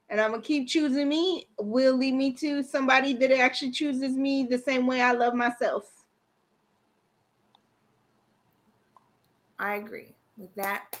and 0.09 0.19
I'm 0.19 0.31
gonna 0.31 0.41
keep 0.41 0.67
choosing 0.67 1.07
me 1.07 1.47
will 1.59 1.95
lead 1.95 2.15
me 2.15 2.33
to 2.33 2.63
somebody 2.63 3.13
that 3.13 3.31
actually 3.31 3.71
chooses 3.71 4.15
me 4.15 4.43
the 4.43 4.57
same 4.57 4.87
way 4.87 5.01
I 5.01 5.11
love 5.11 5.33
myself. 5.35 5.85
I 9.59 9.75
agree 9.75 10.15
with 10.37 10.53
that. 10.55 10.99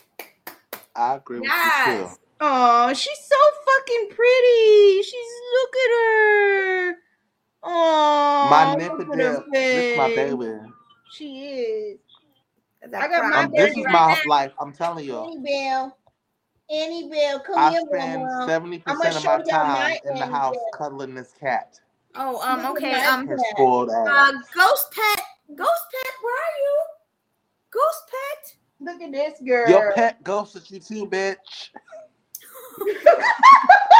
I 0.95 1.15
agree 1.15 1.39
with 1.39 1.47
you 1.47 1.51
Yes. 1.53 2.17
Oh, 2.41 2.93
she's 2.93 3.19
so 3.19 3.35
fucking 3.65 4.09
pretty. 4.15 5.01
She's 5.01 5.33
look 5.53 5.75
at 5.75 5.91
her. 5.91 6.95
Oh, 7.63 8.47
My 8.49 8.75
nipple 8.75 9.05
dip. 9.15 9.43
This 9.51 9.95
my 9.95 10.13
baby. 10.13 10.71
She 11.11 11.39
is. 11.39 11.99
That 12.87 13.01
I 13.01 13.07
got 13.07 13.29
my 13.29 13.43
Um, 13.43 13.51
this 13.51 13.71
is 13.71 13.77
right 13.77 13.91
my 13.91 14.07
now. 14.13 14.17
life. 14.25 14.53
I'm 14.59 14.71
telling 14.71 15.05
you. 15.05 15.17
Annie 15.19 15.39
Bell. 15.43 15.97
Annie 16.71 17.09
Bell, 17.09 17.39
come 17.39 17.57
I 17.57 17.71
here, 17.71 17.81
spend 17.87 18.21
mama. 18.21 18.45
seventy 18.47 18.83
I'ma 18.85 18.99
percent 18.99 19.17
of 19.17 19.23
my 19.25 19.41
time 19.41 19.67
my 19.67 19.99
in 20.05 20.19
the 20.19 20.25
house 20.25 20.55
Bell. 20.55 20.69
cuddling 20.73 21.15
this 21.15 21.33
cat. 21.39 21.79
Oh, 22.15 22.39
um, 22.41 22.61
Look 22.61 22.77
okay. 22.77 22.91
my 22.91 23.05
Um, 23.07 23.27
Her 23.27 23.35
uh. 23.35 24.31
Ghost 24.53 24.91
Pet, 24.91 25.23
Ghost 25.55 25.85
Pet, 25.91 26.13
where 26.21 26.35
are 26.35 26.57
you? 26.61 26.83
Ghost 27.71 28.11
Pet. 28.11 28.55
Look 28.81 29.01
at 29.01 29.11
this 29.11 29.39
girl. 29.45 29.69
Your 29.69 29.93
pet 29.93 30.23
ghost 30.23 30.53
ghosted 30.53 30.71
you 30.71 30.79
too, 30.79 31.05
bitch. 31.07 31.69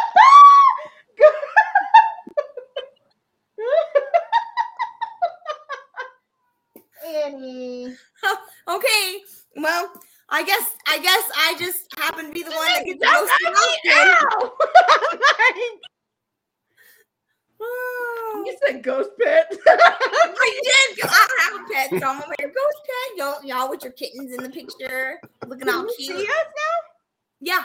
Annie. 7.10 7.96
Okay, 8.68 9.22
well, 9.56 9.92
I 10.30 10.44
guess 10.44 10.64
I 10.88 11.00
guess 11.00 11.24
I 11.36 11.56
just 11.58 11.88
happen 11.98 12.28
to 12.28 12.32
be 12.32 12.44
the 12.44 12.52
one 12.52 12.68
that 12.68 12.86
gets 12.86 13.00
Don't 13.02 13.28
ghosted 13.28 13.38
let 13.44 13.54
me 13.54 13.92
often. 13.92 14.44
out. 14.44 14.54
Like, 15.40 15.82
Oh. 17.62 18.44
you 18.46 18.58
said 18.66 18.84
ghost 18.84 19.10
pet. 19.22 19.48
I 19.68 20.60
did. 20.96 21.06
I 21.06 21.28
don't 21.28 21.42
have 21.42 21.62
a 21.62 21.74
pet, 21.74 22.02
so 22.02 22.08
I'm 22.08 22.22
over 22.22 22.34
here. 22.40 22.48
Ghost 22.50 22.78
pet, 22.86 23.18
y'all, 23.18 23.44
y'all 23.44 23.70
with 23.70 23.84
your 23.84 23.94
kittens 23.94 24.32
in 24.34 24.44
the 24.44 24.50
picture, 24.50 25.20
looking 25.48 25.68
all 25.70 25.86
cute. 25.98 26.18
see 26.18 26.24
us 26.28 26.46
Yeah. 27.42 27.64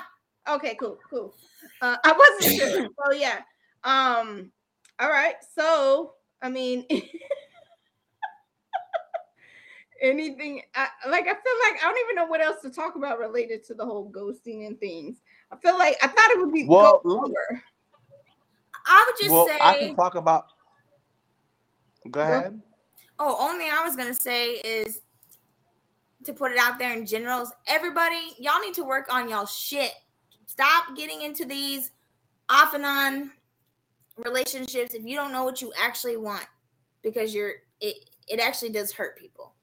Okay, 0.48 0.74
cool, 0.80 0.98
cool. 1.10 1.34
Uh, 1.80 1.96
I 2.04 2.12
wasn't 2.12 2.58
sure. 2.60 2.88
So 3.06 3.12
yeah. 3.12 3.40
Um. 3.84 4.50
All 4.98 5.08
right. 5.10 5.36
So 5.54 6.14
I 6.42 6.48
mean, 6.50 6.86
anything 10.00 10.62
I, 10.74 10.88
like 11.08 11.24
I 11.24 11.32
feel 11.32 11.58
like 11.70 11.82
I 11.82 11.86
don't 11.86 11.98
even 12.04 12.16
know 12.16 12.26
what 12.26 12.40
else 12.40 12.60
to 12.62 12.70
talk 12.70 12.96
about 12.96 13.18
related 13.18 13.64
to 13.64 13.74
the 13.74 13.84
whole 13.84 14.10
ghosting 14.10 14.66
and 14.66 14.78
things. 14.78 15.18
I 15.52 15.56
feel 15.56 15.78
like 15.78 15.96
I 16.02 16.08
thought 16.08 16.30
it 16.30 16.40
would 16.40 16.52
be 16.52 16.64
Well, 16.64 17.00
go 17.04 17.14
let 17.14 17.24
over. 17.24 17.62
I 18.86 19.04
would 19.06 19.18
just 19.18 19.30
well, 19.30 19.46
say. 19.46 19.58
I 19.60 19.78
can 19.78 19.96
talk 19.96 20.14
about. 20.14 20.46
Go 22.10 22.20
ahead. 22.20 22.60
Oh, 23.18 23.36
only 23.50 23.66
I 23.66 23.82
was 23.84 23.96
gonna 23.96 24.14
say 24.14 24.52
is 24.56 25.00
to 26.24 26.32
put 26.32 26.52
it 26.52 26.58
out 26.58 26.78
there 26.78 26.92
in 26.96 27.06
general 27.06 27.42
is 27.42 27.52
everybody, 27.66 28.34
y'all 28.38 28.60
need 28.60 28.74
to 28.74 28.84
work 28.84 29.12
on 29.12 29.28
y'all 29.28 29.46
shit. 29.46 29.92
Stop 30.46 30.96
getting 30.96 31.22
into 31.22 31.44
these 31.44 31.90
off 32.48 32.74
and 32.74 32.84
on 32.84 33.30
relationships 34.16 34.94
if 34.94 35.04
you 35.04 35.16
don't 35.16 35.32
know 35.32 35.44
what 35.44 35.60
you 35.60 35.72
actually 35.80 36.16
want 36.16 36.46
because 37.02 37.34
you're 37.34 37.54
it 37.80 38.10
it 38.28 38.40
actually 38.40 38.70
does 38.70 38.92
hurt 38.92 39.18
people. 39.18 39.54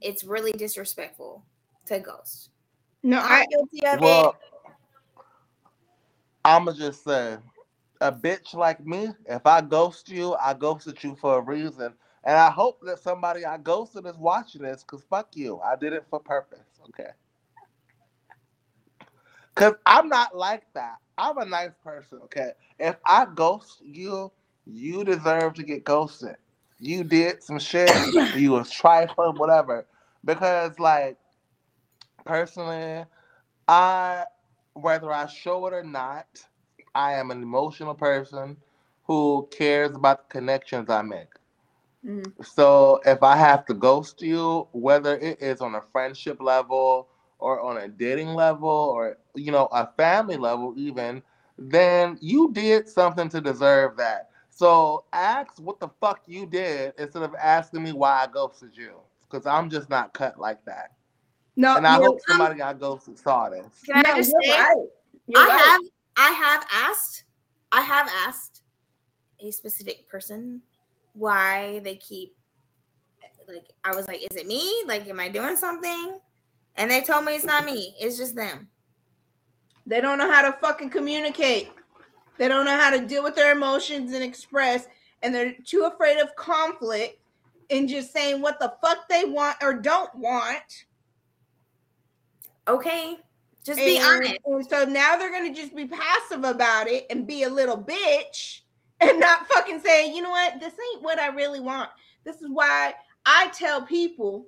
It's 0.00 0.24
really 0.24 0.52
disrespectful 0.52 1.44
to 1.86 2.00
ghost. 2.00 2.50
No, 3.02 3.18
I'm 3.18 3.42
I 3.42 3.46
guilty 3.50 3.86
of 3.86 4.02
it. 4.02 4.34
I'ma 6.44 6.72
just 6.72 7.04
say, 7.04 7.38
a 8.00 8.12
bitch 8.12 8.54
like 8.54 8.84
me, 8.84 9.08
if 9.26 9.46
I 9.46 9.60
ghost 9.60 10.08
you, 10.08 10.34
I 10.34 10.54
ghosted 10.54 11.02
you 11.02 11.16
for 11.16 11.38
a 11.38 11.40
reason. 11.40 11.92
And 12.24 12.36
I 12.36 12.50
hope 12.50 12.80
that 12.82 12.98
somebody 12.98 13.44
I 13.44 13.56
ghosted 13.58 14.06
is 14.06 14.16
watching 14.16 14.62
this, 14.62 14.82
cause 14.82 15.02
fuck 15.08 15.28
you. 15.34 15.60
I 15.60 15.76
did 15.76 15.92
it 15.92 16.04
for 16.10 16.20
purpose. 16.20 16.80
Okay. 16.88 17.10
Cause 19.54 19.74
I'm 19.86 20.08
not 20.08 20.36
like 20.36 20.64
that. 20.74 20.96
I'm 21.18 21.38
a 21.38 21.44
nice 21.44 21.72
person, 21.82 22.18
okay? 22.24 22.50
If 22.78 22.96
I 23.06 23.26
ghost 23.34 23.80
you, 23.82 24.30
you 24.66 25.04
deserve 25.04 25.54
to 25.54 25.62
get 25.62 25.84
ghosted. 25.84 26.36
You 26.78 27.04
did 27.04 27.42
some 27.42 27.58
shit, 27.58 27.90
you 28.36 28.52
was 28.52 28.70
trifling, 28.70 29.36
whatever. 29.36 29.86
Because 30.24 30.78
like 30.78 31.16
personally, 32.24 33.04
I 33.68 34.24
whether 34.74 35.12
I 35.12 35.26
show 35.26 35.66
it 35.66 35.72
or 35.72 35.82
not, 35.82 36.26
I 36.94 37.14
am 37.14 37.30
an 37.30 37.42
emotional 37.42 37.94
person 37.94 38.56
who 39.04 39.48
cares 39.56 39.96
about 39.96 40.28
the 40.28 40.32
connections 40.32 40.90
I 40.90 41.02
make. 41.02 41.28
Mm. 42.04 42.32
So 42.44 43.00
if 43.04 43.22
I 43.22 43.36
have 43.36 43.64
to 43.66 43.74
ghost 43.74 44.20
you, 44.20 44.68
whether 44.72 45.16
it 45.16 45.40
is 45.40 45.60
on 45.60 45.74
a 45.74 45.80
friendship 45.80 46.40
level 46.40 47.08
or 47.38 47.60
on 47.60 47.78
a 47.78 47.88
dating 47.88 48.34
level 48.34 48.68
or 48.68 49.18
you 49.34 49.52
know 49.52 49.66
a 49.72 49.88
family 49.96 50.36
level 50.36 50.74
even, 50.76 51.22
then 51.58 52.18
you 52.20 52.50
did 52.52 52.88
something 52.88 53.28
to 53.30 53.40
deserve 53.40 53.96
that. 53.96 54.30
So 54.56 55.04
ask 55.12 55.58
what 55.60 55.80
the 55.80 55.88
fuck 56.00 56.22
you 56.26 56.46
did 56.46 56.94
instead 56.96 57.22
of 57.22 57.34
asking 57.34 57.82
me 57.82 57.92
why 57.92 58.22
I 58.22 58.26
ghosted 58.26 58.70
you. 58.74 58.94
Because 59.28 59.44
I'm 59.44 59.68
just 59.68 59.90
not 59.90 60.14
cut 60.14 60.40
like 60.40 60.64
that. 60.64 60.92
no, 61.56 61.76
And 61.76 61.86
I 61.86 61.96
you're- 61.96 62.06
hope 62.06 62.14
um, 62.14 62.20
somebody 62.26 62.54
got 62.56 62.80
ghosted 62.80 63.18
saw 63.18 63.50
this. 63.50 63.66
Can 63.84 64.02
no, 64.02 64.10
I 64.12 64.16
just 64.16 64.32
you're 64.32 64.42
say 64.54 64.58
right. 64.58 64.86
I 65.36 65.46
right. 65.46 65.60
have 65.60 65.80
I 66.16 66.30
have 66.30 66.66
asked 66.72 67.24
I 67.70 67.82
have 67.82 68.08
asked 68.26 68.62
a 69.40 69.50
specific 69.50 70.08
person 70.08 70.62
why 71.12 71.80
they 71.80 71.96
keep 71.96 72.34
like 73.46 73.66
I 73.84 73.94
was 73.94 74.08
like, 74.08 74.22
is 74.22 74.36
it 74.38 74.46
me? 74.46 74.72
Like, 74.86 75.06
am 75.06 75.20
I 75.20 75.28
doing 75.28 75.56
something? 75.56 76.18
And 76.76 76.90
they 76.90 77.02
told 77.02 77.26
me 77.26 77.34
it's 77.34 77.44
not 77.44 77.66
me, 77.66 77.94
it's 78.00 78.16
just 78.16 78.34
them. 78.34 78.68
They 79.86 80.00
don't 80.00 80.16
know 80.16 80.30
how 80.30 80.42
to 80.50 80.56
fucking 80.62 80.88
communicate. 80.90 81.72
They 82.38 82.48
don't 82.48 82.64
know 82.64 82.78
how 82.78 82.90
to 82.90 83.06
deal 83.06 83.22
with 83.22 83.34
their 83.34 83.52
emotions 83.52 84.12
and 84.12 84.22
express. 84.22 84.86
and 85.22 85.34
they're 85.34 85.54
too 85.64 85.88
afraid 85.92 86.18
of 86.18 86.34
conflict 86.36 87.18
and 87.70 87.88
just 87.88 88.12
saying 88.12 88.40
what 88.40 88.60
the 88.60 88.74
fuck 88.82 89.08
they 89.08 89.24
want 89.24 89.56
or 89.62 89.74
don't 89.74 90.14
want. 90.14 90.84
Okay. 92.68 93.16
Just 93.64 93.78
be 93.78 94.00
honest. 94.00 94.36
and 94.44 94.66
so 94.68 94.84
now 94.84 95.16
they're 95.16 95.32
gonna 95.32 95.52
just 95.54 95.74
be 95.74 95.86
passive 95.86 96.44
about 96.44 96.86
it 96.86 97.06
and 97.10 97.26
be 97.26 97.42
a 97.42 97.50
little 97.50 97.76
bitch 97.76 98.60
and 99.00 99.18
not 99.18 99.48
fucking 99.48 99.80
say, 99.80 100.14
you 100.14 100.22
know 100.22 100.30
what, 100.30 100.60
this 100.60 100.74
ain't 100.92 101.02
what 101.02 101.18
I 101.18 101.28
really 101.28 101.60
want. 101.60 101.90
This 102.24 102.36
is 102.36 102.48
why 102.48 102.94
I 103.24 103.48
tell 103.48 103.82
people 103.82 104.46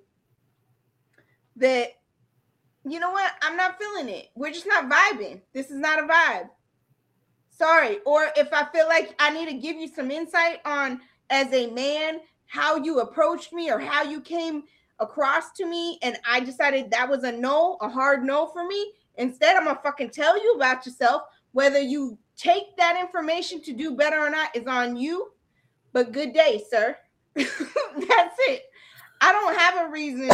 that, 1.56 1.88
you 2.84 3.00
know 3.00 3.10
what, 3.10 3.32
I'm 3.42 3.56
not 3.56 3.78
feeling 3.78 4.08
it. 4.08 4.28
We're 4.36 4.52
just 4.52 4.66
not 4.66 4.88
vibing. 4.88 5.40
This 5.52 5.70
is 5.70 5.78
not 5.78 5.98
a 5.98 6.06
vibe. 6.06 6.48
Sorry. 7.58 7.98
Or 8.06 8.28
if 8.36 8.52
I 8.52 8.64
feel 8.66 8.86
like 8.86 9.14
I 9.18 9.30
need 9.30 9.48
to 9.48 9.54
give 9.54 9.76
you 9.76 9.88
some 9.88 10.10
insight 10.10 10.60
on 10.64 11.00
as 11.30 11.52
a 11.52 11.68
man 11.70 12.20
how 12.46 12.76
you 12.76 13.00
approached 13.00 13.52
me 13.52 13.70
or 13.70 13.78
how 13.78 14.02
you 14.02 14.20
came 14.20 14.62
across 15.00 15.52
to 15.52 15.66
me 15.66 15.98
and 16.02 16.18
I 16.26 16.40
decided 16.40 16.90
that 16.90 17.08
was 17.08 17.24
a 17.24 17.32
no, 17.32 17.76
a 17.80 17.88
hard 17.88 18.24
no 18.24 18.46
for 18.46 18.66
me, 18.66 18.92
instead 19.16 19.56
I'm 19.56 19.64
gonna 19.64 19.80
fucking 19.82 20.10
tell 20.10 20.42
you 20.42 20.54
about 20.54 20.86
yourself. 20.86 21.22
Whether 21.52 21.80
you 21.80 22.18
take 22.38 22.76
that 22.76 22.98
information 22.98 23.60
to 23.62 23.72
do 23.72 23.96
better 23.96 24.18
or 24.18 24.30
not 24.30 24.54
is 24.56 24.66
on 24.66 24.96
you. 24.96 25.32
But 25.92 26.12
good 26.12 26.32
day, 26.32 26.62
sir. 26.70 26.96
That's 27.34 28.36
it. 28.46 28.62
I 29.20 29.32
don't 29.32 29.58
have 29.58 29.86
a 29.86 29.90
reason. 29.90 30.28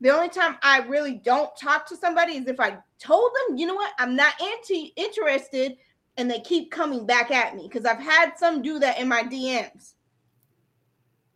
the 0.00 0.10
only 0.10 0.30
time 0.30 0.56
I 0.62 0.78
really 0.88 1.14
don't 1.18 1.54
talk 1.56 1.86
to 1.88 1.96
somebody 1.96 2.36
is 2.36 2.46
if 2.46 2.58
I 2.58 2.78
told 2.98 3.30
them, 3.48 3.58
you 3.58 3.66
know 3.66 3.74
what, 3.74 3.92
I'm 3.98 4.16
not 4.16 4.34
into 4.40 4.86
interested, 4.96 5.76
and 6.16 6.30
they 6.30 6.40
keep 6.40 6.70
coming 6.70 7.06
back 7.06 7.30
at 7.30 7.56
me 7.56 7.68
because 7.68 7.84
I've 7.84 8.00
had 8.00 8.32
some 8.36 8.62
do 8.62 8.78
that 8.78 8.98
in 8.98 9.08
my 9.08 9.22
DMs. 9.22 9.94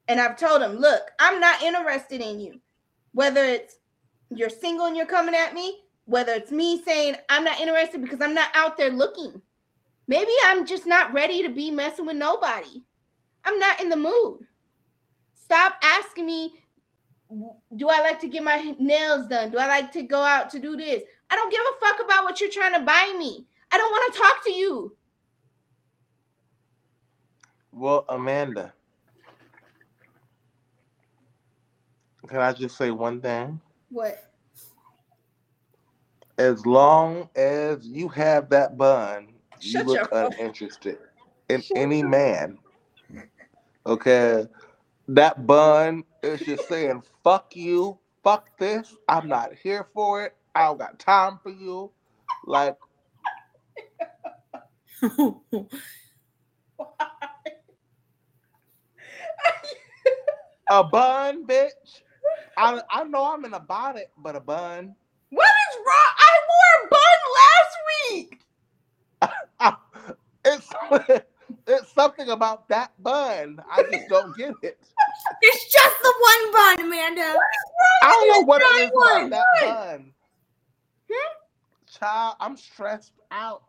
And 0.09 0.21
I've 0.21 0.37
told 0.37 0.61
them, 0.61 0.77
look, 0.77 1.03
I'm 1.19 1.41
not 1.41 1.63
interested 1.63 2.21
in 2.21 2.41
you. 2.41 2.61
Whether 3.13 3.43
it's 3.45 3.79
you're 4.31 4.51
single 4.51 4.87
and 4.87 4.97
you're 4.97 5.07
coming 5.07 5.35
at 5.35 5.55
me, 5.55 5.81
whether 6.05 6.33
it's 6.33 6.51
me 6.51 6.83
saying 6.83 7.17
I'm 7.29 7.45
not 7.45 7.61
interested 7.61 8.03
because 8.03 8.21
I'm 8.21 8.35
not 8.35 8.51
out 8.55 8.77
there 8.77 8.91
looking. 8.91 9.41
Maybe 10.07 10.33
I'm 10.45 10.67
just 10.67 10.87
not 10.87 11.15
ready 11.15 11.43
to 11.43 11.49
be 11.49 11.71
messing 11.71 12.07
with 12.07 12.17
nobody. 12.17 12.83
I'm 13.45 13.59
not 13.59 13.81
in 13.81 13.89
the 13.89 13.97
mood. 13.97 14.41
Stop 15.35 15.77
asking 15.83 16.27
me, 16.27 16.55
do 17.77 17.89
I 17.89 18.01
like 18.01 18.21
to 18.21 18.29
get 18.29 18.45
my 18.45 18.75
nails 18.79 19.27
done? 19.29 19.51
Do 19.51 19.59
I 19.59 19.67
like 19.67 19.93
to 19.93 20.03
go 20.03 20.21
out 20.21 20.51
to 20.51 20.59
do 20.59 20.77
this? 20.77 21.03
I 21.31 21.37
don't 21.37 21.51
give 21.51 21.61
a 21.61 21.85
fuck 21.85 22.05
about 22.05 22.25
what 22.25 22.41
you're 22.41 22.51
trying 22.51 22.75
to 22.75 22.81
buy 22.81 23.15
me. 23.19 23.47
I 23.75 23.77
don't 23.77 23.91
want 23.91 24.15
to 24.15 24.21
talk 24.21 24.45
to 24.45 24.53
you. 24.53 24.97
Well, 27.73 28.05
Amanda, 28.09 28.73
can 32.29 32.39
I 32.39 32.53
just 32.53 32.77
say 32.77 32.93
one 32.93 33.21
thing? 33.21 33.61
What? 33.91 34.31
As 36.39 36.65
long 36.65 37.29
as 37.35 37.85
you 37.85 38.07
have 38.11 38.49
that 38.51 38.79
bun, 38.79 39.31
Shut 39.59 39.65
you 39.65 39.83
look 39.83 40.09
uninterested 40.13 40.99
in 41.49 41.61
Shut 41.61 41.77
any 41.77 42.05
man. 42.05 42.57
Okay. 43.87 44.47
That 45.09 45.49
bun 45.49 46.05
is 46.23 46.43
just 46.43 46.69
saying, 46.69 47.03
fuck 47.25 47.57
you, 47.57 47.99
fuck 48.23 48.57
this. 48.57 48.95
I'm 49.09 49.27
not 49.27 49.51
here 49.53 49.89
for 49.93 50.25
it. 50.25 50.37
I 50.55 50.67
don't 50.67 50.79
got 50.79 51.01
time 51.01 51.41
for 51.43 51.51
you. 51.51 51.91
Like, 52.47 52.77
a 60.71 60.85
bun, 60.85 61.47
bitch. 61.47 61.71
I, 62.57 62.81
I 62.91 63.05
know 63.05 63.33
I'm 63.33 63.45
in 63.45 63.55
a 63.55 63.61
bonnet, 63.61 64.11
but 64.17 64.37
a 64.37 64.41
bun. 64.41 64.95
What 65.31 65.49
is 65.71 65.79
wrong? 65.87 66.15
I 66.19 66.39
wore 66.51 66.87
a 66.87 66.89
bun 66.91 67.19
last 67.41 67.77
week. 68.11 68.41
it's 70.45 71.23
it's 71.67 71.93
something 71.93 72.29
about 72.31 72.69
that 72.69 72.93
bun. 73.03 73.61
I 73.71 73.83
just 73.91 74.09
don't 74.09 74.37
get 74.37 74.55
it. 74.63 74.79
It's 75.43 75.73
just 75.73 75.97
the 76.03 76.15
one 76.21 76.53
bun, 76.53 76.87
Amanda. 76.87 77.37
I 78.03 78.11
don't 78.11 78.29
know 78.29 78.41
what 78.47 78.63
it 78.63 78.67
is 78.83 78.91
about 78.91 79.23
one. 79.23 79.31
that 79.31 79.45
bun. 79.61 80.13
Child, 82.05 82.37
I'm 82.38 82.57
stressed 82.59 83.12
out. 83.31 83.62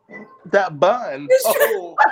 That 0.46 0.78
bun. 0.78 1.26
You're 1.30 1.38
stressed- 1.38 1.58
Oh, 1.74 1.96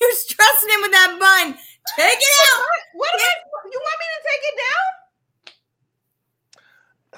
You're 0.00 0.12
stressing 0.14 0.68
him 0.70 0.80
with 0.82 0.92
that 0.92 1.16
bun. 1.18 1.54
Take 1.96 2.18
it 2.18 2.54
out. 2.54 2.64
what 2.94 3.10
am 3.14 3.20
I? 3.20 3.34
You 3.72 3.80
want 3.80 3.98
me 3.98 4.06
to 4.14 4.22
take 4.28 4.42
it 4.44 4.56
down? 4.62 4.86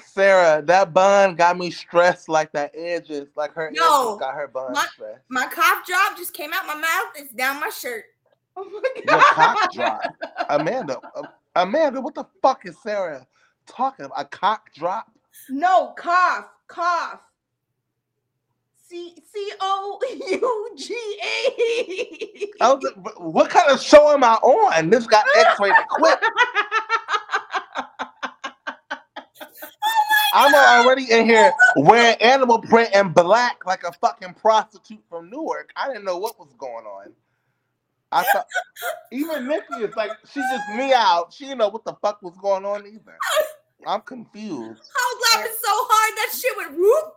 Sarah, 0.07 0.63
that 0.63 0.93
bun 0.93 1.35
got 1.35 1.57
me 1.59 1.69
stressed 1.69 2.27
like 2.27 2.51
that 2.53 2.71
edges, 2.75 3.29
like 3.35 3.53
her 3.53 3.69
No. 3.71 4.13
edges 4.13 4.19
got 4.21 4.33
her 4.33 4.47
bun 4.47 4.73
My- 4.73 4.87
stressed. 4.93 5.21
My 5.29 5.45
cough 5.45 5.85
drop 5.85 6.17
just 6.17 6.33
came 6.33 6.53
out 6.53 6.65
my 6.65 6.73
mouth. 6.75 7.13
It's 7.17 7.31
down 7.33 7.59
my 7.59 7.69
shirt. 7.69 8.05
Oh 8.57 8.63
my 8.63 8.81
Your 8.95 9.05
god! 9.05 9.33
cock 9.35 9.71
drop. 9.73 10.01
Amanda, 10.49 10.99
uh, 11.15 11.21
Amanda, 11.55 12.01
what 12.01 12.15
the 12.15 12.25
fuck 12.41 12.65
is 12.65 12.75
Sarah 12.81 13.27
talking 13.67 14.05
about? 14.05 14.19
A 14.21 14.25
cock 14.25 14.73
drop? 14.73 15.11
No, 15.49 15.93
cough, 15.97 16.45
cough. 16.67 17.19
C 18.87 19.15
C 19.33 19.51
O 19.59 19.99
U 20.29 20.69
G 20.77 20.95
A. 21.23 22.63
I 22.63 22.73
was 22.73 22.83
like, 22.83 23.03
"But 23.03 23.21
what 23.21 23.49
kind 23.49 23.69
of 23.71 23.81
show 23.81 24.11
am 24.11 24.23
I 24.23 24.35
on? 24.35 24.89
This 24.89 25.07
got 25.07 25.25
X-rated 25.37 25.87
quick. 25.89 26.19
Oh 30.37 30.47
I'm 30.47 30.85
already 30.85 31.09
in 31.09 31.25
here 31.25 31.51
wearing 31.77 32.21
animal 32.21 32.59
print 32.59 32.89
and 32.93 33.13
black 33.13 33.65
like 33.65 33.83
a 33.83 33.93
fucking 33.93 34.33
prostitute 34.33 35.01
from 35.09 35.29
Newark. 35.29 35.71
I 35.77 35.87
didn't 35.87 36.03
know 36.03 36.17
what 36.17 36.37
was 36.37 36.53
going 36.57 36.85
on. 36.85 37.13
I 38.11 38.23
thought 38.23 38.45
even 39.13 39.47
Nikki 39.47 39.75
is 39.81 39.95
like 39.95 40.11
she 40.31 40.41
just 40.41 40.69
me 40.75 40.93
out. 40.93 41.33
She 41.33 41.45
didn't 41.45 41.59
know 41.59 41.69
what 41.69 41.85
the 41.85 41.93
fuck 42.01 42.21
was 42.21 42.35
going 42.41 42.65
on 42.65 42.85
either. 42.85 43.17
I'm 43.85 44.01
confused. 44.01 44.81
I 44.95 45.13
was 45.13 45.23
laughing 45.33 45.51
so 45.61 45.69
hard 45.69 46.17
that 46.17 46.31
shit 46.39 46.57
went 46.57 46.77
whoop. 46.77 47.13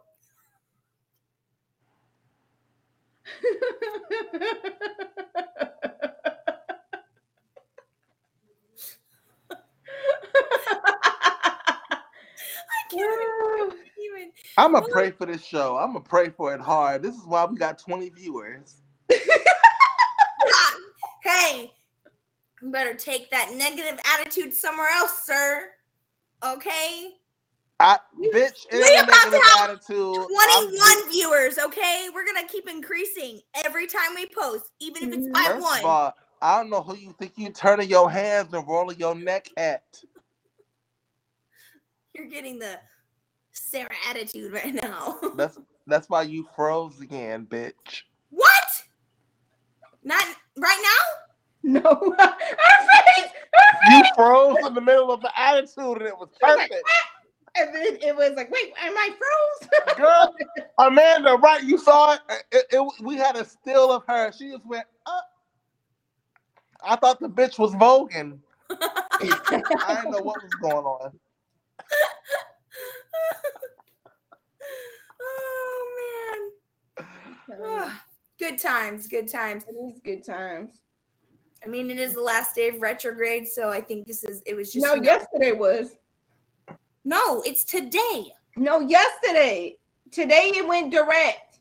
I 12.50 12.90
can't 12.90 13.74
even. 13.98 14.32
I'm 14.56 14.72
gonna 14.72 14.86
pray 14.88 15.10
for 15.10 15.26
this 15.26 15.44
show. 15.44 15.76
I'm 15.76 15.92
gonna 15.92 16.00
pray 16.00 16.30
for 16.30 16.54
it 16.54 16.60
hard. 16.60 17.02
This 17.02 17.14
is 17.14 17.24
why 17.24 17.44
we 17.44 17.56
got 17.56 17.78
20 17.78 18.10
viewers. 18.10 18.76
Hey, 21.24 21.72
you 22.62 22.70
better 22.70 22.94
take 22.94 23.30
that 23.30 23.52
negative 23.54 24.00
attitude 24.14 24.54
somewhere 24.54 24.88
else, 24.88 25.24
sir. 25.24 25.68
Okay? 26.44 27.12
I 27.80 27.98
bitch, 28.34 28.66
We 28.72 28.78
ain't 28.78 29.04
about 29.04 29.30
to 29.30 29.40
have 29.40 29.70
attitude. 29.70 30.16
I'm 30.16 30.68
21 30.68 31.10
viewers, 31.12 31.58
okay? 31.58 32.08
We're 32.12 32.26
gonna 32.26 32.46
keep 32.48 32.68
increasing 32.68 33.40
every 33.64 33.86
time 33.86 34.14
we 34.16 34.26
post, 34.26 34.64
even 34.80 35.04
if 35.04 35.14
it's 35.14 35.24
mm-hmm. 35.24 35.32
by 35.32 35.44
First 35.44 35.62
one. 35.62 35.78
of 35.78 35.84
all, 35.84 36.14
I 36.42 36.58
don't 36.58 36.70
know 36.70 36.82
who 36.82 36.96
you 36.96 37.14
think 37.18 37.34
you're 37.36 37.52
turning 37.52 37.88
your 37.88 38.10
hands 38.10 38.52
and 38.52 38.66
rolling 38.66 38.98
your 38.98 39.14
neck 39.14 39.48
at. 39.56 39.82
You're 42.14 42.26
getting 42.26 42.58
the 42.58 42.80
Sarah 43.52 43.94
attitude 44.08 44.52
right 44.52 44.74
now. 44.74 45.20
That's 45.36 45.56
that's 45.86 46.08
why 46.08 46.22
you 46.22 46.48
froze 46.56 47.00
again, 47.00 47.46
bitch. 47.46 48.02
what? 48.30 48.82
Not 50.02 50.24
right 50.56 50.82
now? 50.82 51.04
no, 51.62 52.14
her 52.18 52.36
face, 52.38 52.48
her 52.58 52.77
You 53.90 54.02
froze 54.14 54.56
in 54.66 54.74
the 54.74 54.80
middle 54.80 55.10
of 55.12 55.20
the 55.20 55.30
attitude 55.38 55.98
and 55.98 56.06
it 56.06 56.16
was 56.16 56.28
perfect. 56.40 56.74
And 57.56 57.74
then 57.74 57.96
it 58.00 58.14
was 58.14 58.32
like, 58.36 58.50
wait, 58.50 58.72
am 58.80 58.96
I 58.96 59.10
froze? 59.18 59.68
Girl, 59.96 60.34
Amanda, 60.78 61.36
right? 61.36 61.62
You 61.62 61.78
saw 61.78 62.14
it? 62.14 62.20
It- 62.52 62.66
it- 62.70 62.92
We 63.02 63.16
had 63.16 63.36
a 63.36 63.44
still 63.44 63.90
of 63.92 64.04
her. 64.06 64.30
She 64.32 64.50
just 64.50 64.66
went 64.66 64.86
up. 65.06 65.24
I 66.82 66.96
thought 66.96 67.18
the 67.20 67.28
bitch 67.28 67.58
was 67.58 67.72
voguing. 67.74 68.38
I 68.70 69.94
didn't 69.96 70.10
know 70.12 70.20
what 70.20 70.42
was 70.42 70.54
going 70.60 70.84
on. 70.84 71.10
oh 75.20 76.50
man. 76.98 77.06
Ah, 77.64 78.04
good 78.38 78.58
times, 78.60 79.08
good 79.08 79.28
times. 79.28 79.64
It 79.68 79.74
is 79.74 80.00
good 80.04 80.24
times. 80.24 80.70
I 81.64 81.68
mean, 81.68 81.90
it 81.90 81.98
is 81.98 82.14
the 82.14 82.20
last 82.22 82.54
day 82.54 82.68
of 82.68 82.80
retrograde, 82.80 83.48
so 83.48 83.68
I 83.70 83.80
think 83.80 84.06
this 84.06 84.24
is. 84.24 84.42
It 84.46 84.54
was 84.54 84.72
just 84.72 84.84
No, 84.84 84.94
yesterday 84.94 85.52
was. 85.52 85.96
No, 87.04 87.42
it's 87.42 87.64
today. 87.64 88.32
No, 88.56 88.80
yesterday. 88.80 89.76
Today 90.10 90.52
it 90.54 90.66
went 90.66 90.92
direct. 90.92 91.58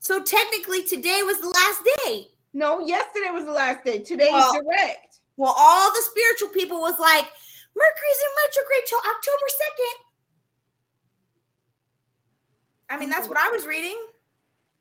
So 0.00 0.22
technically, 0.22 0.82
today 0.82 1.22
was 1.22 1.40
the 1.40 1.48
last 1.48 1.82
day. 2.04 2.28
No, 2.52 2.80
yesterday 2.80 3.30
was 3.30 3.44
the 3.44 3.52
last 3.52 3.84
day. 3.84 3.98
Today 4.00 4.30
Well- 4.32 4.54
is 4.54 4.62
direct. 4.62 5.20
Well, 5.36 5.54
all 5.56 5.92
the 5.92 6.02
spiritual 6.02 6.48
people 6.48 6.80
was 6.80 6.98
like, 6.98 7.26
Mercury's 7.74 8.20
in 8.22 8.46
retrograde 8.46 8.86
till 8.86 8.98
October 8.98 9.46
2nd. 9.48 10.06
I 12.88 12.98
mean, 12.98 13.10
that's 13.10 13.28
what 13.28 13.36
I 13.36 13.50
was 13.50 13.66
reading. 13.66 13.98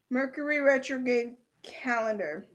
Mercury 0.09 0.59
retrograde 0.61 1.35
calendar. 1.63 2.47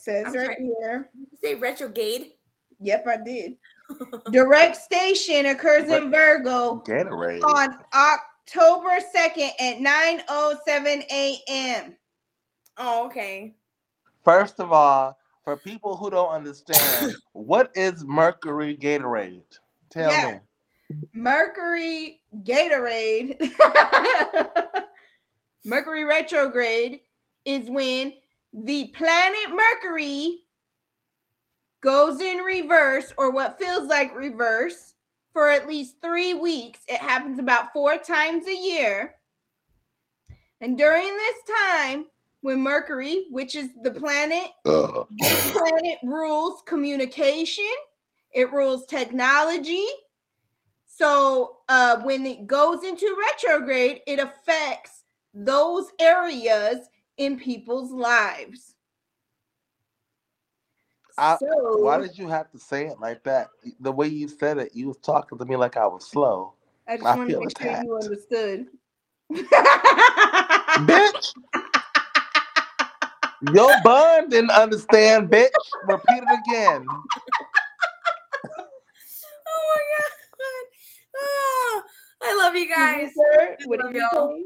Says 0.00 0.26
I'm 0.28 0.32
right 0.34 0.44
sorry. 0.56 0.70
here. 0.80 1.10
Say 1.42 1.54
retrograde. 1.56 2.32
Yep, 2.80 3.06
I 3.08 3.16
did. 3.16 3.56
Direct 4.30 4.76
station 4.76 5.46
occurs 5.46 5.88
in 5.90 6.10
Virgo 6.10 6.82
Gatorade. 6.86 7.42
on 7.42 7.76
October 7.92 8.98
2nd 9.14 9.50
at 9.60 9.78
9:07 9.78 11.04
a.m. 11.10 11.96
Oh, 12.76 13.06
okay. 13.06 13.54
First 14.24 14.60
of 14.60 14.72
all, 14.72 15.18
for 15.42 15.56
people 15.56 15.96
who 15.96 16.10
don't 16.10 16.30
understand, 16.30 17.16
what 17.32 17.72
is 17.74 18.04
Mercury 18.04 18.76
Gatorade? 18.76 19.42
Tell 19.90 20.12
Yeah. 20.12 20.38
me. 20.90 20.96
Mercury 21.12 22.20
Gatorade. 22.44 23.50
Mercury 25.64 26.04
retrograde 26.04 27.00
is 27.44 27.68
when 27.68 28.12
the 28.52 28.88
planet 28.96 29.54
Mercury 29.54 30.40
goes 31.80 32.20
in 32.20 32.38
reverse 32.38 33.12
or 33.16 33.30
what 33.30 33.58
feels 33.58 33.88
like 33.88 34.14
reverse 34.16 34.94
for 35.32 35.50
at 35.50 35.68
least 35.68 35.96
three 36.02 36.34
weeks. 36.34 36.80
It 36.88 37.00
happens 37.00 37.38
about 37.38 37.72
four 37.72 37.96
times 37.98 38.46
a 38.46 38.56
year. 38.56 39.14
And 40.60 40.76
during 40.76 41.06
this 41.06 41.36
time, 41.70 42.06
when 42.40 42.60
Mercury, 42.60 43.26
which 43.30 43.54
is 43.54 43.68
the 43.82 43.90
planet 43.90 44.50
this 44.64 45.50
planet 45.52 45.98
rules 46.02 46.62
communication 46.66 47.64
it 48.32 48.52
rules 48.52 48.86
technology 48.86 49.86
so 50.86 51.58
uh 51.68 52.00
when 52.02 52.26
it 52.26 52.46
goes 52.46 52.84
into 52.84 53.16
retrograde 53.32 54.00
it 54.06 54.18
affects 54.18 55.02
those 55.34 55.86
areas 55.98 56.88
in 57.18 57.38
people's 57.38 57.90
lives 57.92 58.74
I- 61.16 61.36
so 61.38 61.82
Why 61.82 61.98
did 61.98 62.16
you 62.16 62.28
have 62.28 62.50
to 62.52 62.58
say 62.58 62.86
it 62.86 63.00
like 63.00 63.24
that? 63.24 63.48
The 63.80 63.90
way 63.90 64.06
you 64.06 64.28
said 64.28 64.58
it, 64.58 64.70
you 64.72 64.86
was 64.88 64.98
talking 64.98 65.36
to 65.38 65.44
me 65.44 65.56
like 65.56 65.76
I 65.76 65.86
was 65.86 66.06
slow. 66.06 66.54
i 66.86 66.96
just 66.96 67.08
I 67.08 67.16
want 67.16 67.28
to 67.28 67.34
feel 67.34 67.40
make 67.44 67.58
sure 67.60 67.82
you 67.84 67.96
understood 67.96 68.68
bitch. 70.86 71.34
Your 73.52 73.70
bun 73.84 74.28
didn't 74.28 74.50
understand, 74.50 75.30
bitch. 75.30 75.50
Repeat 75.84 76.22
it 76.22 76.40
again. 76.46 76.86
Oh 79.50 79.64
my 79.74 79.82
god. 79.98 80.12
Oh, 81.20 81.82
I 82.22 82.36
love 82.36 82.54
you 82.54 82.68
guys. 82.68 83.10
Sir, 83.14 83.56
what 83.66 83.80
did 83.80 83.94
you 83.94 84.08
Go. 84.12 84.42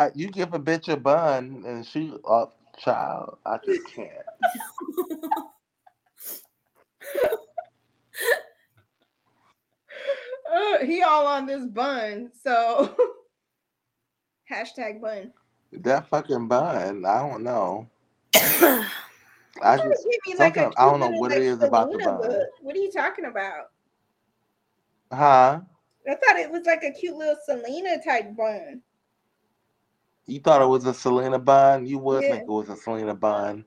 Uh, 0.00 0.08
you 0.14 0.28
give 0.28 0.54
a 0.54 0.58
bitch 0.58 0.90
a 0.90 0.96
bun 0.96 1.62
and 1.66 1.84
she 1.84 2.14
a 2.26 2.46
child. 2.78 3.36
I 3.44 3.58
just 3.64 3.86
can't. 3.86 4.10
Uh, 10.52 10.84
he 10.84 11.00
all 11.00 11.28
on 11.28 11.46
this 11.46 11.64
bun 11.64 12.28
so 12.42 12.96
hashtag 14.50 15.00
bun 15.00 15.32
That 15.72 16.08
fucking 16.08 16.48
bun, 16.48 17.04
I 17.06 17.18
don't 17.20 17.44
know. 17.44 17.88
I 18.34 18.88
just 19.62 20.08
like 20.40 20.58
I 20.58 20.70
don't 20.76 20.98
know 20.98 21.10
what 21.10 21.30
it 21.30 21.42
is 21.42 21.62
about 21.62 21.92
the 21.92 21.98
bun. 21.98 22.16
book. 22.16 22.48
What 22.62 22.74
are 22.74 22.80
you 22.80 22.90
talking 22.90 23.26
about? 23.26 23.66
huh? 25.12 25.60
I 26.08 26.14
thought 26.16 26.40
it 26.40 26.50
was 26.50 26.66
like 26.66 26.82
a 26.82 26.90
cute 26.90 27.14
little 27.14 27.36
Selena 27.46 28.02
type 28.02 28.36
bun. 28.36 28.82
You 30.30 30.38
thought 30.38 30.62
it 30.62 30.66
was 30.66 30.86
a 30.86 30.94
Selena 30.94 31.40
bun? 31.40 31.86
You 31.86 31.98
would 31.98 32.22
Yeah. 32.22 32.30
think 32.30 32.44
it 32.44 32.50
was 32.50 32.68
a 32.68 32.76
Selena 32.76 33.14
bun. 33.14 33.64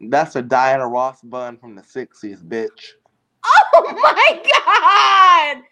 That's 0.00 0.36
a 0.36 0.42
Diana 0.42 0.88
Ross 0.88 1.20
bun 1.20 1.58
from 1.58 1.74
the 1.74 1.82
'60s, 1.82 2.42
bitch. 2.42 2.94
Oh 3.44 3.92
my 4.02 4.42
god! 4.42 5.64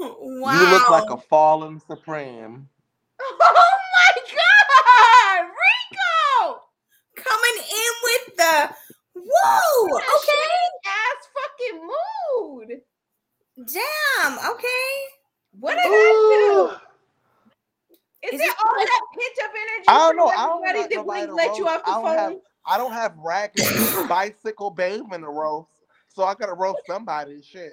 wow. 0.00 0.52
You 0.52 0.70
look 0.70 0.90
like 0.90 1.10
a 1.10 1.18
fallen 1.28 1.80
supreme. 1.80 2.68
Oh 3.22 3.76
my 3.92 4.22
god! 4.32 5.44
Rico! 5.44 6.62
coming 7.16 7.58
in 7.58 7.92
with 8.02 8.36
the 8.36 8.74
whoa. 9.14 9.96
Okay. 9.98 10.56
Ass 10.86 11.28
fucking 11.36 11.80
mood. 11.86 12.80
Damn. 13.68 14.38
Okay. 14.52 14.92
What 15.58 15.74
did 15.74 15.80
I 15.84 16.70
do? 16.70 16.89
Is, 18.22 18.34
Is 18.34 18.40
it 18.40 18.54
all 18.64 18.76
like- 18.76 18.86
that 18.86 19.00
pent 19.14 19.38
up 19.44 19.50
energy? 19.56 19.84
I 19.88 19.98
don't 19.98 20.16
know. 20.16 20.28
I 20.28 20.46
don't 20.46 20.62
that 20.62 20.90
nobody 20.96 21.26
let 21.32 21.56
you 21.56 21.66
off 21.68 21.84
the 21.84 21.90
I 21.90 21.94
don't 21.94 22.04
phone? 22.04 22.16
have 22.16 22.34
I 22.66 22.76
don't 22.78 22.92
have 22.92 23.14
raggedy 23.16 23.66
bicycle 24.08 24.70
bathing 24.70 25.08
to 25.22 25.28
roast, 25.28 25.68
so 26.08 26.24
I 26.24 26.34
gotta 26.34 26.52
roast 26.52 26.80
somebody. 26.86 27.40
Shit. 27.42 27.72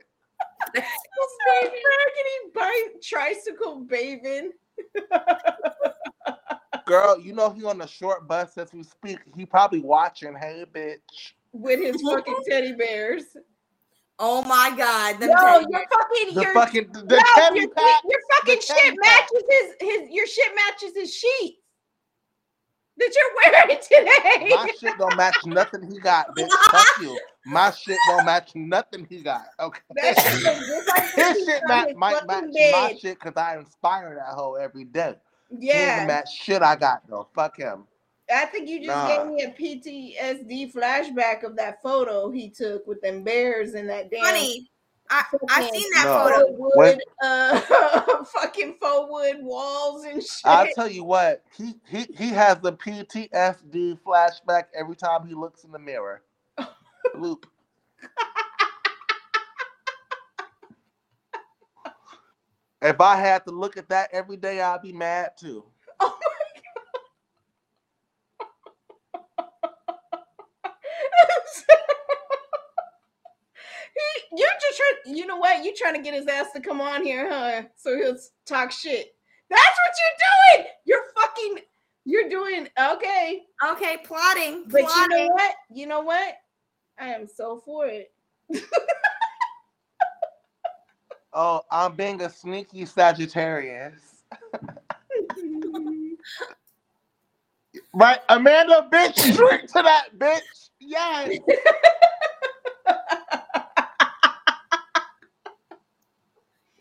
Raggedy 0.74 2.52
bike 2.54 3.02
tricycle 3.04 3.82
bathing. 3.82 4.52
Girl, 6.86 7.20
you 7.20 7.34
know 7.34 7.50
he 7.50 7.66
on 7.66 7.78
the 7.80 7.88
short 7.88 8.28
bus 8.28 8.58
as 8.58 8.72
we 8.74 8.84
speak. 8.84 9.20
He 9.36 9.46
probably 9.46 9.82
watching. 9.82 10.36
Hey, 10.36 10.64
bitch. 10.72 11.34
with 11.52 11.82
his 11.82 12.02
fucking 12.02 12.44
teddy 12.48 12.72
bears. 12.74 13.24
Oh 14.20 14.42
my 14.44 14.74
god. 14.76 15.20
Them 15.20 15.30
Yo, 15.30 15.36
teddy 15.38 15.66
your 15.70 15.84
fucking 15.92 16.34
The 16.36 16.42
your, 16.42 16.54
fucking 16.54 16.88
the 16.92 17.00
yo, 17.02 17.36
teddy 17.36 17.60
your, 17.60 17.70
pack. 17.70 18.04
your 18.10 18.20
fucking 18.32 18.56
the 18.56 18.66
teddy 18.66 18.82
shit 18.90 19.00
pack. 19.04 19.30
matches 19.32 19.44
his 19.50 19.90
his 19.90 20.10
your 20.10 20.28
shit 20.28 20.52
matches 20.56 20.92
his 20.96 21.14
sheets 21.14 21.58
that 22.98 23.16
you're 23.16 23.54
wearing 23.54 23.80
today. 23.84 24.50
My 24.56 24.68
shit 24.80 24.98
don't 24.98 25.16
match 25.16 25.46
nothing 25.46 25.84
he 25.92 26.00
got, 26.00 26.36
bitch. 26.36 26.50
Fuck 26.72 26.88
you. 27.00 27.18
My 27.46 27.72
shit 27.72 28.00
don't 28.08 28.26
match 28.26 28.52
nothing 28.56 29.06
he 29.10 29.22
got. 29.22 29.46
Okay. 29.60 29.82
That 29.96 30.20
shit 30.20 30.68
look 30.68 30.88
like 30.88 31.16
His 31.16 31.46
shit 31.46 31.62
on 31.64 31.68
match, 31.70 31.96
might 31.96 32.14
fucking 32.28 32.54
match 32.54 32.72
my 32.72 32.98
shit 33.00 33.20
because 33.20 33.34
I 33.38 33.58
inspire 33.58 34.16
that 34.16 34.34
hoe 34.34 34.56
every 34.56 34.84
day. 34.84 35.16
He 35.50 35.58
ain't 35.58 35.64
Yeah, 35.64 36.06
match 36.08 36.36
shit 36.36 36.62
I 36.62 36.76
got 36.76 37.04
though. 37.08 37.28
Fuck 37.36 37.58
him. 37.58 37.86
I 38.34 38.46
think 38.46 38.68
you 38.68 38.80
just 38.80 38.90
Nah. 38.90 39.08
gave 39.08 39.26
me 39.28 39.44
a 39.44 39.52
PTSD 39.52 40.74
flashback 40.74 41.44
of 41.44 41.56
that 41.56 41.82
photo 41.82 42.30
he 42.30 42.50
took 42.50 42.86
with 42.86 43.00
them 43.02 43.24
bears 43.24 43.74
and 43.74 43.88
that 43.90 44.12
damn 44.12 44.26
Funny. 44.26 44.70
I 45.10 45.24
I 45.50 45.70
seen 45.70 45.90
that 45.94 46.04
No. 46.06 46.14
photo. 46.14 46.36
faux 46.48 46.60
wood, 46.60 46.72
When- 46.76 47.00
uh, 47.24 48.24
fucking 48.34 48.76
faux 48.82 49.10
wood 49.10 49.38
walls 49.42 50.04
and 50.04 50.22
shit. 50.22 50.42
I'll 50.44 50.68
tell 50.76 50.90
you 50.90 51.06
what, 51.06 51.44
he 51.56 51.76
he 51.88 52.04
he 52.18 52.28
has 52.30 52.60
the 52.60 52.74
PTSD 52.74 53.98
flashback 54.06 54.66
every 54.76 54.98
time 54.98 55.26
he 55.26 55.34
looks 55.34 55.64
in 55.64 55.72
the 55.72 55.80
mirror. 55.80 56.24
Loop. 57.16 57.46
if 62.82 63.00
I 63.00 63.16
had 63.16 63.46
to 63.46 63.52
look 63.52 63.78
at 63.78 63.88
that 63.90 64.10
every 64.12 64.36
day, 64.36 64.60
I'd 64.60 64.82
be 64.82 64.92
mad 64.92 65.32
too. 65.40 65.64
Oh 66.02 66.20
He- 73.96 74.38
You're 74.38 74.50
just 74.62 74.67
trying. 74.78 75.18
You 75.18 75.26
know 75.26 75.38
what? 75.38 75.64
You're 75.64 75.74
trying 75.76 75.96
to 75.96 76.02
get 76.02 76.14
his 76.14 76.28
ass 76.28 76.52
to 76.54 76.62
come 76.62 76.82
on 76.82 77.04
here, 77.04 77.28
huh? 77.30 77.64
So 77.76 77.98
he'll 77.98 78.18
talk 78.46 78.72
shit. 78.72 79.16
That's 79.50 79.62
what 79.62 79.96
you're 80.00 80.64
doing. 80.64 80.72
You're 80.86 81.04
fucking. 81.16 81.64
You're 82.06 82.30
doing 82.30 82.70
okay. 82.94 83.44
Okay, 83.72 83.98
plotting. 84.06 84.66
But 84.68 84.82
you 84.82 85.08
know 85.10 85.28
what? 85.28 85.56
You 85.70 85.88
know 85.88 86.02
what? 86.02 86.36
I 87.00 87.08
am 87.08 87.28
so 87.28 87.62
for 87.66 87.88
it. 87.88 88.12
Oh, 91.34 91.62
I'm 91.70 91.96
being 91.96 92.22
a 92.22 92.30
sneaky 92.30 92.86
Sagittarius. 92.86 94.24
Right, 97.94 98.20
Amanda, 98.30 98.88
bitch, 98.92 99.18
straight 99.34 99.68
to 99.70 99.82
that 99.82 100.10
bitch. 100.18 100.70
Yes. 100.80 101.40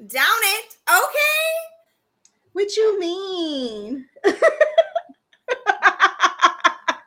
Down 0.08 0.26
it. 0.26 0.76
Okay. 0.88 1.66
What 2.52 2.76
you 2.76 3.00
mean? 3.00 4.06
I 5.66 6.98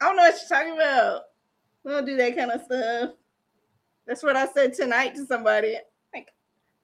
don't 0.00 0.16
know 0.16 0.22
what 0.22 0.34
you're 0.40 0.58
talking 0.58 0.74
about. 0.74 1.22
We 1.84 1.92
don't 1.92 2.04
do 2.04 2.16
that 2.16 2.36
kind 2.36 2.50
of 2.50 2.62
stuff. 2.62 3.10
That's 4.06 4.22
what 4.22 4.36
I 4.36 4.46
said 4.46 4.74
tonight 4.74 5.14
to 5.16 5.26
somebody. 5.26 5.76
Like, 6.14 6.28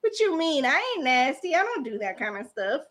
what 0.01 0.19
you 0.19 0.37
mean? 0.37 0.65
I 0.65 0.95
ain't 0.95 1.05
nasty. 1.05 1.55
I 1.55 1.63
don't 1.63 1.83
do 1.83 1.97
that 1.99 2.19
kind 2.19 2.37
of 2.37 2.47
stuff. 2.47 2.81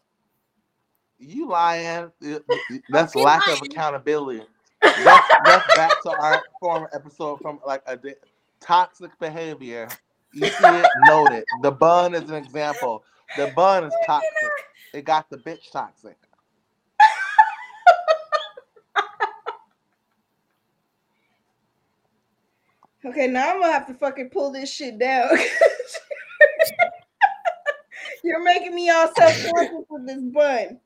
You 1.19 1.49
lying. 1.49 2.11
That's 2.89 3.15
You 3.15 3.23
lack 3.23 3.47
of 3.49 3.63
accountability. 3.63 4.43
That's, 4.83 5.29
that's 5.45 5.75
back 5.77 6.03
to 6.03 6.11
our 6.11 6.43
former 6.61 6.91
episode 6.93 7.41
from 7.41 7.59
like 7.67 7.83
a 7.87 7.97
di- 7.97 8.15
toxic 8.61 9.19
behavior. 9.19 9.89
You 10.35 10.49
see 10.49 10.65
it, 10.65 10.87
noted. 11.07 11.45
The 11.63 11.71
bun 11.71 12.15
is 12.15 12.29
an 12.29 12.35
example. 12.35 13.05
The 13.37 13.47
bun 13.49 13.85
is 13.85 13.95
toxic. 14.05 14.51
It 14.93 15.05
got 15.05 15.31
the 15.31 15.39
bitch 15.39 15.71
toxic. 15.73 16.17
Okay, 23.07 23.27
now 23.27 23.51
I'm 23.51 23.61
gonna 23.61 23.71
have 23.71 23.87
to 23.89 23.95
fucking 23.95 24.31
pull 24.31 24.51
this 24.51 24.73
shit 24.73 24.99
down. 24.99 25.29
You're 28.25 28.43
making 28.43 28.75
me 28.75 28.89
all 28.89 29.13
self-conscious 29.15 29.85
with 29.91 30.07
this 30.07 30.23
bun. 30.23 30.81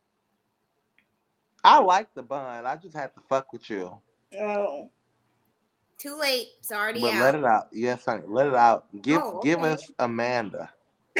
I 1.62 1.78
like 1.78 2.12
the 2.14 2.24
bun. 2.24 2.66
I 2.66 2.74
just 2.74 2.96
had 2.96 3.14
to 3.14 3.20
fuck 3.28 3.52
with 3.52 3.70
you. 3.70 3.96
Oh. 4.36 4.90
Too 5.98 6.16
late. 6.16 6.48
It's 6.60 6.70
already 6.70 7.00
But 7.00 7.14
out. 7.14 7.22
let 7.22 7.34
it 7.34 7.44
out. 7.44 7.68
Yes, 7.72 8.04
honey. 8.04 8.22
Let 8.26 8.46
it 8.46 8.54
out. 8.54 8.86
Give 9.02 9.20
Oh, 9.22 9.40
give 9.42 9.62
us 9.64 9.90
Amanda. 9.98 10.70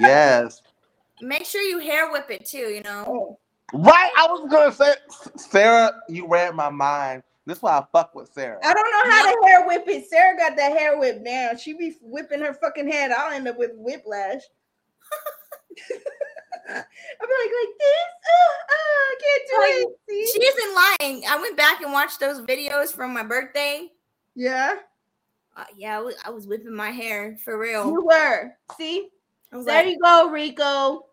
yes. 0.00 0.60
Make 1.22 1.46
sure 1.46 1.62
you 1.62 1.78
hair 1.78 2.10
whip 2.12 2.26
it 2.30 2.44
too. 2.46 2.58
You 2.58 2.82
know. 2.82 3.04
oh. 3.08 3.38
Right. 3.74 4.10
I 4.18 4.26
was 4.26 4.50
gonna 4.50 4.70
say 4.72 4.94
Sarah, 5.36 6.02
you 6.08 6.26
read 6.28 6.54
my 6.54 6.68
mind. 6.68 7.22
This 7.46 7.56
is 7.56 7.62
why 7.62 7.78
I 7.78 7.84
fuck 7.90 8.14
with 8.14 8.30
Sarah. 8.32 8.58
I 8.62 8.74
don't 8.74 8.90
know 8.90 9.10
how 9.10 9.22
to 9.32 9.46
hair 9.46 9.66
whip 9.66 9.84
it. 9.88 10.06
Sarah 10.08 10.36
got 10.36 10.56
that 10.56 10.76
hair 10.78 10.98
whip 10.98 11.24
down. 11.24 11.56
She 11.56 11.72
be 11.72 11.96
whipping 12.02 12.40
her 12.40 12.52
fucking 12.54 12.88
head. 12.90 13.10
I'll 13.12 13.32
end 13.32 13.48
up 13.48 13.58
with 13.58 13.70
whiplash. 13.74 14.42
I'm 16.68 16.76
like 16.76 16.78
like 16.78 17.74
this. 17.78 18.08
Oh, 18.30 18.52
oh, 18.70 19.10
I 19.10 19.16
can't 19.20 19.44
do 19.48 19.56
Like, 19.58 19.92
it. 19.92 19.98
See? 20.08 20.38
She 20.38 20.44
isn't 20.46 20.74
lying. 20.74 21.24
I 21.26 21.36
went 21.40 21.56
back 21.56 21.80
and 21.80 21.92
watched 21.92 22.20
those 22.20 22.40
videos 22.42 22.92
from 22.92 23.12
my 23.12 23.22
birthday. 23.22 23.88
Yeah, 24.34 24.74
Uh, 25.56 25.64
yeah, 25.76 25.98
I 25.98 26.00
was, 26.00 26.14
I 26.24 26.30
was 26.30 26.46
whipping 26.46 26.74
my 26.74 26.90
hair 26.90 27.36
for 27.44 27.58
real. 27.58 27.86
you 27.86 28.04
were. 28.04 28.52
See, 28.78 29.08
there 29.50 29.60
like, 29.62 29.86
you 29.86 29.98
go, 30.02 30.30
Rico. 30.30 31.06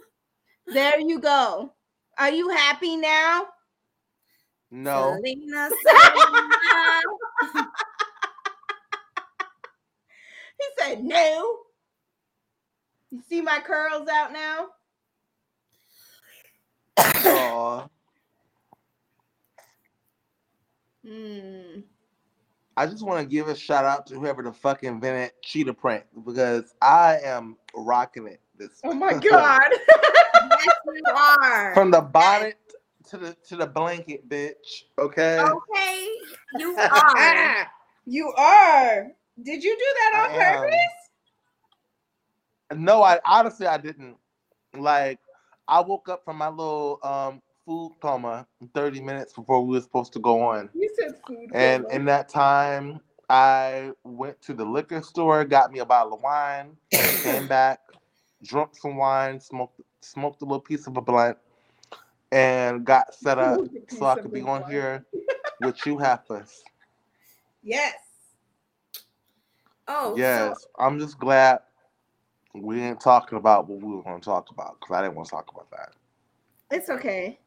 there 0.66 1.00
you 1.00 1.18
go. 1.20 1.72
Are 2.18 2.30
you 2.30 2.48
happy 2.50 2.96
now? 2.96 3.46
no. 4.70 5.16
Selena, 5.16 5.70
Selena. 5.86 7.00
He 10.58 10.66
said 10.78 11.04
no. 11.04 11.58
You 13.10 13.22
see 13.28 13.40
my 13.40 13.60
curls 13.60 14.08
out 14.08 14.32
now? 14.32 14.68
Aw. 16.98 17.86
Hmm. 21.06 21.80
I 22.76 22.86
just 22.86 23.04
want 23.04 23.20
to 23.20 23.26
give 23.26 23.48
a 23.48 23.54
shout 23.54 23.84
out 23.84 24.06
to 24.06 24.14
whoever 24.14 24.42
the 24.42 24.52
fuck 24.52 24.82
invented 24.82 25.32
cheetah 25.42 25.74
print 25.74 26.04
because 26.24 26.74
I 26.80 27.18
am 27.22 27.56
rocking 27.74 28.26
it. 28.26 28.40
This 28.56 28.80
Oh 28.84 28.94
my 28.94 29.12
god. 29.12 29.20
yes, 29.22 30.74
you 30.94 31.02
are. 31.14 31.74
from 31.74 31.90
the 31.90 32.00
bonnet 32.00 32.56
to 33.10 33.18
the 33.18 33.36
to 33.48 33.56
the 33.56 33.66
blanket, 33.66 34.28
bitch. 34.28 34.84
Okay. 34.98 35.38
okay, 35.38 36.08
you 36.58 36.76
are. 36.92 37.66
you 38.06 38.32
are. 38.38 39.08
Did 39.42 39.62
you 39.64 39.76
do 39.76 39.84
that 39.94 40.12
on 40.24 40.30
I 40.40 40.44
am. 40.44 40.60
purpose? 40.62 40.78
No, 42.80 43.02
I 43.02 43.20
honestly 43.26 43.66
I 43.66 43.76
didn't. 43.76 44.16
Like 44.76 45.18
I 45.68 45.80
woke 45.80 46.08
up 46.08 46.24
from 46.24 46.38
my 46.38 46.48
little 46.48 46.98
um 47.02 47.42
food 47.64 47.92
coma 48.00 48.46
30 48.74 49.00
minutes 49.00 49.32
before 49.32 49.64
we 49.64 49.74
were 49.76 49.80
supposed 49.80 50.12
to 50.14 50.18
go 50.18 50.42
on. 50.42 50.68
You 50.74 50.90
said 50.98 51.12
food. 51.26 51.50
And 51.54 51.84
coma. 51.84 51.94
in 51.94 52.04
that 52.06 52.28
time, 52.28 53.00
I 53.28 53.92
went 54.04 54.40
to 54.42 54.54
the 54.54 54.64
liquor 54.64 55.02
store, 55.02 55.44
got 55.44 55.72
me 55.72 55.78
a 55.80 55.84
bottle 55.86 56.14
of 56.14 56.22
wine, 56.22 56.76
came 57.22 57.46
back, 57.46 57.80
drunk 58.42 58.76
some 58.76 58.96
wine, 58.96 59.40
smoked 59.40 59.80
smoked 60.00 60.42
a 60.42 60.44
little 60.44 60.60
piece 60.60 60.86
of 60.86 60.96
a 60.96 61.00
blunt, 61.00 61.38
and 62.32 62.84
got 62.84 63.14
set 63.14 63.38
up 63.38 63.56
Smoked 63.58 63.76
a 63.76 63.80
piece 63.80 63.98
so 63.98 64.06
I 64.06 64.16
could 64.16 64.32
be 64.32 64.40
on 64.40 64.60
blunt. 64.60 64.72
here 64.72 65.06
with 65.60 65.86
you 65.86 65.98
heifers. 65.98 66.62
yes. 67.62 67.94
Oh, 69.88 70.14
Yes, 70.16 70.66
I'm 70.78 70.98
just 70.98 71.18
glad 71.18 71.60
we 72.54 72.80
ain't 72.80 73.00
talking 73.00 73.38
about 73.38 73.68
what 73.68 73.80
we 73.80 73.94
were 73.96 74.02
going 74.02 74.20
to 74.20 74.24
talk 74.24 74.50
about 74.50 74.78
because 74.78 74.94
I 74.94 75.02
didn't 75.02 75.16
want 75.16 75.28
to 75.28 75.32
talk 75.32 75.50
about 75.52 75.70
that. 75.70 75.92
It's 76.70 76.88
okay. 76.88 77.38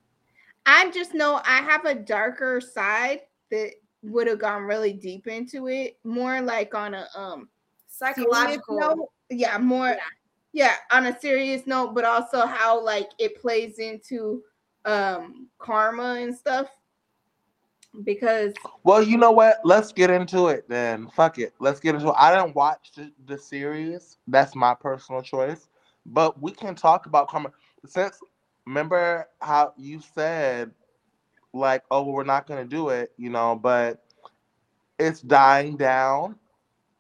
I 0.66 0.89
just 0.91 1.13
know 1.13 1.41
I 1.45 1.57
have 1.61 1.86
a 1.86 1.95
darker 1.95 2.59
side 2.59 3.22
that 3.51 3.72
would 4.01 4.28
have 4.28 4.39
gone 4.39 4.63
really 4.63 4.93
deep 4.93 5.28
into 5.28 5.68
it, 5.68 5.97
more 6.03 6.41
like 6.41 6.74
on 6.76 6.93
a 6.93 7.07
um 7.16 7.49
psychological. 7.88 8.78
note. 8.80 9.09
Yeah, 9.30 9.57
more 9.57 9.89
Yeah. 9.89 9.97
yeah. 10.53 10.76
on 10.91 11.07
a 11.07 11.20
serious 11.20 11.66
note, 11.66 11.93
but 11.95 12.03
also 12.05 12.45
how 12.45 12.80
like 12.84 13.09
it 13.20 13.39
plays 13.41 13.80
into 13.80 14.43
um 14.86 15.49
karma 15.59 16.16
and 16.20 16.36
stuff. 16.36 16.68
Because 18.03 18.53
Well, 18.84 19.01
you 19.01 19.18
know 19.18 19.32
what? 19.32 19.59
Let's 19.63 19.93
get 19.93 20.09
into 20.09 20.47
it 20.49 20.68
then. 20.68 21.07
Fuck 21.16 21.39
it. 21.39 21.53
Let's 21.59 21.80
get 21.80 21.95
into 21.95 22.09
it. 22.09 22.16
I 22.18 22.36
didn't 22.36 22.53
watch 22.55 22.91
the, 22.93 23.11
the 23.26 23.38
series. 23.38 24.18
That's 24.28 24.53
my 24.53 24.74
personal 24.74 25.22
choice. 25.22 25.70
But 26.05 26.39
we 26.41 26.51
can 26.51 26.76
talk 26.76 27.05
about 27.05 27.30
karma. 27.30 27.51
Since 27.86 28.20
remember 28.66 29.28
how 29.41 29.74
you 29.78 30.01
said 30.13 30.72
like, 31.53 31.84
oh, 31.91 32.03
well, 32.03 32.13
we're 32.13 32.24
not 32.24 32.47
gonna 32.47 32.66
do 32.66 32.89
it, 32.89 33.11
you 33.18 33.30
know, 33.30 33.55
but 33.55 34.03
it's 34.99 35.22
dying 35.22 35.78
down 35.78 36.36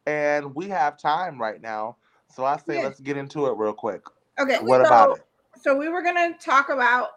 and 0.05 0.53
we 0.55 0.67
have 0.69 0.97
time 0.97 1.39
right 1.41 1.61
now. 1.61 1.97
So 2.33 2.45
I 2.45 2.57
say 2.57 2.75
Yeah. 2.75 2.83
let's 2.83 2.99
get 2.99 3.17
into 3.17 3.47
it 3.47 3.57
real 3.57 3.73
quick. 3.73 4.01
okay, 4.39 4.59
What 4.59 4.81
so, 4.81 4.87
about 4.87 5.17
it? 5.17 5.25
So 5.61 5.75
we 5.75 5.89
were 5.89 6.01
gonna 6.01 6.33
talk 6.37 6.69
about 6.69 7.09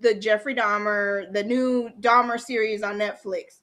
the 0.00 0.14
Jeffrey 0.14 0.54
Dahmer, 0.54 1.32
the 1.32 1.42
new 1.42 1.90
Dahmer 2.00 2.40
series 2.40 2.82
on 2.82 2.98
Netflix, 2.98 3.60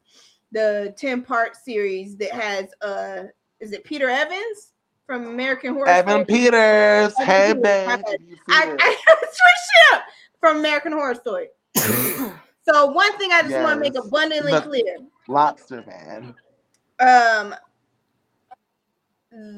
the 0.51 0.93
10-part 0.99 1.55
series 1.55 2.15
that 2.17 2.31
has 2.31 2.67
uh 2.81 3.23
is 3.59 3.71
it 3.71 3.83
Peter 3.83 4.09
Evans 4.09 4.73
from 5.05 5.27
American 5.27 5.73
Horror 5.73 5.87
Evan 5.89 6.25
Story? 6.25 6.25
Peters. 6.25 7.17
Hey 7.17 7.53
babe. 7.53 7.87
my 7.87 7.95
bad. 7.97 8.17
You 8.19 8.35
see 8.35 8.41
I. 8.49 8.75
I 8.79 8.95
switched 9.21 9.39
it 9.39 9.95
up 9.95 10.03
from 10.45 10.57
American 10.57 10.91
Horror 10.91 11.15
Story. 11.15 11.47
So 12.67 12.87
one 12.87 13.15
thing 13.19 13.31
I 13.31 13.43
just 13.43 13.53
want 13.59 13.75
to 13.75 13.79
make 13.79 13.95
abundantly 13.95 14.51
The- 14.51 14.61
clear. 14.61 14.97
Lobster 15.27 15.83
man. 15.85 16.33
Um 16.99 17.53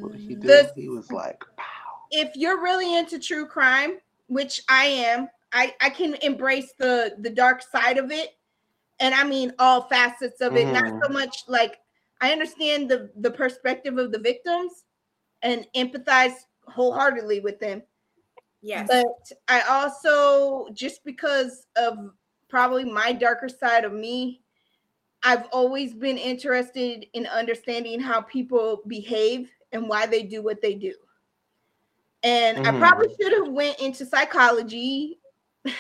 What 0.02 0.16
he 0.16 0.36
do? 0.36 0.48
the 0.48 0.72
He 0.76 0.90
was 0.90 1.10
like, 1.10 1.42
if 2.12 2.36
you're 2.36 2.62
really 2.62 2.98
into 2.98 3.18
true 3.18 3.46
crime, 3.46 4.00
which 4.28 4.62
I 4.70 4.86
am, 4.88 5.30
I 5.54 5.74
I 5.80 5.90
can 5.90 6.16
embrace 6.16 6.74
the 6.78 7.16
the 7.20 7.30
dark 7.30 7.62
side 7.62 7.98
of 7.98 8.12
it, 8.12 8.36
and 9.00 9.16
I 9.16 9.24
mean 9.24 9.54
all 9.58 9.84
facets 9.88 10.42
of 10.42 10.58
it. 10.58 10.68
Not 10.74 10.84
Mhm. 10.84 11.00
so 11.06 11.10
much 11.14 11.44
like 11.48 11.80
I 12.20 12.34
understand 12.34 12.90
the 12.90 13.10
the 13.16 13.32
perspective 13.32 13.98
of 13.98 14.12
the 14.12 14.20
victims 14.20 14.84
and 15.44 15.66
empathize 15.76 16.36
wholeheartedly 16.68 17.40
with 17.40 17.58
them. 17.60 17.84
Yes. 18.62 18.92
But 18.92 19.32
I 19.48 19.62
also 19.62 20.70
just 20.74 21.04
because 21.04 21.68
of 21.76 22.12
probably 22.50 22.86
my 22.86 23.14
darker 23.14 23.50
side 23.50 23.86
of 23.86 23.94
me, 23.94 24.44
I've 25.24 25.48
always 25.52 25.94
been 25.96 26.18
interested 26.18 27.08
in 27.14 27.28
understanding 27.28 28.00
how 28.02 28.22
people 28.22 28.84
behave 28.88 29.52
and 29.74 29.90
why 29.90 30.08
they 30.08 30.24
do 30.24 30.44
what 30.44 30.62
they 30.62 30.76
do. 30.76 30.96
And 32.24 32.60
I 32.66 32.72
Mhm. 32.72 32.74
probably 32.74 33.08
should 33.22 33.32
have 33.34 33.50
went 33.50 33.80
into 33.80 34.06
psychology. 34.06 35.20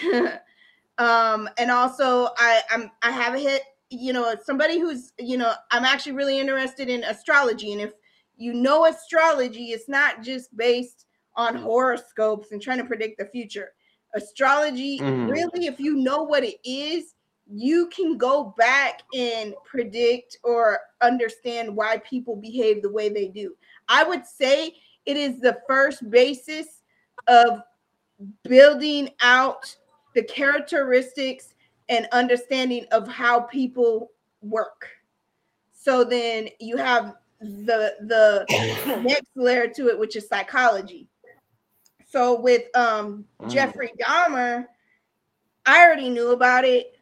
um 0.99 1.49
and 1.57 1.71
also 1.71 2.29
I 2.37 2.63
I'm 2.71 2.91
I 3.03 3.11
have 3.11 3.35
a 3.35 3.39
hit, 3.39 3.63
you 3.91 4.13
know, 4.13 4.35
somebody 4.43 4.79
who's, 4.79 5.13
you 5.19 5.37
know, 5.37 5.53
I'm 5.71 5.85
actually 5.85 6.13
really 6.13 6.39
interested 6.39 6.89
in 6.89 7.03
astrology 7.05 7.73
and 7.73 7.81
if 7.81 7.93
you 8.37 8.53
know 8.53 8.85
astrology, 8.85 9.67
it's 9.73 9.89
not 9.89 10.23
just 10.23 10.55
based 10.57 11.06
on 11.37 11.55
horoscopes 11.55 12.51
and 12.51 12.61
trying 12.61 12.79
to 12.79 12.83
predict 12.85 13.19
the 13.19 13.25
future. 13.25 13.73
Astrology, 14.15 14.99
Mhm. 14.99 15.29
really, 15.29 15.67
if 15.67 15.79
you 15.79 15.95
know 15.95 16.23
what 16.23 16.43
it 16.43 16.57
is, 16.63 17.13
you 17.49 17.87
can 17.87 18.17
go 18.17 18.53
back 18.57 19.03
and 19.13 19.55
predict 19.63 20.37
or 20.43 20.79
understand 21.01 21.73
why 21.73 21.97
people 21.99 22.35
behave 22.35 22.81
the 22.81 22.91
way 22.91 23.07
they 23.07 23.27
do. 23.27 23.55
I 23.87 24.03
would 24.03 24.25
say 24.25 24.75
it 25.05 25.15
is 25.15 25.39
the 25.39 25.61
first 25.67 26.09
basis 26.09 26.81
of 27.27 27.61
building 28.43 29.09
out 29.21 29.73
the 30.13 30.23
characteristics 30.23 31.53
and 31.89 32.07
understanding 32.11 32.85
of 32.91 33.07
how 33.07 33.41
people 33.41 34.11
work. 34.41 34.89
So 35.71 36.03
then 36.03 36.49
you 36.59 36.75
have 36.77 37.15
the 37.39 37.95
the 38.01 38.45
next 39.03 39.29
layer 39.35 39.67
to 39.67 39.87
it, 39.87 39.97
which 39.97 40.15
is 40.15 40.27
psychology. 40.27 41.07
So 42.07 42.39
with 42.39 42.63
um 42.75 43.25
Mm. 43.41 43.51
Jeffrey 43.51 43.91
Dahmer, 43.99 44.65
I 45.65 45.83
already 45.83 46.09
knew 46.09 46.31
about 46.31 46.65
it. 46.65 46.99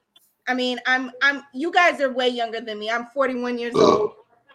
I 0.47 0.53
mean, 0.53 0.79
I'm 0.85 1.11
I'm 1.21 1.43
you 1.53 1.71
guys 1.71 2.01
are 2.01 2.11
way 2.11 2.29
younger 2.29 2.61
than 2.61 2.79
me. 2.79 2.89
I'm 2.89 3.05
41 3.07 3.57
years 3.57 3.75
old. 3.75 4.11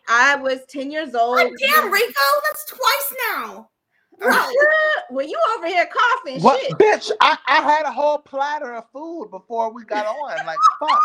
I 0.09 0.35
was 0.37 0.61
10 0.69 0.91
years 0.91 1.15
old. 1.15 1.37
God 1.37 1.53
damn, 1.59 1.93
Rico, 1.93 2.13
that's 2.49 2.65
twice 2.67 3.15
now. 3.33 3.71
Bro. 4.19 4.35
well, 5.11 5.27
you 5.27 5.39
over 5.57 5.67
here 5.69 5.87
coughing 5.87 6.43
What, 6.43 6.61
shit. 6.61 6.79
bitch? 6.79 7.11
I, 7.21 7.39
I 7.47 7.63
had 7.63 7.85
a 7.85 7.93
whole 7.93 8.19
platter 8.19 8.75
of 8.75 8.85
food 8.93 9.29
before 9.31 9.73
we 9.73 9.85
got 9.85 10.07
on. 10.07 10.45
Like, 10.47 10.59
fuck. 10.81 11.03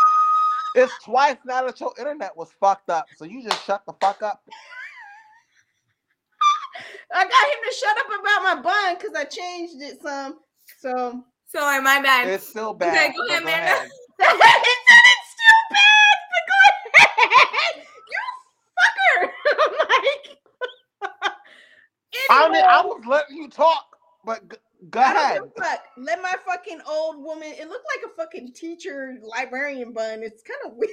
It's 0.74 0.92
twice 1.04 1.36
now 1.46 1.64
that 1.64 1.80
your 1.80 1.94
internet 1.98 2.36
was 2.36 2.50
fucked 2.60 2.90
up. 2.90 3.06
So 3.16 3.24
you 3.24 3.42
just 3.42 3.64
shut 3.64 3.82
the 3.86 3.94
fuck 4.00 4.22
up. 4.22 4.42
I 7.14 7.22
got 7.22 7.28
him 7.28 7.60
to 7.64 7.74
shut 7.74 7.98
up 7.98 8.06
about 8.06 8.42
my 8.42 8.62
bun 8.62 8.96
because 8.98 9.14
I 9.14 9.24
changed 9.24 9.82
it 9.82 10.00
some. 10.02 10.38
So 10.80 11.24
Sorry, 11.46 11.80
my 11.80 12.02
bad. 12.02 12.26
It's 12.28 12.48
still 12.48 12.74
bad. 12.74 12.92
Okay, 12.96 13.12
go 13.16 13.22
but 13.28 13.30
ahead, 13.30 13.42
Amanda. 13.42 13.70
it 14.18 14.28
said 14.28 15.04
it's 15.06 15.30
still 15.32 15.62
bad, 15.70 16.16
but 16.32 16.44
go 16.50 16.58
ahead. 17.22 17.86
You 18.10 18.22
fucker. 18.76 19.20
I'm 19.52 19.72
like, 19.88 21.32
I 22.30 22.48
mean, 22.50 22.64
I 22.64 22.82
was 22.84 23.02
letting 23.06 23.36
you 23.36 23.48
talk, 23.48 23.86
but 24.24 24.48
g- 24.50 24.56
go 24.90 25.00
I 25.00 25.12
don't 25.12 25.16
ahead. 25.16 25.40
fuck. 25.58 25.80
Let 25.96 26.22
my 26.22 26.34
fucking 26.46 26.80
old 26.88 27.22
woman. 27.22 27.52
It 27.58 27.68
looked 27.68 27.86
like 27.96 28.10
a 28.10 28.14
fucking 28.16 28.52
teacher 28.52 29.14
librarian 29.22 29.92
bun. 29.92 30.22
It's 30.22 30.42
kind 30.42 30.60
of 30.66 30.72
weird. 30.76 30.92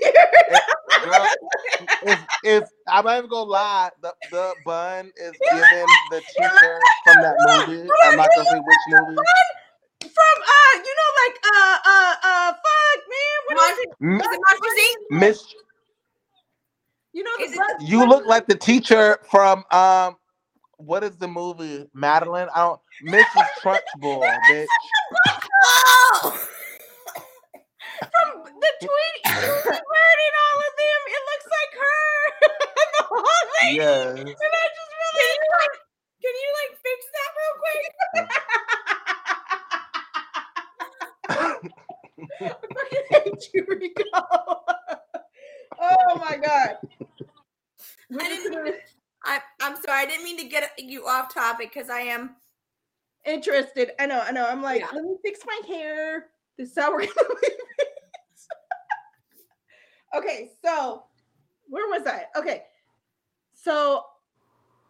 Girl, 1.04 1.28
if, 2.04 2.20
if 2.44 2.64
I'm 2.88 3.06
not 3.06 3.18
even 3.18 3.30
gonna 3.30 3.50
lie, 3.50 3.90
the, 4.02 4.14
the 4.32 4.54
bun 4.66 5.12
is 5.18 5.32
giving 5.52 5.86
the 6.12 6.22
teacher 6.38 6.80
from 7.04 7.22
that 7.22 7.36
movie. 7.68 7.90
I'm 8.06 8.16
not 8.18 8.30
gonna 8.36 8.50
say 8.50 8.60
which 8.60 8.78
movie. 8.90 9.16
From 10.02 10.44
uh, 10.44 10.78
you 10.78 10.96
know, 10.96 11.10
like 11.26 11.40
uh, 11.46 11.78
uh, 11.86 12.16
uh, 12.24 12.54
fuck, 12.54 13.04
man. 13.10 13.58
What 13.58 13.72
is 13.72 13.80
it? 13.80 13.90
M- 14.02 14.22
Is 14.22 14.28
it 14.28 14.40
Monsters 14.50 14.80
Inc? 14.84 15.20
Miss, 15.20 15.56
You 17.14 17.24
know, 17.24 17.32
the 17.38 17.44
Is 17.46 17.54
it- 17.54 17.58
bun- 17.58 17.86
you 17.88 18.06
look 18.08 18.26
like 18.26 18.48
the 18.48 18.56
teacher 18.56 19.18
from 19.30 19.64
um, 19.72 20.16
what 20.86 21.04
is 21.04 21.18
the 21.18 21.28
movie? 21.28 21.86
Madeline. 21.94 22.48
I 22.56 22.60
don't. 22.60 22.80
Mrs. 23.06 23.48
Trunchbull, 23.62 24.22
bitch. 24.50 24.68
From 28.00 28.44
the 28.44 28.72
Tweety, 28.80 29.22
Tweety 29.24 29.64
Bird 29.64 30.20
and 30.28 30.36
all 30.44 30.60
of 30.60 30.74
them. 30.80 31.00
It 31.08 31.24
looks 31.30 31.48
like 31.58 31.74
her. 31.80 32.04
the 32.98 33.04
whole 33.10 33.46
thing. 33.62 33.76
Yes. 33.76 34.08
And 34.20 34.28
I 34.30 34.66
just 34.76 34.92
really. 35.02 35.28
Can 36.22 36.34
you 36.42 36.50
like 36.60 36.74
fix 36.84 37.00
that 37.14 37.30
real 37.40 37.56
quick? 37.60 37.84
I 42.42 42.50
fucking 42.50 43.06
hate 43.10 43.44
you, 43.54 43.62
Rico. 43.68 44.10
oh 45.80 46.16
my 46.18 46.38
god. 46.38 46.78
I 48.12 48.28
didn't 48.28 48.52
gonna- 48.54 48.64
mean 48.64 48.74
to, 48.74 48.80
I, 49.26 49.40
I'm 49.62 49.76
sorry, 49.78 50.00
I 50.02 50.06
didn't 50.06 50.24
mean 50.26 50.38
to 50.38 50.46
get 50.48 50.72
you 50.78 51.08
off 51.08 51.34
topic 51.34 51.72
because 51.74 51.90
I 51.90 52.02
am. 52.02 52.36
interested. 53.26 53.92
I 54.00 54.06
know, 54.06 54.20
I 54.22 54.32
know. 54.32 54.46
I'm 54.46 54.62
like, 54.62 54.82
Yeah. 54.82 54.90
let 54.94 55.04
me 55.04 55.16
fix 55.24 55.40
my 55.46 55.62
hair. 55.68 56.26
This 56.58 56.72
is 56.72 56.78
how 56.78 56.92
we're 56.92 57.00
gonna 57.16 57.30
leave 57.30 57.52
it. 57.80 57.88
okay, 60.16 60.52
so 60.64 61.04
where 61.68 61.88
was 61.88 62.06
I? 62.08 62.26
Okay, 62.38 62.64
so 63.54 64.04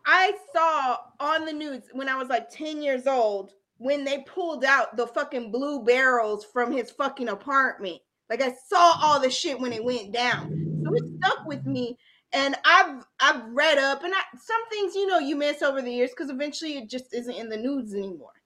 I 0.05 0.33
saw 0.53 0.97
on 1.19 1.45
the 1.45 1.53
news 1.53 1.83
when 1.93 2.09
I 2.09 2.15
was 2.15 2.27
like 2.27 2.49
10 2.49 2.81
years 2.81 3.07
old 3.07 3.51
when 3.77 4.03
they 4.03 4.19
pulled 4.27 4.65
out 4.65 4.97
the 4.97 5.07
fucking 5.07 5.51
blue 5.51 5.83
barrels 5.83 6.45
from 6.45 6.71
his 6.71 6.91
fucking 6.91 7.29
apartment. 7.29 7.99
Like 8.29 8.41
I 8.41 8.53
saw 8.67 8.95
all 9.01 9.19
the 9.19 9.29
shit 9.29 9.59
when 9.59 9.73
it 9.73 9.83
went 9.83 10.11
down. 10.11 10.39
So 10.83 10.91
it 10.95 11.03
stuck 11.23 11.45
with 11.45 11.65
me. 11.65 11.97
And 12.33 12.55
I've 12.65 13.05
I've 13.19 13.43
read 13.51 13.77
up 13.77 14.03
and 14.03 14.13
I, 14.13 14.21
some 14.37 14.69
things 14.69 14.95
you 14.95 15.07
know 15.07 15.19
you 15.19 15.35
miss 15.35 15.61
over 15.61 15.81
the 15.81 15.91
years 15.91 16.09
because 16.09 16.29
eventually 16.29 16.77
it 16.77 16.89
just 16.89 17.13
isn't 17.13 17.35
in 17.35 17.49
the 17.49 17.57
news 17.57 17.93
anymore. 17.93 18.41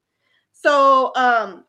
So 0.51 1.13
um 1.15 1.63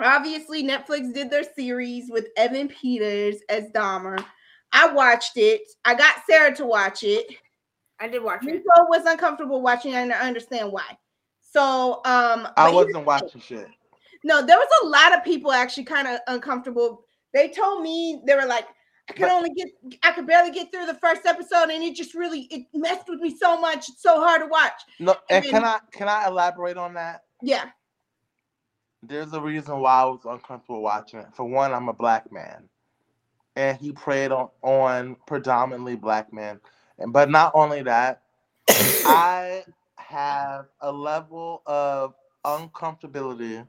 obviously 0.00 0.62
Netflix 0.62 1.12
did 1.12 1.30
their 1.30 1.44
series 1.44 2.10
with 2.10 2.26
Evan 2.36 2.68
Peters 2.68 3.36
as 3.48 3.70
Dahmer. 3.74 4.24
I 4.72 4.92
watched 4.92 5.36
it. 5.36 5.62
I 5.84 5.94
got 5.94 6.16
Sarah 6.28 6.54
to 6.56 6.66
watch 6.66 7.04
it. 7.04 7.26
I 8.00 8.08
did 8.08 8.22
watch 8.22 8.44
it. 8.44 8.52
Rico 8.52 8.86
was 8.88 9.06
uncomfortable 9.06 9.62
watching, 9.62 9.94
and 9.94 10.12
I 10.12 10.26
understand 10.26 10.72
why. 10.72 10.98
So, 11.40 12.00
um, 12.04 12.48
I 12.56 12.70
wasn't 12.70 12.94
the 12.94 13.00
watching 13.00 13.40
shit. 13.40 13.68
no, 14.24 14.44
there 14.44 14.58
was 14.58 14.68
a 14.82 14.88
lot 14.88 15.16
of 15.16 15.24
people 15.24 15.52
actually 15.52 15.84
kind 15.84 16.08
of 16.08 16.18
uncomfortable. 16.26 17.04
They 17.32 17.48
told 17.48 17.82
me 17.82 18.20
they 18.26 18.34
were 18.34 18.46
like, 18.46 18.66
I 19.08 19.12
could 19.12 19.28
only 19.28 19.50
get, 19.50 19.68
I 20.02 20.12
could 20.12 20.26
barely 20.26 20.50
get 20.50 20.72
through 20.72 20.86
the 20.86 20.94
first 20.94 21.26
episode, 21.26 21.70
and 21.70 21.82
it 21.82 21.94
just 21.94 22.14
really 22.14 22.42
it 22.50 22.66
messed 22.72 23.08
with 23.08 23.20
me 23.20 23.36
so 23.36 23.60
much. 23.60 23.88
It's 23.88 24.02
so 24.02 24.20
hard 24.20 24.42
to 24.42 24.46
watch. 24.46 24.72
No, 24.98 25.16
and 25.28 25.44
And 25.44 25.52
can 25.52 25.64
I 25.64 25.78
can 25.92 26.08
I 26.08 26.26
elaborate 26.26 26.76
on 26.78 26.94
that? 26.94 27.24
Yeah, 27.42 27.66
There's 29.02 29.32
a 29.34 29.40
reason 29.40 29.80
why 29.80 30.00
I 30.00 30.04
was 30.06 30.20
uncomfortable 30.24 30.80
watching 30.80 31.20
it. 31.20 31.26
For 31.34 31.44
one, 31.44 31.74
I'm 31.74 31.88
a 31.88 31.92
black 31.92 32.32
man, 32.32 32.68
and 33.56 33.76
he 33.76 33.92
preyed 33.92 34.32
on 34.32 34.48
on 34.62 35.16
predominantly 35.26 35.96
black 35.96 36.32
men. 36.32 36.60
And 36.98 37.12
but 37.12 37.28
not 37.28 37.52
only 37.54 37.82
that, 37.82 38.22
I 38.70 39.64
have 39.96 40.66
a 40.80 40.90
level 40.90 41.62
of 41.66 42.14
uncomfortability 42.44 43.66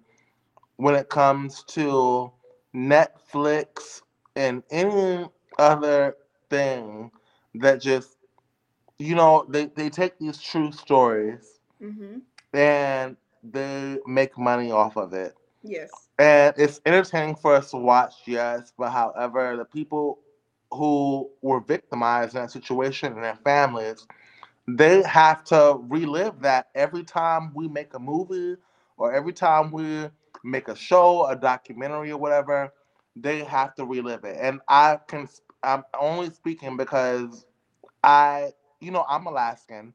when 0.78 0.96
it 0.96 1.10
comes 1.10 1.64
to 1.64 2.32
Netflix 2.74 4.02
and 4.36 4.64
any 4.72 5.28
other 5.58 6.16
thing 6.50 7.12
that 7.56 7.82
just 7.82 8.18
you 9.00 9.16
know 9.16 9.46
they, 9.50 9.66
they 9.66 9.90
take 9.90 10.18
these 10.20 10.42
true 10.42 10.72
stories 10.72 11.60
mm-hmm. 11.82 12.20
and 12.54 13.18
they 13.44 13.98
make 14.08 14.38
money 14.38 14.72
off 14.72 14.98
of 14.98 15.14
it 15.14 15.36
yes, 15.64 15.90
and 16.18 16.54
it's 16.58 16.82
entertaining 16.86 17.36
for 17.36 17.56
us 17.56 17.72
to 17.72 17.78
watch, 17.78 18.16
yes. 18.26 18.72
But 18.78 18.92
however, 18.92 19.58
the 19.58 19.66
people 19.66 20.20
who 20.72 21.30
were 21.42 21.60
victimized 21.60 22.36
in 22.36 22.42
that 22.42 22.52
situation 22.52 23.14
and 23.14 23.24
their 23.24 23.38
families, 23.44 24.08
they 24.68 25.04
have 25.04 25.44
to 25.46 25.80
relive 25.88 26.40
that 26.42 26.70
every 26.76 27.04
time 27.04 27.52
we 27.54 27.68
make 27.68 27.94
a 27.94 28.00
movie 28.00 28.56
or 28.98 29.14
every 29.14 29.34
time 29.34 29.72
we 29.72 30.10
make 30.44 30.68
a 30.68 30.76
show, 30.76 31.26
a 31.28 31.36
documentary, 31.36 32.12
or 32.12 32.18
whatever. 32.18 32.72
They 33.16 33.44
have 33.44 33.76
to 33.76 33.86
relive 33.86 34.24
it, 34.26 34.38
and 34.40 34.60
I 34.68 35.00
can. 35.08 35.28
I'm 35.64 35.84
only 36.00 36.30
speaking 36.30 36.78
because 36.78 37.46
I, 38.04 38.52
you 38.82 38.92
know, 38.92 39.06
I'm 39.10 39.26
Alaskan, 39.26 39.94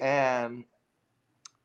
and 0.00 0.64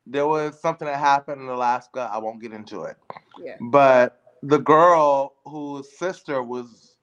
there 0.06 0.26
was 0.26 0.60
something 0.60 0.86
that 0.86 0.98
happened 0.98 1.42
in 1.42 1.48
Alaska. 1.48 2.08
I 2.12 2.18
won't 2.18 2.40
get 2.40 2.52
into 2.52 2.82
it 2.82 2.96
yeah, 3.38 3.56
but 3.60 4.20
the 4.42 4.58
girl 4.58 5.34
whose 5.44 5.96
sister 5.96 6.42
was 6.42 6.96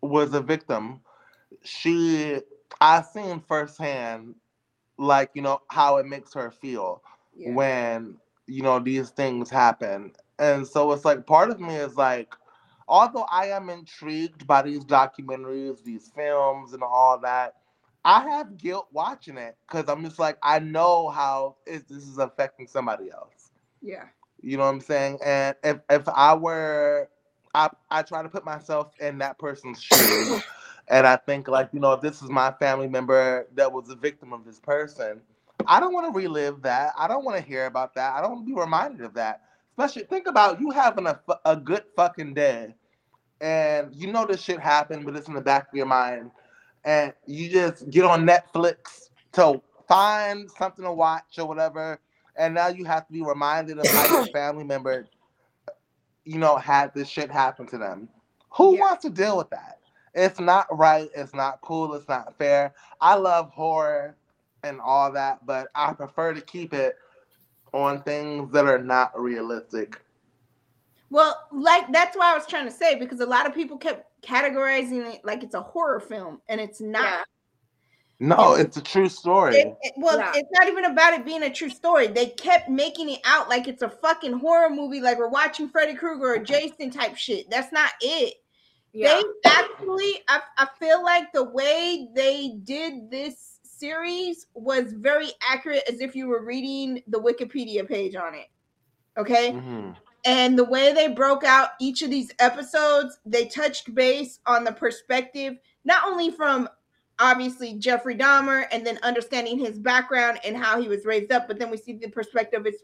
was 0.00 0.32
a 0.34 0.40
victim 0.40 1.00
she 1.62 2.40
i 2.80 3.02
seen 3.02 3.40
firsthand 3.40 4.34
like 4.96 5.30
you 5.34 5.42
know 5.42 5.60
how 5.68 5.96
it 5.96 6.06
makes 6.06 6.32
her 6.32 6.50
feel 6.50 7.02
yeah. 7.36 7.52
when 7.52 8.16
you 8.46 8.62
know 8.62 8.78
these 8.78 9.10
things 9.10 9.50
happen 9.50 10.12
and 10.38 10.66
so 10.66 10.92
it's 10.92 11.04
like 11.04 11.26
part 11.26 11.50
of 11.50 11.58
me 11.60 11.74
is 11.74 11.96
like 11.96 12.32
although 12.88 13.26
i 13.32 13.46
am 13.46 13.70
intrigued 13.70 14.46
by 14.46 14.62
these 14.62 14.84
documentaries 14.84 15.82
these 15.84 16.10
films 16.16 16.72
and 16.72 16.82
all 16.82 17.18
that 17.20 17.54
i 18.04 18.22
have 18.22 18.56
guilt 18.58 18.88
watching 18.92 19.36
it 19.38 19.56
because 19.68 19.88
i'm 19.88 20.04
just 20.04 20.18
like 20.18 20.38
i 20.42 20.58
know 20.58 21.08
how 21.08 21.56
it, 21.66 21.88
this 21.88 22.04
is 22.04 22.18
affecting 22.18 22.66
somebody 22.66 23.10
else 23.10 23.50
yeah. 23.82 24.04
you 24.42 24.56
know 24.56 24.64
what 24.64 24.70
I'm 24.70 24.80
saying? 24.80 25.18
And 25.24 25.56
if, 25.64 25.78
if 25.90 26.08
I 26.08 26.34
were, 26.34 27.08
I, 27.54 27.70
I 27.90 28.02
try 28.02 28.22
to 28.22 28.28
put 28.28 28.44
myself 28.44 28.92
in 29.00 29.18
that 29.18 29.38
person's 29.38 29.82
shoes. 29.82 30.42
and 30.88 31.06
I 31.06 31.16
think, 31.16 31.48
like, 31.48 31.70
you 31.72 31.80
know, 31.80 31.92
if 31.92 32.00
this 32.00 32.22
is 32.22 32.30
my 32.30 32.52
family 32.52 32.88
member 32.88 33.48
that 33.54 33.72
was 33.72 33.88
a 33.90 33.96
victim 33.96 34.32
of 34.32 34.44
this 34.44 34.58
person, 34.60 35.20
I 35.66 35.80
don't 35.80 35.92
want 35.92 36.12
to 36.12 36.18
relive 36.18 36.62
that. 36.62 36.92
I 36.98 37.08
don't 37.08 37.24
want 37.24 37.36
to 37.36 37.42
hear 37.42 37.66
about 37.66 37.94
that. 37.94 38.14
I 38.14 38.20
don't 38.20 38.32
want 38.32 38.46
to 38.46 38.54
be 38.54 38.60
reminded 38.60 39.02
of 39.02 39.14
that. 39.14 39.42
Especially, 39.78 40.04
think 40.04 40.26
about 40.28 40.60
you 40.60 40.70
having 40.72 41.06
a, 41.06 41.20
a 41.46 41.56
good 41.56 41.84
fucking 41.96 42.34
day. 42.34 42.74
And 43.40 43.94
you 43.94 44.12
know 44.12 44.26
this 44.26 44.42
shit 44.42 44.60
happened, 44.60 45.06
but 45.06 45.16
it's 45.16 45.28
in 45.28 45.34
the 45.34 45.40
back 45.42 45.68
of 45.68 45.74
your 45.76 45.86
mind. 45.86 46.32
And 46.84 47.14
you 47.26 47.50
just 47.50 47.90
get 47.90 48.04
on 48.04 48.26
Netflix 48.26 49.10
to 49.34 49.62
find 49.88 50.50
something 50.50 50.84
to 50.84 50.92
watch 50.92 51.38
or 51.38 51.46
whatever 51.46 51.98
and 52.36 52.54
now 52.54 52.68
you 52.68 52.84
have 52.84 53.06
to 53.06 53.12
be 53.12 53.22
reminded 53.22 53.78
of 53.78 53.90
how 53.90 54.06
your 54.06 54.24
family 54.32 54.64
member, 54.64 55.08
you 56.24 56.38
know, 56.38 56.56
had 56.56 56.94
this 56.94 57.08
shit 57.08 57.30
happen 57.30 57.66
to 57.68 57.78
them. 57.78 58.08
Who 58.52 58.74
Yeah. 58.74 58.80
wants 58.80 59.04
to 59.04 59.10
deal 59.10 59.36
with 59.38 59.50
that? 59.50 59.80
It's 60.14 60.40
not 60.40 60.66
right. 60.76 61.10
It's 61.16 61.34
not 61.34 61.60
cool. 61.62 61.94
It's 61.94 62.08
not 62.08 62.36
fair. 62.38 62.74
I 63.00 63.16
love 63.16 63.50
horror 63.52 64.16
and 64.64 64.80
all 64.80 65.12
that, 65.12 65.46
but 65.46 65.68
I 65.74 65.92
prefer 65.94 66.34
to 66.34 66.40
keep 66.42 66.74
it 66.74 66.96
on 67.72 68.02
things 68.02 68.52
that 68.52 68.66
are 68.66 68.82
not 68.82 69.18
realistic. 69.18 70.00
Well, 71.10 71.46
like 71.52 71.90
that's 71.92 72.16
what 72.16 72.26
I 72.26 72.34
was 72.34 72.46
trying 72.46 72.66
to 72.66 72.70
say 72.72 72.94
because 72.96 73.20
a 73.20 73.26
lot 73.26 73.46
of 73.46 73.54
people 73.54 73.78
kept 73.78 74.06
categorizing 74.22 75.14
it 75.14 75.24
like 75.24 75.42
it's 75.42 75.54
a 75.54 75.62
horror 75.62 76.00
film, 76.00 76.40
and 76.48 76.60
it's 76.60 76.80
not. 76.80 77.02
Yeah. 77.02 77.22
No, 78.20 78.54
it's 78.54 78.76
a 78.76 78.82
true 78.82 79.08
story. 79.08 79.56
It- 79.56 79.76
it- 79.80 79.92
well, 79.96 80.18
Yeah. 80.18 80.32
it's 80.34 80.50
not 80.58 80.66
even 80.66 80.86
about 80.86 81.14
it 81.14 81.24
being 81.24 81.44
a 81.44 81.50
true 81.50 81.70
story. 81.70 82.08
They 82.08 82.26
kept 82.26 82.68
making 82.68 83.10
it 83.10 83.20
out 83.24 83.48
like 83.48 83.68
it's 83.68 83.82
a 83.82 83.88
fucking 83.88 84.32
horror 84.32 84.70
movie, 84.70 85.00
like 85.00 85.18
we're 85.18 85.28
watching 85.28 85.68
Freddy 85.68 85.94
Krueger 85.94 86.34
or 86.34 86.38
Jason 86.38 86.90
type 86.90 87.16
shit. 87.16 87.48
That's 87.48 87.70
not 87.72 87.92
it. 88.00 88.34
Yeah. 88.92 89.20
They 89.20 89.50
actually, 89.50 90.24
I, 90.26 90.40
I 90.56 90.66
feel 90.80 91.02
like 91.04 91.30
the 91.32 91.44
way 91.44 92.08
they 92.12 92.58
did 92.64 93.08
this 93.08 93.57
series 93.78 94.46
was 94.54 94.92
very 94.92 95.30
accurate, 95.48 95.82
as 95.88 96.00
if 96.00 96.14
you 96.16 96.26
were 96.28 96.44
reading 96.44 97.02
the 97.06 97.20
Wikipedia 97.20 97.86
page 97.86 98.14
on 98.14 98.34
it. 98.34 98.46
Okay. 99.16 99.52
Mhm. 99.52 99.96
And 100.24 100.58
the 100.58 100.64
way 100.64 100.92
they 100.92 101.08
broke 101.08 101.44
out 101.44 101.70
each 101.80 102.02
of 102.02 102.10
these 102.10 102.32
episodes, 102.38 103.18
they 103.24 103.46
touched 103.46 103.94
base 103.94 104.40
on 104.46 104.64
the 104.64 104.72
perspective, 104.72 105.56
not 105.84 106.06
only 106.06 106.30
from 106.30 106.68
obviously 107.20 107.74
Jeffrey 107.74 108.14
Dahmer 108.16 108.66
and 108.70 108.86
then 108.86 108.98
understanding 109.02 109.58
his 109.58 109.78
background 109.78 110.38
and 110.44 110.56
how 110.56 110.80
he 110.80 110.88
was 110.88 111.04
raised 111.04 111.32
up, 111.32 111.48
but 111.48 111.58
then 111.58 111.70
we 111.70 111.76
see 111.76 111.94
the 111.94 112.08
perspective 112.10 112.60
of 112.60 112.66
his 112.66 112.82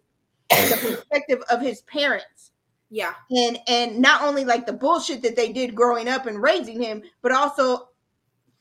the 0.51 0.77
perspective 0.97 1.43
of 1.51 1.61
his 1.61 1.83
parents. 1.83 2.53
yeah. 2.91 3.15
And 3.31 3.59
and 3.67 3.99
not 3.99 4.23
only 4.23 4.45
like 4.45 4.67
the 4.67 4.73
bullshit 4.73 5.23
that 5.23 5.37
they 5.37 5.53
did 5.53 5.75
growing 5.75 6.09
up 6.09 6.27
and 6.27 6.41
raising 6.41 6.81
him, 6.81 7.03
but 7.23 7.33
also 7.33 7.89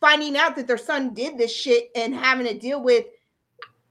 finding 0.03 0.35
out 0.35 0.53
that 0.57 0.67
their 0.67 0.77
son 0.77 1.13
did 1.13 1.37
this 1.37 1.55
shit 1.55 1.89
and 1.95 2.13
having 2.13 2.45
to 2.45 2.53
deal 2.53 2.83
with 2.83 3.05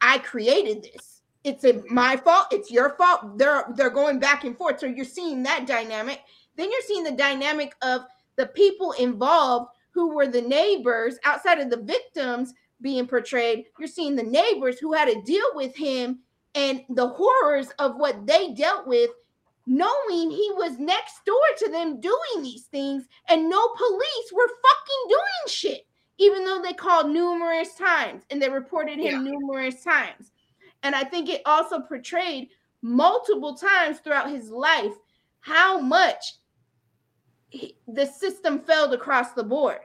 I 0.03 0.19
created 0.19 0.83
this. 0.83 1.23
It's 1.43 1.65
my 1.89 2.17
fault. 2.17 2.49
It's 2.51 2.71
your 2.71 2.91
fault. 2.97 3.39
They're 3.39 3.65
they're 3.77 3.89
going 3.89 4.19
back 4.19 4.45
and 4.45 4.57
forth. 4.57 4.81
So 4.81 4.87
you're 4.87 5.05
seeing 5.07 5.43
that 5.45 5.67
dynamic. 5.67 6.21
Then 6.57 6.71
you're 6.71 6.83
seeing 6.83 7.05
the 7.05 7.13
dynamic 7.13 7.75
of 7.83 8.03
the 8.37 8.47
people 8.47 8.93
involved 8.93 9.71
who 9.93 10.15
were 10.15 10.27
the 10.27 10.43
neighbors 10.43 11.19
outside 11.25 11.61
of 11.61 11.71
the 11.71 11.81
victims 11.81 12.53
being 12.83 13.07
portrayed. 13.07 13.65
You're 13.79 13.89
seeing 13.89 14.17
the 14.17 14.23
neighbors 14.23 14.79
who 14.79 14.93
had 14.93 15.09
to 15.09 15.23
deal 15.23 15.47
with 15.55 15.75
him 15.75 16.19
and 16.55 16.83
the 16.91 17.09
horrors 17.09 17.69
of 17.79 17.97
what 17.97 18.27
they 18.27 18.53
dealt 18.53 18.87
with, 18.87 19.11
knowing 19.67 20.31
he 20.31 20.51
was 20.57 20.79
next 20.79 21.25
door 21.25 21.37
to 21.59 21.71
them 21.71 22.01
doing 22.01 22.43
these 22.43 22.65
things, 22.65 23.05
and 23.29 23.49
no 23.49 23.69
police 23.69 24.33
were 24.33 24.49
fucking 24.49 25.09
doing 25.09 25.47
shit, 25.47 25.87
even 26.23 26.45
though 26.45 26.63
they 26.63 26.73
called 26.73 27.11
numerous 27.11 27.75
times 27.75 28.23
and 28.31 28.41
they 28.41 28.49
reported 28.49 28.99
him 28.99 29.25
numerous 29.25 29.83
times. 29.83 30.31
And 30.85 30.95
I 30.95 31.03
think 31.03 31.29
it 31.29 31.43
also 31.47 31.81
portrayed 31.81 32.49
multiple 32.81 33.57
times 33.57 33.99
throughout 33.99 34.31
his 34.31 34.51
life 34.51 34.95
how 35.41 35.81
much 35.81 36.35
he- 37.51 37.77
the 37.89 38.07
system 38.07 38.61
failed 38.61 38.95
across 38.95 39.33
the 39.33 39.43
board. 39.43 39.81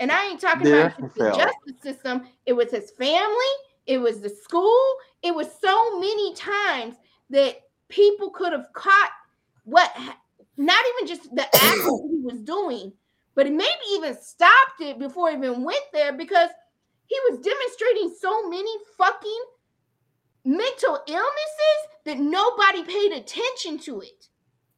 And 0.00 0.10
I 0.10 0.26
ain't 0.26 0.40
talking 0.40 0.66
Yeah, 0.66 0.86
about 0.86 1.00
just 1.00 1.14
the 1.14 1.30
justice 1.30 1.82
system, 1.82 2.28
it 2.44 2.52
was 2.52 2.70
his 2.70 2.90
family, 2.92 3.52
it 3.86 3.98
was 3.98 4.20
the 4.20 4.30
school, 4.30 4.96
it 5.22 5.34
was 5.34 5.48
so 5.60 5.98
many 5.98 6.34
times 6.34 6.96
that 7.30 7.60
people 7.88 8.30
could 8.30 8.52
have 8.52 8.72
caught 8.72 9.10
what 9.64 9.92
not 10.56 10.84
even 10.94 11.06
just 11.06 11.34
the 11.34 11.42
act 11.42 11.78
he 11.84 12.18
was 12.22 12.40
doing, 12.42 12.92
but 13.38 13.46
he 13.46 13.52
maybe 13.52 13.70
even 13.92 14.20
stopped 14.20 14.80
it 14.80 14.98
before 14.98 15.30
it 15.30 15.38
even 15.38 15.62
went 15.62 15.84
there 15.92 16.12
because 16.12 16.50
he 17.06 17.16
was 17.30 17.38
demonstrating 17.38 18.12
so 18.20 18.48
many 18.48 18.72
fucking 18.96 19.44
mental 20.44 20.98
illnesses 21.06 21.78
that 22.04 22.18
nobody 22.18 22.82
paid 22.82 23.12
attention 23.12 23.78
to 23.78 24.00
it. 24.00 24.26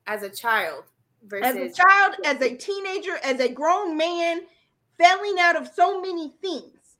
As 0.06 0.22
a 0.22 0.28
child 0.28 0.84
versus 1.24 1.56
As 1.56 1.56
a 1.56 1.74
child, 1.74 2.16
as 2.26 2.42
a 2.42 2.54
teenager, 2.54 3.16
as 3.24 3.40
a 3.40 3.48
grown 3.48 3.96
man, 3.96 4.42
failing 4.98 5.36
out 5.40 5.56
of 5.56 5.66
so 5.66 5.98
many 5.98 6.34
things. 6.42 6.98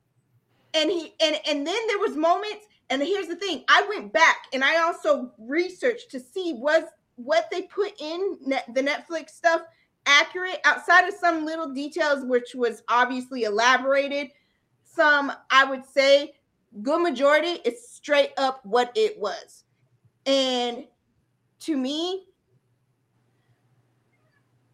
And 0.73 0.91
he 0.91 1.13
and 1.21 1.37
and 1.47 1.67
then 1.67 1.87
there 1.89 1.99
was 1.99 2.17
moments 2.17 2.65
and 2.89 3.03
here's 3.03 3.29
the 3.29 3.37
thing 3.37 3.65
i 3.69 3.85
went 3.89 4.13
back 4.13 4.47
and 4.53 4.65
i 4.65 4.81
also 4.81 5.33
researched 5.39 6.11
to 6.13 6.21
see 6.21 6.55
was 6.55 6.85
what 7.17 7.49
they 7.51 7.63
put 7.63 7.93
in 8.01 8.39
net, 8.47 8.65
the 8.73 8.81
netflix 8.81 9.31
stuff 9.31 9.63
accurate 10.11 10.61
outside 10.65 11.07
of 11.07 11.15
some 11.15 11.45
little 11.45 11.73
details 11.73 12.25
which 12.25 12.55
was 12.55 12.83
obviously 12.89 13.45
elaborated 13.45 14.29
some 14.83 15.33
i 15.51 15.65
would 15.65 15.85
say 15.87 16.33
good 16.83 17.03
majority 17.03 17.61
is 17.65 17.89
straight 17.89 18.33
up 18.37 18.61
what 18.65 18.93
it 18.95 19.19
was. 19.19 19.65
And 20.27 20.85
to 21.61 21.77
me 21.77 22.27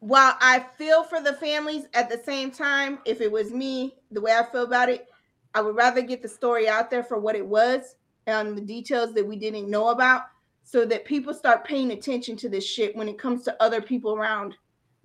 while 0.01 0.37
i 0.41 0.65
feel 0.77 1.03
for 1.03 1.21
the 1.21 1.33
families 1.33 1.87
at 1.95 2.09
the 2.09 2.19
same 2.19 2.51
time 2.51 2.99
if 3.07 3.21
it 3.21 3.33
was 3.33 3.51
me 3.51 3.95
the 4.11 4.21
way 4.21 4.31
i 4.33 4.45
feel 4.53 4.63
about 4.63 4.89
it 4.89 5.09
i 5.55 5.61
would 5.61 5.75
rather 5.75 6.03
get 6.03 6.23
the 6.23 6.29
story 6.29 6.69
out 6.69 6.91
there 6.91 7.03
for 7.03 7.19
what 7.19 7.35
it 7.35 7.45
was 7.45 7.97
and 8.27 8.57
the 8.57 8.61
details 8.61 9.15
that 9.15 9.27
we 9.27 9.37
didn't 9.37 9.71
know 9.71 9.89
about 9.89 10.25
so 10.63 10.85
that 10.85 11.07
people 11.07 11.33
start 11.33 11.65
paying 11.65 11.93
attention 11.93 12.37
to 12.37 12.49
this 12.49 12.65
shit 12.65 12.95
when 12.95 13.09
it 13.09 13.19
comes 13.19 13.43
to 13.43 13.63
other 13.63 13.81
people 13.81 14.15
around 14.15 14.55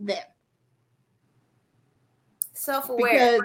them 0.06 0.24
self-aware. 2.54 3.38
because 3.38 3.42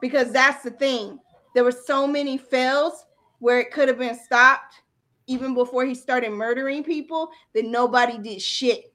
because 0.00 0.32
that's 0.32 0.62
the 0.62 0.70
thing 0.70 1.18
there 1.54 1.64
were 1.64 1.72
so 1.72 2.06
many 2.06 2.36
fails 2.36 3.04
where 3.38 3.60
it 3.60 3.70
could 3.70 3.88
have 3.88 3.98
been 3.98 4.18
stopped 4.18 4.82
even 5.26 5.54
before 5.54 5.84
he 5.84 5.94
started 5.94 6.30
murdering 6.30 6.82
people 6.82 7.30
that 7.54 7.64
nobody 7.64 8.18
did 8.18 8.40
shit 8.40 8.92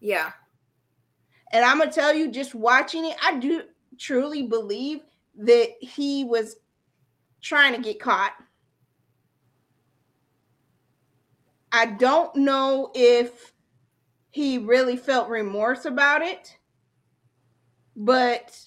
yeah. 0.00 0.30
and 1.52 1.64
i'm 1.64 1.78
gonna 1.78 1.90
tell 1.90 2.14
you 2.14 2.30
just 2.30 2.54
watching 2.54 3.06
it 3.06 3.16
i 3.22 3.38
do 3.38 3.62
truly 3.98 4.42
believe 4.42 5.00
that 5.36 5.68
he 5.80 6.24
was 6.24 6.56
trying 7.40 7.74
to 7.74 7.80
get 7.80 8.00
caught 8.00 8.32
i 11.72 11.86
don't 11.86 12.34
know 12.36 12.90
if 12.94 13.51
he 14.32 14.58
really 14.58 14.96
felt 14.96 15.28
remorse 15.28 15.84
about 15.84 16.22
it. 16.22 16.56
But 17.94 18.58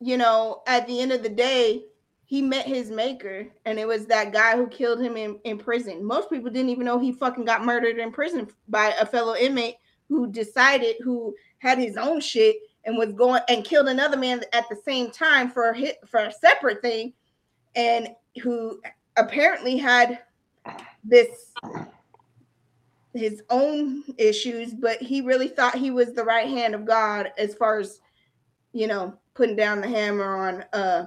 you 0.00 0.16
know 0.16 0.62
at 0.66 0.86
the 0.86 1.00
end 1.00 1.12
of 1.12 1.22
the 1.22 1.28
day 1.28 1.84
he 2.24 2.40
met 2.40 2.64
his 2.64 2.90
maker 2.90 3.46
and 3.64 3.78
it 3.78 3.86
was 3.86 4.06
that 4.06 4.32
guy 4.32 4.56
who 4.56 4.66
killed 4.68 5.00
him 5.00 5.16
in, 5.16 5.38
in 5.44 5.58
prison. 5.58 6.04
Most 6.04 6.30
people 6.30 6.50
didn't 6.50 6.70
even 6.70 6.84
know 6.84 6.98
he 6.98 7.12
fucking 7.12 7.44
got 7.44 7.64
murdered 7.64 7.98
in 7.98 8.12
prison 8.12 8.48
by 8.68 8.94
a 9.00 9.04
fellow 9.04 9.34
inmate 9.34 9.76
who 10.08 10.30
decided 10.30 10.96
who 11.02 11.34
had 11.58 11.76
his 11.76 11.96
own 11.96 12.20
shit 12.20 12.56
and 12.84 12.96
was 12.96 13.12
going 13.12 13.42
and 13.48 13.64
killed 13.64 13.88
another 13.88 14.16
man 14.16 14.42
at 14.52 14.68
the 14.68 14.76
same 14.76 15.10
time 15.10 15.50
for 15.50 15.70
a 15.70 15.76
hit 15.76 15.98
for 16.06 16.20
a 16.20 16.32
separate 16.32 16.80
thing. 16.82 17.12
And 17.76 18.08
who 18.42 18.80
apparently 19.16 19.76
had 19.76 20.20
this 21.04 21.52
his 23.14 23.42
own 23.50 24.04
issues 24.18 24.72
but 24.74 25.00
he 25.02 25.20
really 25.20 25.48
thought 25.48 25.74
he 25.74 25.90
was 25.90 26.12
the 26.12 26.24
right 26.24 26.48
hand 26.48 26.74
of 26.74 26.84
god 26.84 27.32
as 27.38 27.54
far 27.54 27.78
as 27.78 28.00
you 28.72 28.86
know 28.86 29.12
putting 29.34 29.56
down 29.56 29.80
the 29.80 29.88
hammer 29.88 30.36
on 30.46 30.64
uh 30.72 31.06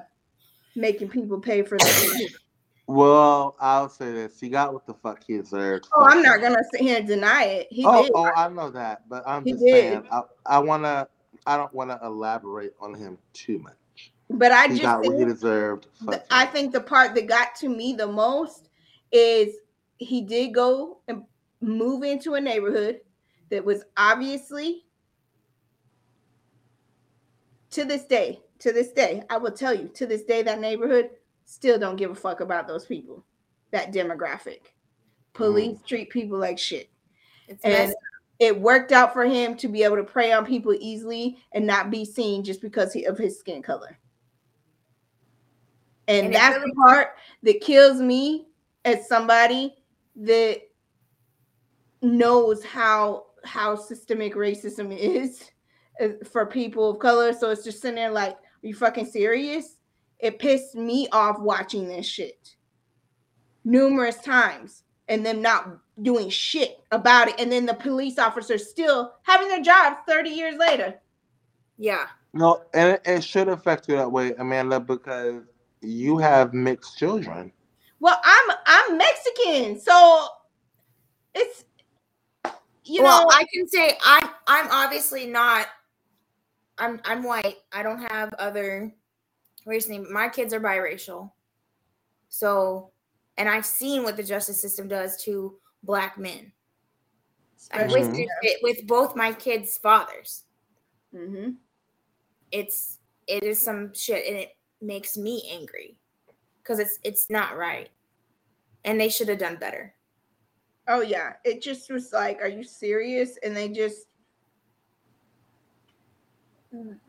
making 0.75 1.07
people 1.09 1.39
pay 1.39 1.61
for 1.61 1.77
that 1.79 1.95
Well, 2.85 3.55
I'll 3.61 3.87
say 3.87 4.11
this: 4.11 4.41
he 4.41 4.49
got 4.49 4.73
what 4.73 4.85
the 4.85 4.93
fuck 4.93 5.23
he 5.25 5.37
deserved. 5.37 5.87
oh 5.95 6.05
i'm 6.05 6.21
not 6.21 6.41
gonna 6.41 6.61
sit 6.71 6.81
here 6.81 6.97
and 6.97 7.07
deny 7.07 7.43
it 7.45 7.67
he 7.71 7.85
Oh, 7.85 8.03
did 8.03 8.11
oh, 8.13 8.31
I 8.35 8.49
know 8.49 8.69
that, 8.71 9.07
but 9.07 9.23
I'm 9.25 9.45
He 9.45 9.51
just 9.53 9.63
did. 9.63 9.71
saying. 9.73 10.03
I, 10.11 10.21
I 10.45 10.59
wanna. 10.59 11.07
I 11.45 11.55
don't 11.57 11.73
want 11.73 11.89
to 11.91 11.99
elaborate 12.03 12.73
on 12.81 12.93
him 12.93 13.17
too 13.33 13.59
much. 13.59 14.11
but 14.29 14.51
i 14.51 14.63
He 14.65 14.69
just 14.71 14.81
got 14.83 15.03
what 15.03 15.17
he 15.17 15.25
deserved. 15.25 15.87
I 16.29 16.45
think 16.45 16.73
the 16.73 16.81
part 16.81 17.15
that 17.15 17.27
got 17.27 17.55
to 17.61 17.69
me 17.69 17.93
the 17.93 18.07
most 18.07 18.69
is 19.11 19.55
he 19.97 20.21
did 20.21 20.53
go 20.53 20.99
and 21.07 21.23
move 21.63 22.03
into 22.03 22.35
a 22.35 22.41
neighborhood 22.41 22.99
that 23.49 23.63
was 23.63 23.83
obviously 23.97 24.85
to 27.71 27.85
this 27.85 28.05
day, 28.05 28.39
to 28.59 28.71
this 28.71 28.91
day, 28.91 29.23
I 29.29 29.37
will 29.37 29.51
tell 29.51 29.73
you, 29.73 29.89
to 29.95 30.05
this 30.05 30.23
day, 30.23 30.43
that 30.43 30.59
neighborhood 30.59 31.09
still 31.45 31.79
don't 31.79 31.95
give 31.95 32.11
a 32.11 32.15
fuck 32.15 32.39
about 32.39 32.67
those 32.67 32.85
people, 32.85 33.25
that 33.71 33.91
demographic. 33.91 34.73
Police 35.33 35.79
mm. 35.79 35.85
treat 35.87 36.09
people 36.09 36.37
like 36.37 36.59
shit. 36.59 36.89
It's 37.47 37.63
And 37.63 37.73
messed 37.73 37.97
it 38.39 38.59
worked 38.59 38.91
out 38.91 39.13
for 39.13 39.23
him 39.23 39.55
to 39.57 39.67
be 39.67 39.83
able 39.83 39.95
to 39.95 40.03
prey 40.03 40.31
on 40.31 40.45
people 40.45 40.75
easily 40.79 41.37
and 41.53 41.65
not 41.65 41.91
be 41.91 42.03
seen 42.03 42.43
just 42.43 42.61
because 42.61 42.95
of 43.07 43.17
his 43.17 43.39
skin 43.39 43.61
color. 43.61 43.97
And, 46.07 46.25
And 46.27 46.35
that's 46.35 46.57
really- 46.57 46.71
the 46.71 46.75
part 46.75 47.15
that 47.43 47.61
kills 47.61 48.01
me 48.01 48.47
as 48.83 49.07
somebody 49.07 49.77
that 50.17 50.61
knows 52.03 52.63
how 52.63 53.25
how 53.45 53.75
systemic 53.75 54.35
racism 54.35 54.95
is 54.97 55.49
uh, 56.01 56.09
for 56.31 56.45
people 56.45 56.91
of 56.91 56.99
color. 56.99 57.33
So 57.33 57.49
it's 57.49 57.63
just 57.63 57.81
sitting 57.81 57.95
there 57.95 58.11
like, 58.11 58.33
are 58.35 58.67
you 58.67 58.73
fucking 58.73 59.05
serious? 59.05 59.77
It 60.19 60.39
pissed 60.39 60.75
me 60.75 61.07
off 61.11 61.39
watching 61.39 61.87
this 61.87 62.05
shit 62.05 62.55
numerous 63.65 64.17
times 64.17 64.83
and 65.07 65.25
them 65.25 65.41
not 65.41 65.77
doing 66.01 66.29
shit 66.29 66.79
about 66.91 67.27
it, 67.27 67.35
and 67.39 67.51
then 67.51 67.65
the 67.65 67.73
police 67.73 68.17
officers 68.17 68.69
still 68.69 69.13
having 69.23 69.47
their 69.47 69.61
jobs 69.61 69.97
30 70.07 70.29
years 70.29 70.55
later. 70.57 70.95
Yeah. 71.77 72.07
No, 72.33 72.63
and 72.73 72.93
it, 72.93 73.01
it 73.05 73.23
should 73.23 73.47
affect 73.47 73.87
you 73.87 73.95
that 73.97 74.11
way, 74.11 74.33
Amanda, 74.37 74.79
because 74.79 75.43
you 75.81 76.17
have 76.17 76.53
mixed 76.53 76.97
children. 76.97 77.51
Well, 77.99 78.19
I'm 78.23 78.57
I'm 78.65 78.97
Mexican, 78.97 79.79
so 79.79 80.27
it's 80.27 80.42
you 82.85 83.03
well, 83.03 83.23
know 83.23 83.29
I 83.31 83.45
can 83.53 83.67
say 83.67 83.97
I'm 84.03 84.29
I'm 84.47 84.67
obviously 84.71 85.25
not. 85.25 85.67
I'm 86.77 86.99
I'm 87.05 87.23
white. 87.23 87.57
I 87.71 87.83
don't 87.83 88.01
have 88.11 88.33
other 88.35 88.93
race 89.65 89.87
name. 89.87 90.11
My 90.11 90.29
kids 90.29 90.53
are 90.53 90.59
biracial. 90.59 91.31
So, 92.29 92.91
and 93.37 93.47
I've 93.47 93.65
seen 93.65 94.03
what 94.03 94.17
the 94.17 94.23
justice 94.23 94.61
system 94.61 94.87
does 94.87 95.21
to 95.23 95.55
black 95.83 96.17
men. 96.17 96.51
Witnessed 97.73 98.19
it 98.41 98.59
with 98.61 98.85
both 98.87 99.15
my 99.15 99.31
kids' 99.31 99.77
fathers. 99.77 100.43
Mm-hmm. 101.15 101.51
It's 102.51 102.99
it 103.27 103.43
is 103.43 103.61
some 103.61 103.93
shit, 103.93 104.27
and 104.27 104.37
it 104.37 104.57
makes 104.81 105.17
me 105.17 105.49
angry 105.51 105.97
because 106.61 106.79
it's 106.79 106.99
it's 107.03 107.29
not 107.29 107.57
right, 107.57 107.89
and 108.83 108.99
they 108.99 109.09
should 109.09 109.29
have 109.29 109.39
done 109.39 109.55
better. 109.55 109.93
Oh 110.87 111.01
yeah, 111.01 111.33
it 111.43 111.61
just 111.61 111.89
was 111.91 112.11
like, 112.11 112.41
are 112.41 112.47
you 112.47 112.63
serious? 112.63 113.37
And 113.43 113.55
they 113.55 113.69
just 113.69 114.07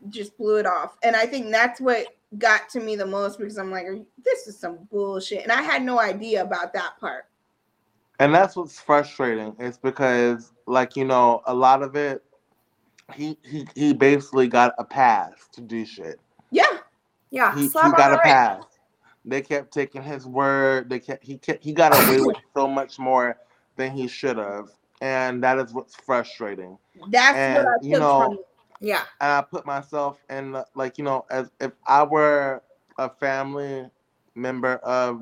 just 0.09 0.37
blew 0.37 0.57
it 0.57 0.65
off. 0.65 0.97
And 1.03 1.15
I 1.15 1.25
think 1.25 1.51
that's 1.51 1.81
what 1.81 2.07
got 2.37 2.69
to 2.69 2.79
me 2.79 2.95
the 2.95 3.05
most 3.05 3.39
because 3.39 3.57
I'm 3.57 3.71
like, 3.71 3.87
this 4.23 4.47
is 4.47 4.57
some 4.57 4.87
bullshit. 4.91 5.43
And 5.43 5.51
I 5.51 5.61
had 5.61 5.83
no 5.83 5.99
idea 5.99 6.43
about 6.43 6.73
that 6.73 6.99
part. 6.99 7.25
And 8.19 8.33
that's 8.33 8.55
what's 8.55 8.79
frustrating. 8.79 9.55
It's 9.59 9.77
because, 9.77 10.53
like, 10.67 10.95
you 10.95 11.03
know, 11.03 11.41
a 11.47 11.53
lot 11.53 11.81
of 11.81 11.95
it, 11.95 12.23
he 13.13 13.37
he 13.43 13.67
he 13.75 13.93
basically 13.93 14.47
got 14.47 14.73
a 14.79 14.85
pass 14.85 15.47
to 15.51 15.61
do 15.61 15.85
shit. 15.85 16.19
Yeah. 16.51 16.63
Yeah, 17.31 17.53
He, 17.53 17.63
he 17.63 17.67
got 17.69 18.13
a 18.13 18.13
wrist. 18.13 18.23
pass. 18.23 18.63
They 19.25 19.41
kept 19.41 19.73
taking 19.73 20.01
his 20.01 20.25
word. 20.25 20.89
They 20.89 20.99
kept 20.99 21.23
he 21.23 21.37
kept, 21.37 21.63
he 21.63 21.73
got 21.73 21.93
away 21.93 22.21
with 22.21 22.37
so 22.55 22.67
much 22.67 22.97
more 22.97 23.37
than 23.75 23.91
he 23.91 24.07
should 24.07 24.37
have, 24.37 24.69
and 25.01 25.43
that 25.43 25.57
is 25.59 25.73
what's 25.73 25.95
frustrating. 25.95 26.77
That's 27.09 27.37
And, 27.37 27.55
what 27.55 27.65
I 27.67 27.77
you 27.81 27.97
know, 27.97 28.21
from 28.23 28.33
it. 28.33 28.45
Yeah, 28.81 29.03
and 29.19 29.31
I 29.31 29.41
put 29.41 29.65
myself 29.65 30.19
in 30.29 30.55
like 30.75 30.97
you 30.97 31.03
know 31.03 31.25
as 31.29 31.51
if 31.59 31.71
I 31.87 32.03
were 32.03 32.61
a 32.97 33.09
family 33.09 33.89
member 34.35 34.75
of 34.77 35.21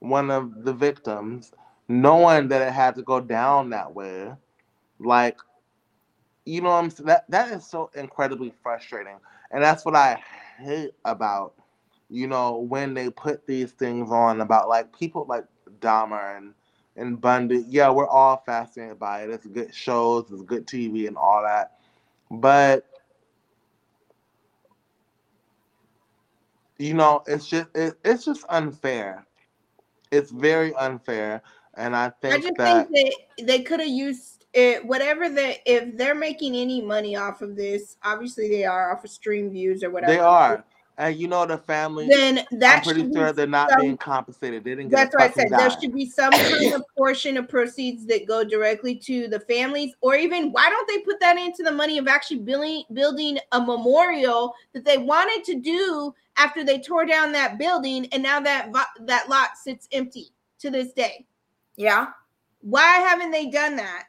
one 0.00 0.30
of 0.30 0.64
the 0.64 0.72
victims, 0.72 1.52
knowing 1.88 2.48
that 2.48 2.62
it 2.62 2.72
had 2.72 2.94
to 2.96 3.02
go 3.02 3.20
down 3.20 3.70
that 3.70 3.94
way, 3.94 4.32
like 4.98 5.38
you 6.44 6.60
know 6.60 6.70
what 6.70 6.84
I'm 6.84 6.90
saying 6.90 7.06
that 7.06 7.30
that 7.30 7.50
is 7.52 7.66
so 7.66 7.90
incredibly 7.94 8.52
frustrating, 8.62 9.16
and 9.50 9.62
that's 9.62 9.84
what 9.84 9.96
I 9.96 10.20
hate 10.58 10.92
about 11.04 11.54
you 12.08 12.26
know 12.26 12.58
when 12.58 12.94
they 12.94 13.10
put 13.10 13.46
these 13.46 13.72
things 13.72 14.10
on 14.10 14.40
about 14.40 14.68
like 14.68 14.96
people 14.96 15.26
like 15.28 15.44
Dahmer 15.80 16.36
and 16.36 16.54
and 16.96 17.20
Bundy. 17.20 17.64
Yeah, 17.68 17.90
we're 17.90 18.08
all 18.08 18.42
fascinated 18.44 18.98
by 18.98 19.22
it. 19.22 19.30
It's 19.30 19.46
good 19.46 19.74
shows, 19.74 20.30
it's 20.30 20.42
good 20.42 20.66
TV, 20.66 21.08
and 21.08 21.16
all 21.16 21.42
that. 21.42 21.78
But 22.30 22.86
you 26.78 26.94
know, 26.94 27.22
it's 27.26 27.46
just 27.46 27.68
it, 27.74 27.94
it's 28.04 28.24
just 28.24 28.44
unfair. 28.48 29.26
It's 30.10 30.30
very 30.30 30.74
unfair, 30.74 31.42
and 31.74 31.96
I 31.96 32.06
I 32.06 32.10
think 32.10 32.42
just 32.42 32.56
that 32.58 32.88
think 32.88 33.16
that 33.38 33.46
they 33.46 33.62
could 33.62 33.80
have 33.80 33.88
used 33.88 34.44
it, 34.52 34.84
whatever 34.84 35.28
that 35.28 35.58
if 35.66 35.96
they're 35.96 36.14
making 36.14 36.54
any 36.54 36.80
money 36.80 37.16
off 37.16 37.42
of 37.42 37.56
this, 37.56 37.96
obviously 38.02 38.48
they 38.48 38.64
are 38.64 38.92
off 38.92 39.04
of 39.04 39.10
stream 39.10 39.50
views 39.50 39.82
or 39.82 39.90
whatever. 39.90 40.12
they 40.12 40.20
are, 40.20 40.64
and 40.96 41.16
you 41.16 41.26
know, 41.26 41.44
the 41.44 41.58
family. 41.58 42.06
Then 42.08 42.44
I'm 42.62 42.82
pretty 42.82 43.12
sure 43.12 43.32
they're 43.32 43.46
not 43.46 43.70
some- 43.70 43.80
being 43.80 43.96
compensated. 43.96 44.62
They 44.64 44.70
didn't 44.70 44.90
get 44.90 45.10
That's 45.10 45.14
a 45.14 45.18
what 45.18 45.24
I 45.24 45.28
fucking 45.28 45.48
said. 45.50 45.58
There 45.58 45.80
should 45.80 45.94
be 45.94 46.06
some 46.08 46.32
kind 46.32 46.74
of 46.74 46.82
portion 46.96 47.36
of 47.36 47.48
proceeds 47.48 48.06
that 48.06 48.26
go 48.26 48.44
directly 48.44 48.94
to 48.96 49.26
the 49.28 49.40
families, 49.40 49.92
or 50.00 50.14
even 50.14 50.52
why 50.52 50.70
don't 50.70 50.86
they 50.88 51.00
put 51.00 51.18
that 51.20 51.36
into 51.36 51.62
the 51.62 51.72
money 51.72 51.98
of 51.98 52.06
actually 52.06 52.40
building 52.40 52.84
building 52.92 53.38
a 53.52 53.60
memorial 53.60 54.54
that 54.72 54.84
they 54.84 54.98
wanted 54.98 55.44
to 55.44 55.60
do 55.60 56.14
after 56.36 56.64
they 56.64 56.78
tore 56.78 57.06
down 57.06 57.32
that 57.32 57.58
building, 57.58 58.06
and 58.12 58.22
now 58.22 58.40
that 58.40 58.70
that 59.00 59.28
lot 59.28 59.56
sits 59.56 59.88
empty 59.92 60.28
to 60.60 60.70
this 60.70 60.92
day. 60.92 61.26
yeah. 61.76 62.06
Why 62.60 62.82
haven't 63.00 63.30
they 63.30 63.50
done 63.50 63.76
that? 63.76 64.04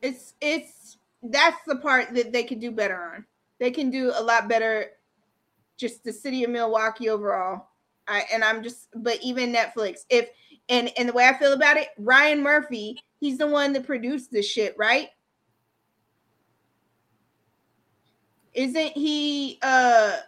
It's 0.00 0.34
it's 0.40 0.96
that's 1.22 1.58
the 1.66 1.76
part 1.76 2.14
that 2.14 2.32
they 2.32 2.44
could 2.44 2.60
do 2.60 2.70
better 2.70 3.12
on. 3.14 3.26
They 3.60 3.70
can 3.70 3.90
do 3.90 4.12
a 4.14 4.22
lot 4.22 4.48
better. 4.48 4.86
Just 5.76 6.04
the 6.04 6.12
city 6.12 6.44
of 6.44 6.50
Milwaukee 6.50 7.08
overall. 7.08 7.68
I 8.06 8.24
and 8.32 8.44
I'm 8.44 8.62
just 8.62 8.88
but 8.96 9.18
even 9.22 9.52
Netflix. 9.52 10.00
If 10.10 10.28
and 10.68 10.90
and 10.96 11.08
the 11.08 11.12
way 11.12 11.26
I 11.26 11.36
feel 11.38 11.52
about 11.52 11.76
it, 11.76 11.88
Ryan 11.98 12.42
Murphy, 12.42 12.98
he's 13.20 13.38
the 13.38 13.46
one 13.46 13.72
that 13.72 13.86
produced 13.86 14.30
this 14.30 14.46
shit, 14.46 14.74
right? 14.78 15.08
Isn't 18.52 18.92
he 18.92 19.58
uh 19.62 20.18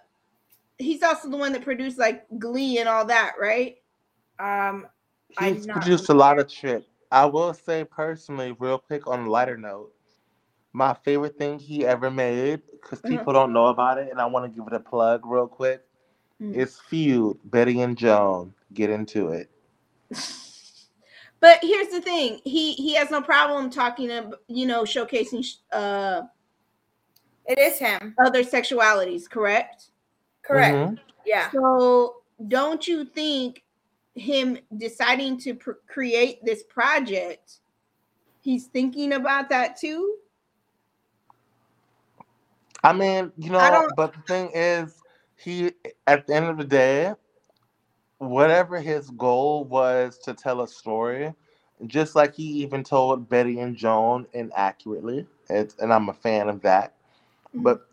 he's 0.78 1.02
also 1.02 1.28
the 1.28 1.36
one 1.36 1.52
that 1.52 1.62
produced 1.62 1.98
like 1.98 2.24
Glee 2.38 2.78
and 2.78 2.88
all 2.88 3.04
that, 3.06 3.34
right? 3.40 3.76
Um, 4.38 4.86
He's 5.40 5.66
produced 5.66 6.08
a 6.08 6.14
lot 6.14 6.38
of 6.38 6.50
shit. 6.50 6.86
I 7.10 7.26
will 7.26 7.52
say 7.52 7.84
personally, 7.84 8.56
real 8.58 8.78
quick 8.78 9.06
on 9.06 9.26
a 9.26 9.30
lighter 9.30 9.56
note, 9.56 9.92
my 10.76 10.92
favorite 10.92 11.38
thing 11.38 11.58
he 11.58 11.86
ever 11.86 12.10
made, 12.10 12.60
because 12.70 13.00
Mhm. 13.00 13.08
people 13.08 13.32
don't 13.32 13.54
know 13.54 13.68
about 13.68 13.96
it, 13.96 14.10
and 14.10 14.20
I 14.20 14.26
want 14.26 14.44
to 14.44 14.54
give 14.54 14.66
it 14.66 14.74
a 14.74 14.80
plug 14.80 15.24
real 15.24 15.48
quick. 15.48 15.82
Mm. 16.38 16.54
It's 16.54 16.78
Feud, 16.78 17.38
Betty 17.44 17.80
and 17.80 17.96
Joan. 17.96 18.52
Get 18.74 18.90
into 18.90 19.30
it. 19.30 19.50
But 21.38 21.58
here's 21.62 21.88
the 21.88 22.00
thing: 22.00 22.40
he 22.44 22.72
he 22.72 22.94
has 22.94 23.10
no 23.10 23.20
problem 23.20 23.68
talking, 23.68 24.10
ab- 24.10 24.36
you 24.48 24.66
know, 24.66 24.84
showcasing 24.84 25.44
uh 25.70 26.22
it 27.46 27.58
is 27.58 27.78
him. 27.78 28.14
other 28.18 28.42
sexualities. 28.42 29.28
Correct. 29.28 29.90
Correct. 30.42 30.74
Mhm. 30.76 30.98
Yeah. 31.26 31.50
So 31.52 32.22
don't 32.48 32.86
you 32.88 33.04
think 33.04 33.64
him 34.14 34.58
deciding 34.78 35.38
to 35.40 35.54
pr- 35.54 35.72
create 35.86 36.42
this 36.42 36.62
project, 36.64 37.60
he's 38.40 38.66
thinking 38.66 39.12
about 39.12 39.50
that 39.50 39.76
too? 39.76 40.16
I 42.86 42.92
mean, 42.92 43.32
you 43.36 43.50
know, 43.50 43.88
but 43.96 44.14
the 44.14 44.20
thing 44.28 44.50
is, 44.54 45.02
he 45.34 45.72
at 46.06 46.28
the 46.28 46.34
end 46.34 46.46
of 46.46 46.56
the 46.56 46.64
day, 46.64 47.14
whatever 48.18 48.80
his 48.80 49.10
goal 49.10 49.64
was 49.64 50.18
to 50.18 50.34
tell 50.34 50.60
a 50.60 50.68
story, 50.68 51.34
just 51.88 52.14
like 52.14 52.36
he 52.36 52.44
even 52.44 52.84
told 52.84 53.28
Betty 53.28 53.58
and 53.58 53.74
Joan 53.74 54.24
inaccurately, 54.32 55.26
it's, 55.50 55.74
and 55.80 55.92
I'm 55.92 56.08
a 56.10 56.12
fan 56.12 56.48
of 56.48 56.62
that. 56.62 56.94
Mm-hmm. 57.48 57.62
But 57.62 57.88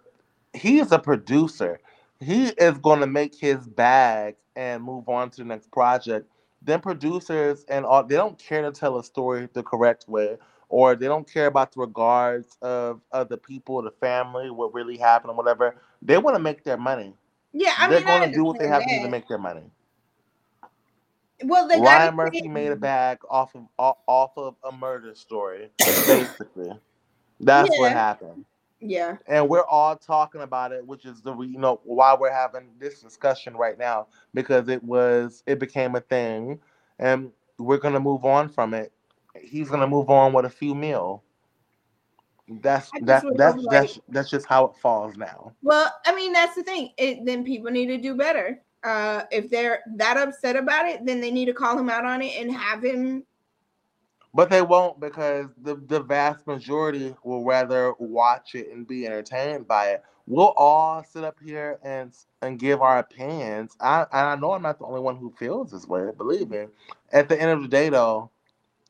he 0.54 0.80
is 0.80 0.92
a 0.92 1.00
producer. 1.00 1.80
He 2.20 2.50
is 2.50 2.78
going 2.78 3.00
to 3.00 3.08
make 3.08 3.34
his 3.34 3.68
bag 3.68 4.36
and 4.56 4.84
move 4.84 5.10
on 5.10 5.32
to 5.32 5.38
the 5.38 5.46
next 5.46 5.72
project. 5.72 6.28
Then 6.62 6.82
producers 6.82 7.66
and 7.68 7.84
all 7.84 8.04
they 8.04 8.16
don't 8.16 8.38
care 8.38 8.62
to 8.62 8.72
tell 8.72 9.00
a 9.00 9.04
story 9.04 9.50
the 9.54 9.64
correct 9.64 10.08
way, 10.08 10.38
or 10.70 10.96
they 10.96 11.08
don't 11.08 11.32
care 11.32 11.48
about 11.48 11.72
the 11.72 11.80
regards 11.82 12.58
of 12.62 13.02
other 13.12 13.38
people, 13.38 13.82
the 13.82 13.92
family, 13.92 14.50
what 14.50 14.74
really 14.74 14.98
happened, 14.98 15.32
or 15.32 15.36
whatever. 15.36 15.76
They 16.02 16.18
want 16.18 16.36
to 16.36 16.40
make 16.42 16.64
their 16.64 16.78
money. 16.78 17.14
Yeah, 17.54 17.74
I 17.78 17.90
They're 17.90 18.00
mean, 18.00 18.08
going 18.08 18.30
to 18.30 18.36
do 18.36 18.44
what 18.44 18.60
they 18.60 18.68
have 18.68 18.84
to 18.84 18.90
do 18.90 19.02
to 19.02 19.08
make 19.10 19.28
their 19.28 19.38
money. 19.38 19.64
Well, 21.44 21.68
they 21.68 21.80
Ryan 21.80 22.08
got 22.08 22.16
Murphy 22.16 22.48
made 22.48 22.72
a 22.72 22.76
bag 22.76 23.20
off 23.30 23.56
of 23.56 23.68
off 23.78 24.32
of 24.38 24.56
a 24.64 24.72
murder 24.72 25.14
story, 25.16 25.70
basically. 26.08 26.72
That's 27.40 27.78
what 27.78 27.92
happened. 27.92 28.46
Yeah, 28.80 29.18
and 29.28 29.48
we're 29.50 29.66
all 29.66 29.96
talking 29.96 30.42
about 30.42 30.72
it, 30.72 30.86
which 30.86 31.06
is 31.06 31.22
the 31.22 31.34
re- 31.34 31.48
you 31.48 31.60
know 31.60 31.80
why 31.84 32.16
we're 32.16 32.34
having 32.34 32.70
this 32.80 33.02
discussion 33.02 33.56
right 33.56 33.78
now 33.78 34.08
because 34.34 34.68
it 34.70 34.84
was 34.84 35.44
it 35.46 35.60
became 35.60 35.96
a 35.96 36.02
thing, 36.02 36.60
and 37.00 37.32
we're 37.58 37.78
gonna 37.78 38.00
move 38.00 38.26
on 38.26 38.50
from 38.50 38.74
it. 38.74 38.92
He's 39.42 39.70
gonna 39.70 39.88
move 39.88 40.10
on 40.10 40.34
with 40.34 40.46
a 40.46 40.50
few 40.50 40.76
mil. 40.76 41.24
That's 42.48 42.92
that 43.02 43.26
that's 43.36 43.56
hope, 43.56 43.70
that's 43.70 44.00
that's 44.10 44.30
just 44.30 44.46
how 44.46 44.66
it 44.66 44.76
falls 44.76 45.16
now. 45.18 45.54
Well, 45.62 45.92
I 46.06 46.14
mean, 46.14 46.34
that's 46.34 46.56
the 46.56 46.64
thing. 46.64 46.92
It, 46.98 47.26
then 47.26 47.44
people 47.44 47.72
need 47.72 47.88
to 47.88 47.98
do 47.98 48.16
better. 48.16 48.62
Uh, 48.84 49.24
if 49.32 49.50
they're 49.50 49.80
that 49.96 50.18
upset 50.18 50.58
about 50.58 50.88
it, 50.88 51.06
then 51.06 51.22
they 51.22 51.32
need 51.32 51.46
to 51.46 51.54
call 51.54 51.78
him 51.78 51.90
out 51.90 52.06
on 52.06 52.22
it 52.22 52.36
and 52.38 52.52
have 52.52 52.84
him. 52.84 53.24
But 54.34 54.50
they 54.50 54.62
won't 54.62 55.00
because 55.00 55.48
the 55.62 55.76
the 55.76 56.02
vast 56.02 56.46
majority 56.48 57.16
will 57.24 57.46
rather 57.46 57.94
watch 57.98 58.56
it 58.56 58.70
and 58.72 58.86
be 58.86 59.06
entertained 59.06 59.68
by 59.68 59.90
it, 59.90 60.04
we'll 60.26 60.54
all 60.58 61.04
sit 61.04 61.24
up 61.24 61.38
here 61.44 61.80
and 61.84 62.14
and 62.42 62.60
give 62.60 62.82
our 62.82 63.00
opinions. 63.00 63.76
I 63.80 64.02
and 64.02 64.28
I 64.30 64.36
know 64.36 64.52
I'm 64.52 64.62
not 64.62 64.80
the 64.80 64.86
only 64.86 65.02
one 65.02 65.18
who 65.18 65.32
feels 65.38 65.72
this 65.72 65.88
way. 65.88 66.10
Believe 66.18 66.50
me. 66.50 66.66
At 67.12 67.30
the 67.30 67.40
end 67.40 67.52
of 67.52 67.62
the 67.62 67.68
day, 67.68 67.90
though, 67.90 68.32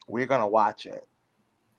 we're 0.07 0.25
gonna 0.25 0.47
watch 0.47 0.85
it. 0.85 1.07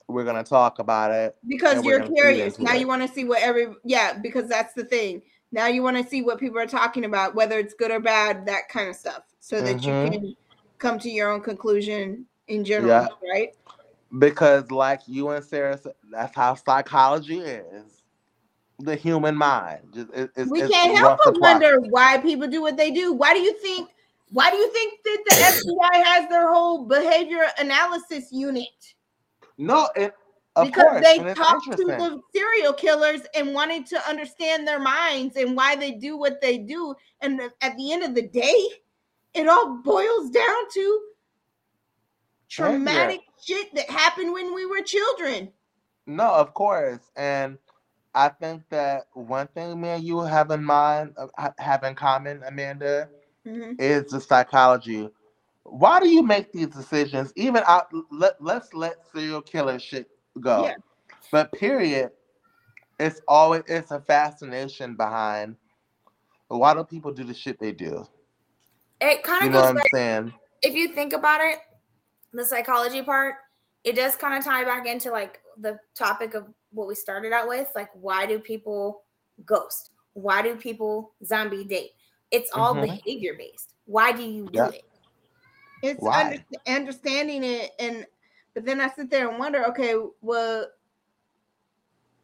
We're 0.08 0.24
gonna 0.24 0.44
talk 0.44 0.78
about 0.78 1.10
it 1.10 1.36
because 1.46 1.84
you're 1.84 2.06
curious. 2.06 2.58
Now 2.58 2.74
it. 2.74 2.80
you 2.80 2.88
want 2.88 3.02
to 3.02 3.08
see 3.08 3.24
what 3.24 3.42
every 3.42 3.68
yeah, 3.84 4.18
because 4.18 4.48
that's 4.48 4.74
the 4.74 4.84
thing. 4.84 5.22
Now 5.52 5.66
you 5.66 5.82
want 5.82 5.96
to 5.96 6.04
see 6.04 6.22
what 6.22 6.38
people 6.38 6.58
are 6.58 6.66
talking 6.66 7.04
about, 7.04 7.34
whether 7.34 7.58
it's 7.58 7.74
good 7.74 7.90
or 7.90 8.00
bad, 8.00 8.44
that 8.46 8.68
kind 8.68 8.88
of 8.88 8.96
stuff, 8.96 9.22
so 9.40 9.60
that 9.60 9.76
Mhm. 9.76 9.84
you 9.84 10.10
can 10.10 10.36
come 10.78 10.98
to 10.98 11.08
your 11.08 11.30
own 11.30 11.40
conclusion 11.40 12.26
in 12.48 12.64
general, 12.64 12.88
Yeah. 12.90 13.06
right? 13.32 13.54
because, 14.18 14.70
like 14.70 15.00
you 15.06 15.30
and 15.30 15.44
Sarah 15.44 15.78
said, 15.78 15.94
that's 16.10 16.34
how 16.34 16.54
psychology 16.54 17.38
is. 17.38 18.02
The 18.80 18.96
human 18.96 19.36
mind. 19.36 19.80
Just, 19.94 20.10
it, 20.12 20.30
we 20.50 20.60
can't 20.60 20.98
help 20.98 21.20
but 21.24 21.40
wonder 21.40 21.80
why 21.80 22.18
people 22.18 22.48
do 22.48 22.60
what 22.60 22.76
they 22.76 22.90
do. 22.90 23.12
Why 23.12 23.32
do 23.32 23.40
you 23.40 23.56
think? 23.58 23.90
Why 24.34 24.50
do 24.50 24.56
you 24.56 24.68
think 24.72 24.94
that 25.04 25.24
the 25.26 25.34
FBI 25.94 26.04
has 26.04 26.28
their 26.28 26.52
whole 26.52 26.86
behavior 26.86 27.46
analysis 27.56 28.32
unit? 28.32 28.66
No, 29.58 29.88
it, 29.94 30.12
of 30.56 30.66
because 30.66 30.82
course, 30.82 31.04
they 31.04 31.18
and 31.18 31.36
talked 31.36 31.70
to 31.70 31.84
the 31.84 32.20
serial 32.34 32.72
killers 32.72 33.20
and 33.36 33.54
wanted 33.54 33.86
to 33.86 34.08
understand 34.08 34.66
their 34.66 34.80
minds 34.80 35.36
and 35.36 35.56
why 35.56 35.76
they 35.76 35.92
do 35.92 36.16
what 36.16 36.40
they 36.40 36.58
do. 36.58 36.96
And 37.20 37.40
at 37.60 37.76
the 37.76 37.92
end 37.92 38.02
of 38.02 38.16
the 38.16 38.26
day, 38.26 38.58
it 39.34 39.48
all 39.48 39.80
boils 39.84 40.30
down 40.30 40.70
to 40.74 41.00
traumatic 42.48 43.20
shit 43.40 43.72
that 43.76 43.88
happened 43.88 44.32
when 44.32 44.52
we 44.52 44.66
were 44.66 44.82
children. 44.82 45.52
No, 46.06 46.34
of 46.34 46.54
course, 46.54 46.98
and 47.14 47.56
I 48.16 48.30
think 48.30 48.64
that 48.70 49.04
one 49.12 49.46
thing 49.54 49.80
me 49.80 49.90
and 49.90 50.02
you 50.02 50.18
have 50.22 50.50
in 50.50 50.64
mind, 50.64 51.14
uh, 51.16 51.50
have 51.58 51.84
in 51.84 51.94
common, 51.94 52.42
Amanda, 52.44 53.08
Mhm. 53.46 53.76
is 53.78 54.10
the 54.10 54.20
psychology. 54.20 55.08
Why 55.64 56.00
do 56.00 56.08
you 56.08 56.22
make 56.22 56.52
these 56.52 56.68
decisions? 56.68 57.32
Even 57.36 57.62
out, 57.66 57.88
let 58.10 58.40
let's 58.40 58.74
let 58.74 59.06
serial 59.12 59.42
killer 59.42 59.78
shit 59.78 60.08
go. 60.40 60.64
Yeah. 60.64 60.74
But 61.32 61.52
period, 61.52 62.10
it's 62.98 63.20
always 63.28 63.62
it's 63.66 63.90
a 63.90 64.00
fascination 64.00 64.94
behind 64.94 65.56
why 66.48 66.74
do 66.74 66.84
people 66.84 67.12
do 67.12 67.24
the 67.24 67.34
shit 67.34 67.58
they 67.58 67.72
do? 67.72 68.06
It 69.00 69.22
kind 69.22 69.42
You 69.42 69.48
of 69.48 69.52
know 69.52 69.58
goes 69.58 69.62
what 69.62 69.70
I'm 69.70 69.76
back 69.76 69.90
saying? 69.92 70.34
if 70.62 70.74
you 70.74 70.88
think 70.88 71.12
about 71.12 71.40
it, 71.42 71.58
the 72.32 72.44
psychology 72.44 73.02
part, 73.02 73.36
it 73.84 73.96
does 73.96 74.16
kind 74.16 74.36
of 74.36 74.44
tie 74.44 74.64
back 74.64 74.86
into 74.86 75.10
like 75.10 75.40
the 75.58 75.78
topic 75.94 76.34
of 76.34 76.46
what 76.72 76.88
we 76.88 76.94
started 76.94 77.32
out 77.32 77.48
with. 77.48 77.68
Like, 77.74 77.90
why 77.94 78.26
do 78.26 78.38
people 78.38 79.02
ghost? 79.44 79.90
Why 80.14 80.42
do 80.42 80.56
people 80.56 81.12
zombie 81.24 81.64
date? 81.64 81.90
It's 82.34 82.50
all 82.52 82.74
Mhm. 82.74 82.82
behavior 82.82 83.34
based. 83.34 83.74
Why 83.86 84.12
do 84.12 84.22
you 84.22 84.46
do 84.46 84.58
Yeah. 84.58 84.68
it? 84.70 84.84
It's 85.82 86.04
under, 86.04 86.42
understanding 86.66 87.44
it, 87.44 87.72
and 87.78 88.06
but 88.54 88.64
then 88.64 88.80
I 88.80 88.88
sit 88.88 89.10
there 89.10 89.28
and 89.28 89.38
wonder, 89.38 89.64
okay, 89.66 89.94
well, 90.22 90.66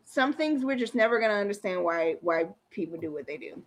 some 0.05 0.33
things 0.33 0.65
we're 0.65 0.77
just 0.77 0.95
never 0.95 1.21
gonna 1.21 1.35
understand 1.35 1.85
why 1.85 2.17
why 2.23 2.49
people 2.71 2.99
do 2.99 3.13
what 3.13 3.27
they 3.27 3.37
do. 3.37 3.63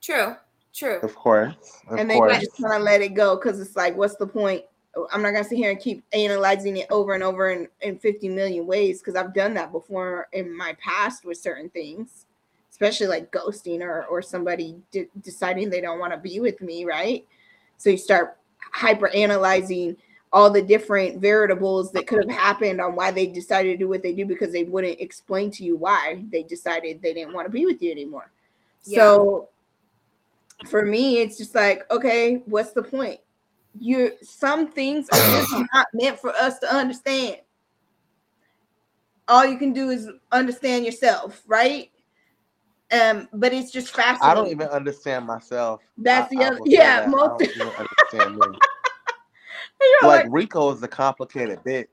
True. 0.00 0.36
True. 0.72 1.00
Of 1.02 1.16
course, 1.16 1.80
of 1.88 1.98
and 1.98 2.08
they 2.08 2.14
course. 2.14 2.38
just 2.38 2.62
kind 2.62 2.74
of 2.74 2.82
let 2.82 3.00
it 3.00 3.14
go 3.14 3.34
because 3.34 3.58
it's 3.58 3.74
like, 3.74 3.96
what's 3.96 4.16
the 4.16 4.26
point? 4.26 4.62
I'm 5.12 5.22
not 5.22 5.32
gonna 5.32 5.42
sit 5.42 5.56
here 5.56 5.70
and 5.70 5.80
keep 5.80 6.04
analyzing 6.12 6.76
it 6.76 6.86
over 6.90 7.14
and 7.14 7.22
over 7.24 7.50
in, 7.50 7.66
in 7.80 7.98
50 7.98 8.28
million 8.28 8.66
ways 8.66 9.00
because 9.00 9.16
I've 9.16 9.34
done 9.34 9.54
that 9.54 9.72
before 9.72 10.28
in 10.32 10.56
my 10.56 10.76
past 10.80 11.24
with 11.24 11.38
certain 11.38 11.70
things, 11.70 12.26
especially 12.78 13.08
like 13.08 13.32
ghosting 13.32 13.80
or 13.80 14.04
or 14.06 14.22
somebody 14.22 14.76
de- 14.92 15.08
deciding 15.20 15.68
they 15.68 15.80
don't 15.80 15.98
want 15.98 16.12
to 16.12 16.18
be 16.18 16.38
with 16.38 16.60
me, 16.60 16.84
right? 16.84 17.26
So 17.76 17.90
you 17.90 17.96
start 17.96 18.38
hyper 18.72 19.08
analyzing 19.08 19.96
all 20.32 20.50
the 20.50 20.62
different 20.62 21.20
variables 21.20 21.90
that 21.92 22.06
could 22.06 22.28
have 22.28 22.38
happened 22.38 22.80
on 22.80 22.94
why 22.94 23.10
they 23.10 23.26
decided 23.26 23.72
to 23.72 23.76
do 23.78 23.88
what 23.88 24.02
they 24.02 24.12
do 24.12 24.26
because 24.26 24.52
they 24.52 24.62
wouldn't 24.62 25.00
explain 25.00 25.50
to 25.50 25.64
you 25.64 25.76
why 25.76 26.22
they 26.30 26.42
decided 26.42 27.02
they 27.02 27.14
didn't 27.14 27.32
want 27.32 27.46
to 27.46 27.50
be 27.50 27.64
with 27.66 27.82
you 27.82 27.90
anymore. 27.90 28.30
So 28.80 29.48
for 30.66 30.84
me, 30.84 31.18
it's 31.18 31.36
just 31.36 31.54
like, 31.54 31.90
okay, 31.90 32.42
what's 32.46 32.72
the 32.72 32.82
point? 32.82 33.20
You 33.80 34.12
some 34.22 34.70
things 34.70 35.08
are 35.12 35.18
just 35.18 35.52
not 35.74 35.86
meant 35.94 36.18
for 36.20 36.30
us 36.30 36.58
to 36.60 36.72
understand. 36.72 37.38
All 39.26 39.44
you 39.44 39.58
can 39.58 39.72
do 39.72 39.90
is 39.90 40.08
understand 40.30 40.84
yourself, 40.84 41.42
right? 41.46 41.90
Um, 42.90 43.28
but 43.34 43.52
it's 43.52 43.70
just 43.70 43.94
fascinating. 43.94 44.22
I 44.30 44.34
don't 44.34 44.48
even 44.48 44.68
understand 44.68 45.26
myself. 45.26 45.82
That's 45.98 46.32
I- 46.32 46.36
the 46.36 46.44
other- 46.44 46.60
will 46.60 46.68
yeah, 46.68 47.00
that. 47.00 47.08
I 47.08 47.10
most- 47.10 47.38
don't 47.40 47.50
even 47.50 47.68
understand 48.12 48.36
me. 48.36 48.58
Like 50.02 50.24
like- 50.24 50.26
Rico 50.30 50.72
is 50.72 50.82
a 50.82 50.88
complicated 50.88 51.60
bitch. 51.64 51.86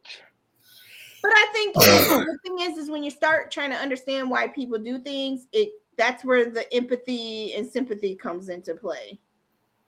But 1.22 1.32
I 1.34 1.50
think 1.54 1.76
the 1.76 2.40
thing 2.44 2.60
is, 2.62 2.78
is 2.78 2.90
when 2.90 3.04
you 3.04 3.12
start 3.12 3.52
trying 3.52 3.70
to 3.72 3.76
understand 3.78 4.30
why 4.30 4.48
people 4.48 4.80
do 4.80 4.98
things, 5.00 5.48
it 5.52 5.70
that's 5.98 6.26
where 6.26 6.50
the 6.50 6.72
empathy 6.74 7.54
and 7.54 7.66
sympathy 7.66 8.16
comes 8.16 8.50
into 8.50 8.74
play. 8.76 9.20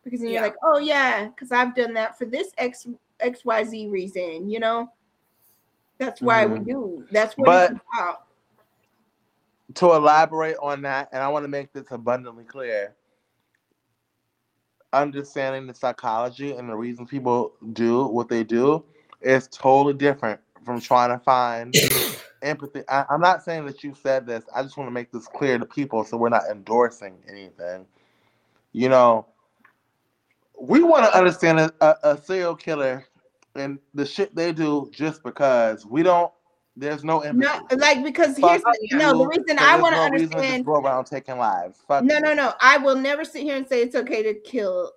Because 0.04 0.20
then 0.20 0.30
you're 0.30 0.42
Yeah. 0.42 0.48
like, 0.48 0.56
oh 0.64 0.78
yeah, 0.78 1.28
because 1.28 1.52
I've 1.52 1.76
done 1.76 1.94
that 1.96 2.18
for 2.18 2.26
this 2.26 2.50
X 2.60 2.86
X 3.20 3.44
Y 3.44 3.64
Z 3.64 3.88
reason, 3.88 4.48
you 4.50 4.60
know. 4.60 4.90
That's 5.98 6.22
why 6.22 6.46
we 6.46 6.60
Mhm. 6.60 6.66
do. 6.68 7.08
That's 7.12 7.36
what 7.36 7.46
But- 7.48 7.72
it's 7.72 7.80
about. 7.98 8.27
To 9.78 9.94
elaborate 9.94 10.58
on 10.62 10.82
that, 10.84 11.10
and 11.12 11.22
I 11.22 11.28
want 11.28 11.44
to 11.44 11.50
make 11.50 11.72
this 11.72 11.86
abundantly 11.92 12.44
clear. 12.44 12.96
Understanding 14.94 15.68
the 15.68 15.74
psychology 15.74 16.54
and 16.54 16.70
the 16.70 16.76
reasons 16.76 17.10
people 17.10 17.54
do 17.74 18.06
what 18.06 18.30
they 18.30 18.44
do 18.44 18.84
is 19.22 19.48
totally 19.50 19.94
different 19.94 20.40
from 20.66 20.82
trying 20.82 21.18
to 21.18 21.24
find 21.24 21.76
empathy. 22.42 22.82
I, 22.90 23.06
I'm 23.10 23.22
not 23.22 23.44
saying 23.44 23.66
that 23.68 23.84
you 23.84 23.94
said 23.94 24.26
this. 24.26 24.44
I 24.56 24.64
just 24.64 24.78
want 24.78 24.88
to 24.88 24.94
make 24.94 25.12
this 25.12 25.28
clear 25.28 25.60
to 25.60 25.66
people 25.66 26.04
so 26.04 26.18
we're 26.18 26.30
not 26.30 26.44
endorsing 26.50 27.18
anything. 27.30 27.86
You 28.74 28.90
know, 28.90 29.28
we 30.60 30.82
want 30.82 31.06
to 31.06 31.16
understand 31.16 31.60
a, 31.60 31.72
a, 31.82 32.14
a 32.14 32.18
serial 32.24 32.56
killer 32.56 33.06
and 33.56 33.80
the 33.94 34.06
shit 34.06 34.36
they 34.36 34.52
do 34.52 34.90
just 34.92 35.24
because 35.24 35.86
we 35.86 36.04
don't. 36.04 36.32
There's 36.80 37.04
no 37.04 37.22
empathy. 37.22 37.50
No, 37.72 37.78
like 37.78 38.04
because 38.04 38.38
Fuck 38.38 38.52
here's 38.52 38.62
the, 38.62 38.78
you, 38.84 38.98
no 39.00 39.18
the 39.18 39.28
reason 39.28 39.58
'cause 39.58 39.68
I 39.68 39.82
want 39.82 39.96
to 39.96 40.00
no 40.02 40.10
reason 40.12 40.30
just 40.30 40.34
understand. 40.36 40.66
go 40.66 40.74
around 40.76 41.06
taking 41.06 41.38
lives. 41.40 41.84
Fuck 41.88 42.04
No, 42.04 42.16
you. 42.16 42.22
no, 42.22 42.34
no. 42.36 42.54
I 42.62 42.78
will 42.78 42.96
never 42.96 43.26
sit 43.26 43.42
here 43.42 43.58
and 43.58 43.68
say 43.68 43.82
it's 43.82 43.96
okay 43.96 44.22
to 44.22 44.36
kill, 44.36 44.92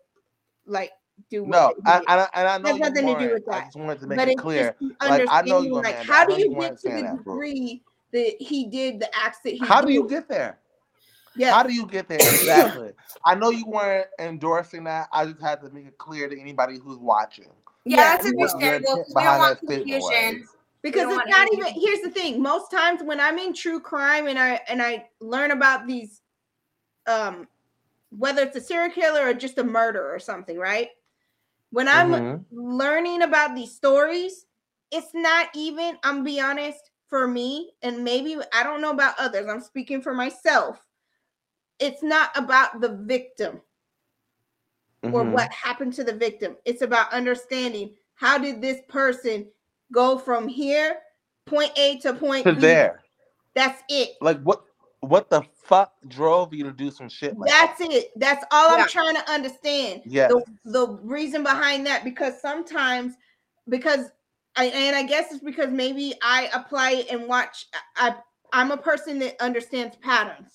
like 0.66 0.92
do 1.30 1.42
what 1.42 1.50
No, 1.50 1.72
they 1.86 1.90
I, 1.90 1.98
did. 1.98 2.08
I, 2.08 2.28
and 2.34 2.48
I 2.48 2.58
know 2.58 2.68
Has 2.68 2.76
you 2.76 2.80
nothing 2.84 2.94
to 2.94 3.00
do 3.00 3.06
weren't. 3.12 3.32
with 3.32 3.44
I 3.50 3.50
that. 3.58 3.64
just 3.64 3.76
wanted 3.76 4.00
to 4.00 4.06
make 4.06 4.18
but 4.18 4.28
it 4.28 4.36
clear. 4.36 4.76
Like, 5.00 5.26
I 5.30 5.42
know 5.42 5.62
you, 5.62 5.72
like 5.72 5.96
how 5.96 6.26
do 6.26 6.34
you 6.34 6.50
you 6.50 6.60
get 6.60 6.78
to 6.80 6.88
the 6.90 7.16
degree 7.16 7.82
that 8.12 8.36
he 8.40 8.66
did 8.66 9.00
the 9.00 9.08
acts 9.16 9.38
that 9.44 9.54
he 9.54 9.64
How 9.64 9.80
do 9.80 9.90
you 9.90 10.06
get 10.06 10.28
there? 10.28 10.58
yeah 11.34 11.52
How 11.54 11.62
do 11.62 11.72
you 11.72 11.86
get 11.86 12.08
there 12.08 12.18
exactly? 12.34 12.92
I 13.24 13.34
know 13.36 13.48
you 13.50 13.64
weren't 13.66 14.08
endorsing 14.18 14.84
that. 14.84 15.08
I 15.12 15.24
just 15.26 15.40
had 15.40 15.62
to 15.62 15.70
make 15.70 15.86
it 15.86 15.96
clear 15.96 16.28
to 16.28 16.38
anybody 16.38 16.78
who's 16.78 16.98
watching. 16.98 17.48
Yeah, 17.86 17.96
Yeah, 17.96 18.04
that's 18.18 18.24
no. 18.26 18.42
understandable. 18.42 18.74
intent 18.74 18.84
'cause 18.84 19.06
We 19.08 19.14
don't 19.14 19.24
behind 19.24 19.40
want 19.40 19.60
that 19.60 19.66
confusion. 19.66 20.48
Was. 20.82 20.92
because 20.92 21.10
it's 21.10 21.26
not 21.26 21.48
any- 21.52 21.52
even 21.52 21.72
here's 21.74 22.00
the 22.00 22.10
thing 22.10 22.42
most 22.42 22.70
times 22.70 23.02
when 23.02 23.20
i'm 23.20 23.38
in 23.38 23.52
true 23.52 23.80
crime 23.80 24.26
and 24.26 24.38
i 24.38 24.60
and 24.68 24.82
i 24.82 25.08
learn 25.20 25.50
about 25.50 25.86
these 25.86 26.22
um 27.06 27.46
whether 28.10 28.42
it's 28.42 28.56
a 28.56 28.60
serial 28.60 28.90
killer 28.92 29.26
or 29.28 29.34
just 29.34 29.58
a 29.58 29.64
murder 29.64 30.12
or 30.12 30.18
something 30.18 30.58
right 30.58 30.88
when 31.70 31.88
i'm 31.88 32.14
Mhm. 32.14 32.44
learning 32.50 33.22
about 33.22 33.54
these 33.54 33.74
stories 33.74 34.46
it's 34.90 35.14
not 35.14 35.48
even 35.54 35.96
i'm 36.04 36.16
gonna 36.16 36.24
be 36.24 36.40
honest 36.40 36.90
for 37.08 37.26
me 37.26 37.72
and 37.82 38.04
maybe 38.04 38.36
i 38.54 38.62
don't 38.62 38.80
know 38.80 38.90
about 38.90 39.18
others 39.18 39.46
i'm 39.48 39.60
speaking 39.60 40.00
for 40.00 40.14
myself 40.14 40.86
it's 41.78 42.02
not 42.02 42.30
about 42.36 42.80
the 42.80 42.88
victim 43.04 43.60
or 45.12 45.24
Mhm. 45.24 45.32
what 45.32 45.50
happened 45.52 45.92
to 45.94 46.04
the 46.04 46.12
victim. 46.12 46.56
It's 46.64 46.82
about 46.82 47.12
understanding 47.12 47.96
how 48.14 48.38
did 48.38 48.60
this 48.60 48.80
person 48.88 49.50
go 49.92 50.18
from 50.18 50.48
here, 50.48 50.98
point 51.46 51.72
A 51.76 51.98
to 51.98 52.14
point 52.14 52.44
to 52.44 52.54
B. 52.54 52.60
there? 52.60 53.02
That's 53.54 53.82
it. 53.88 54.10
Like 54.20 54.40
what? 54.42 54.62
What 55.02 55.30
the 55.30 55.42
fuck 55.54 55.94
drove 56.08 56.52
you 56.52 56.62
to 56.64 56.72
do 56.72 56.90
some 56.90 57.08
shit 57.08 57.38
like 57.38 57.50
that? 57.50 57.74
That's 57.78 57.94
it. 57.94 58.10
That's 58.16 58.44
all 58.52 58.76
Yeah. 58.76 58.82
I'm 58.82 58.88
trying 58.88 59.14
to 59.14 59.30
understand. 59.30 60.02
Yeah. 60.04 60.28
The, 60.28 60.44
the 60.66 60.88
reason 61.02 61.42
behind 61.42 61.86
that 61.86 62.04
because 62.04 62.38
sometimes 62.38 63.14
because 63.66 64.10
I 64.56 64.66
and 64.66 64.94
I 64.94 65.04
guess 65.04 65.32
it's 65.32 65.42
because 65.42 65.70
maybe 65.70 66.14
I 66.22 66.50
apply 66.52 66.90
it 66.92 67.06
and 67.10 67.26
watch 67.26 67.66
I 67.96 68.14
I'm 68.52 68.72
a 68.72 68.76
person 68.76 69.18
that 69.20 69.40
understands 69.40 69.96
patterns 69.96 70.50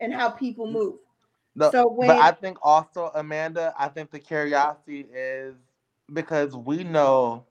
and 0.00 0.12
how 0.12 0.30
people 0.30 0.66
mm. 0.66 0.72
move. 0.72 0.94
No, 1.54 1.70
so 1.70 1.88
when 1.88 2.08
but 2.08 2.18
I 2.18 2.32
think 2.32 2.58
also, 2.62 3.10
Amanda, 3.14 3.74
I 3.78 3.88
think 3.88 4.10
the 4.10 4.18
curiosity 4.18 5.06
is 5.12 5.54
because 6.12 6.54
we 6.54 6.84
know 6.84 7.44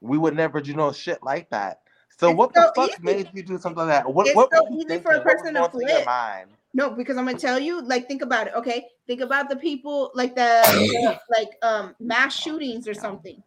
we 0.00 0.18
would 0.18 0.34
never 0.36 0.60
do 0.60 0.74
no 0.74 0.92
shit 0.92 1.22
like 1.22 1.48
that. 1.50 1.80
So 2.18 2.30
It's 2.30 2.38
what 2.38 2.54
so 2.54 2.62
the 2.62 2.72
fuck 2.76 2.90
easy. 2.90 2.98
made 3.02 3.30
you 3.34 3.42
do 3.42 3.58
something 3.58 3.86
like 3.86 4.04
that? 4.04 4.12
What 4.12 4.26
It's 4.28 4.36
what 4.36 4.50
so 4.52 4.66
easy 4.72 4.98
for 5.00 5.12
a 5.12 5.14
thinking? 5.14 5.22
Person 5.22 5.46
to 5.54 5.60
going 5.60 5.70
through 5.70 5.88
your 5.88 6.02
flip. 6.02 6.48
No, 6.74 6.90
because 6.90 7.16
I'm 7.16 7.24
gonna 7.24 7.38
tell 7.38 7.58
you. 7.58 7.82
Like, 7.82 8.08
think 8.08 8.22
about 8.22 8.48
it. 8.48 8.54
Okay, 8.54 8.86
think 9.06 9.20
about 9.20 9.48
the 9.48 9.56
people 9.56 10.10
like 10.14 10.34
the, 10.34 10.62
the 10.66 11.18
like 11.30 11.50
um 11.62 11.94
mass 12.00 12.34
shootings 12.36 12.86
or 12.88 12.94
something. 12.94 13.42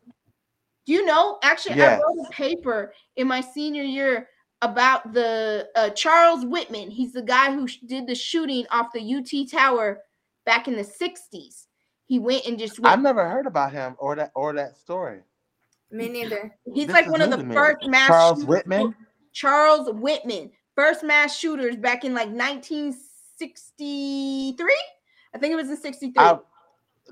Do 0.85 0.93
you 0.93 1.05
know? 1.05 1.37
Actually, 1.43 1.75
Yes. 1.75 1.99
I 1.99 2.03
wrote 2.03 2.25
a 2.27 2.31
paper 2.31 2.93
in 3.17 3.27
my 3.27 3.41
senior 3.41 3.83
year 3.83 4.29
about 4.61 5.13
the 5.13 5.67
uh, 5.75 5.89
Charles 5.89 6.45
Whitman. 6.45 6.89
He's 6.89 7.11
the 7.13 7.21
guy 7.21 7.53
who 7.53 7.67
sh- 7.67 7.79
did 7.85 8.07
the 8.07 8.15
shooting 8.15 8.65
off 8.71 8.87
the 8.93 9.15
UT 9.15 9.49
Tower 9.51 9.99
back 10.45 10.67
in 10.69 10.75
the 10.75 10.83
'60s. 10.83 11.65
He 12.05 12.19
went 12.19 12.45
and 12.45 12.57
just 12.57 12.79
went 12.79 12.93
I've 12.93 13.01
never 13.01 13.29
heard 13.29 13.45
about 13.47 13.73
him 13.73 13.95
or 13.99 14.15
that 14.15 14.31
or 14.33 14.53
that 14.53 14.77
story. 14.77 15.19
Me 15.91 16.09
neither. 16.09 16.53
He's 16.73 16.87
This 16.87 16.93
like 16.93 17.09
one 17.09 17.21
of 17.21 17.29
the 17.31 17.37
to 17.37 17.43
me. 17.43 17.55
first 17.55 17.87
mass 17.87 18.07
Charles 18.09 18.39
shooters- 18.39 18.47
Whitman? 18.47 18.95
Charles 19.31 19.89
Whitman, 19.93 20.51
first 20.75 21.03
mass 21.03 21.37
shooters 21.37 21.77
back 21.77 22.03
in 22.03 22.13
like 22.13 22.27
1963. 22.29 24.75
I 25.33 25.37
think 25.37 25.53
it 25.53 25.55
was 25.55 25.69
in 25.69 25.77
63. 25.77 26.13
I, 26.23 26.39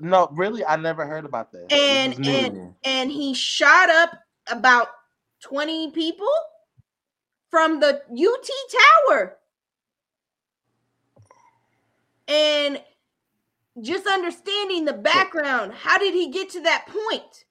no, 0.00 0.28
really, 0.32 0.62
I 0.64 0.76
never 0.76 1.06
heard 1.06 1.24
about 1.24 1.52
this. 1.52 1.66
This 1.70 1.78
and 1.80 2.12
is 2.14 2.18
new 2.18 2.26
to 2.26 2.32
me. 2.52 2.60
and 2.60 2.74
and 2.84 3.10
he 3.12 3.32
shot 3.32 3.88
up 3.88 4.10
about 4.50 4.88
20 5.40 5.92
people 5.92 6.28
from 7.50 7.80
the 7.80 8.02
UT 8.10 8.50
Tower. 9.08 9.38
And 12.28 12.82
just 13.80 14.06
understanding 14.06 14.84
the 14.84 14.92
background, 14.94 15.72
how 15.72 15.96
did 15.98 16.12
he 16.12 16.28
get 16.30 16.50
to 16.50 16.60
that 16.62 16.86
point? 16.88 17.44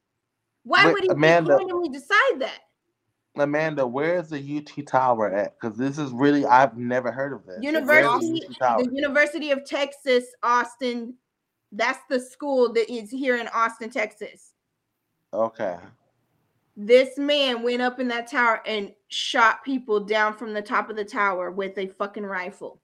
Why 0.66 0.88
Wait, 0.88 0.94
would 0.94 1.04
he 1.04 1.10
Amanda- 1.10 1.56
randomly 1.56 1.90
decide 1.90 2.40
that? 2.40 2.60
Amanda, 3.38 3.86
where's 3.86 4.30
the 4.30 4.58
UT 4.58 4.86
Tower 4.88 5.32
at? 5.32 5.60
Because 5.60 5.78
this 5.78 5.98
is 5.98 6.12
really 6.12 6.46
I've 6.46 6.78
never 6.78 7.12
heard 7.12 7.34
of 7.34 7.46
this. 7.46 7.60
Where's 7.62 7.62
the 7.62 7.68
University, 7.68 8.42
the 8.60 8.90
University 8.92 9.52
of 9.52 9.66
Texas, 9.66 10.26
Austin. 10.42 11.16
That's 11.72 12.00
the 12.10 12.20
school 12.20 12.72
that 12.74 12.92
is 12.92 13.12
here 13.12 13.38
in 13.38 13.48
Austin, 13.50 13.90
Texas. 13.90 14.54
Okay. 15.34 15.78
This 16.78 17.18
man 17.18 17.62
went 17.62 17.82
up 17.82 18.00
in 18.00 18.08
that 18.08 18.30
tower 18.30 18.62
and 18.66 18.92
shot 19.10 19.64
people 19.64 20.00
down 20.00 20.34
from 20.36 20.54
the 20.54 20.62
top 20.62 20.90
of 20.90 20.96
the 20.96 21.06
tower 21.06 21.52
with 21.52 21.78
a 21.78 21.88
fucking 21.88 22.26
rifle. 22.26 22.82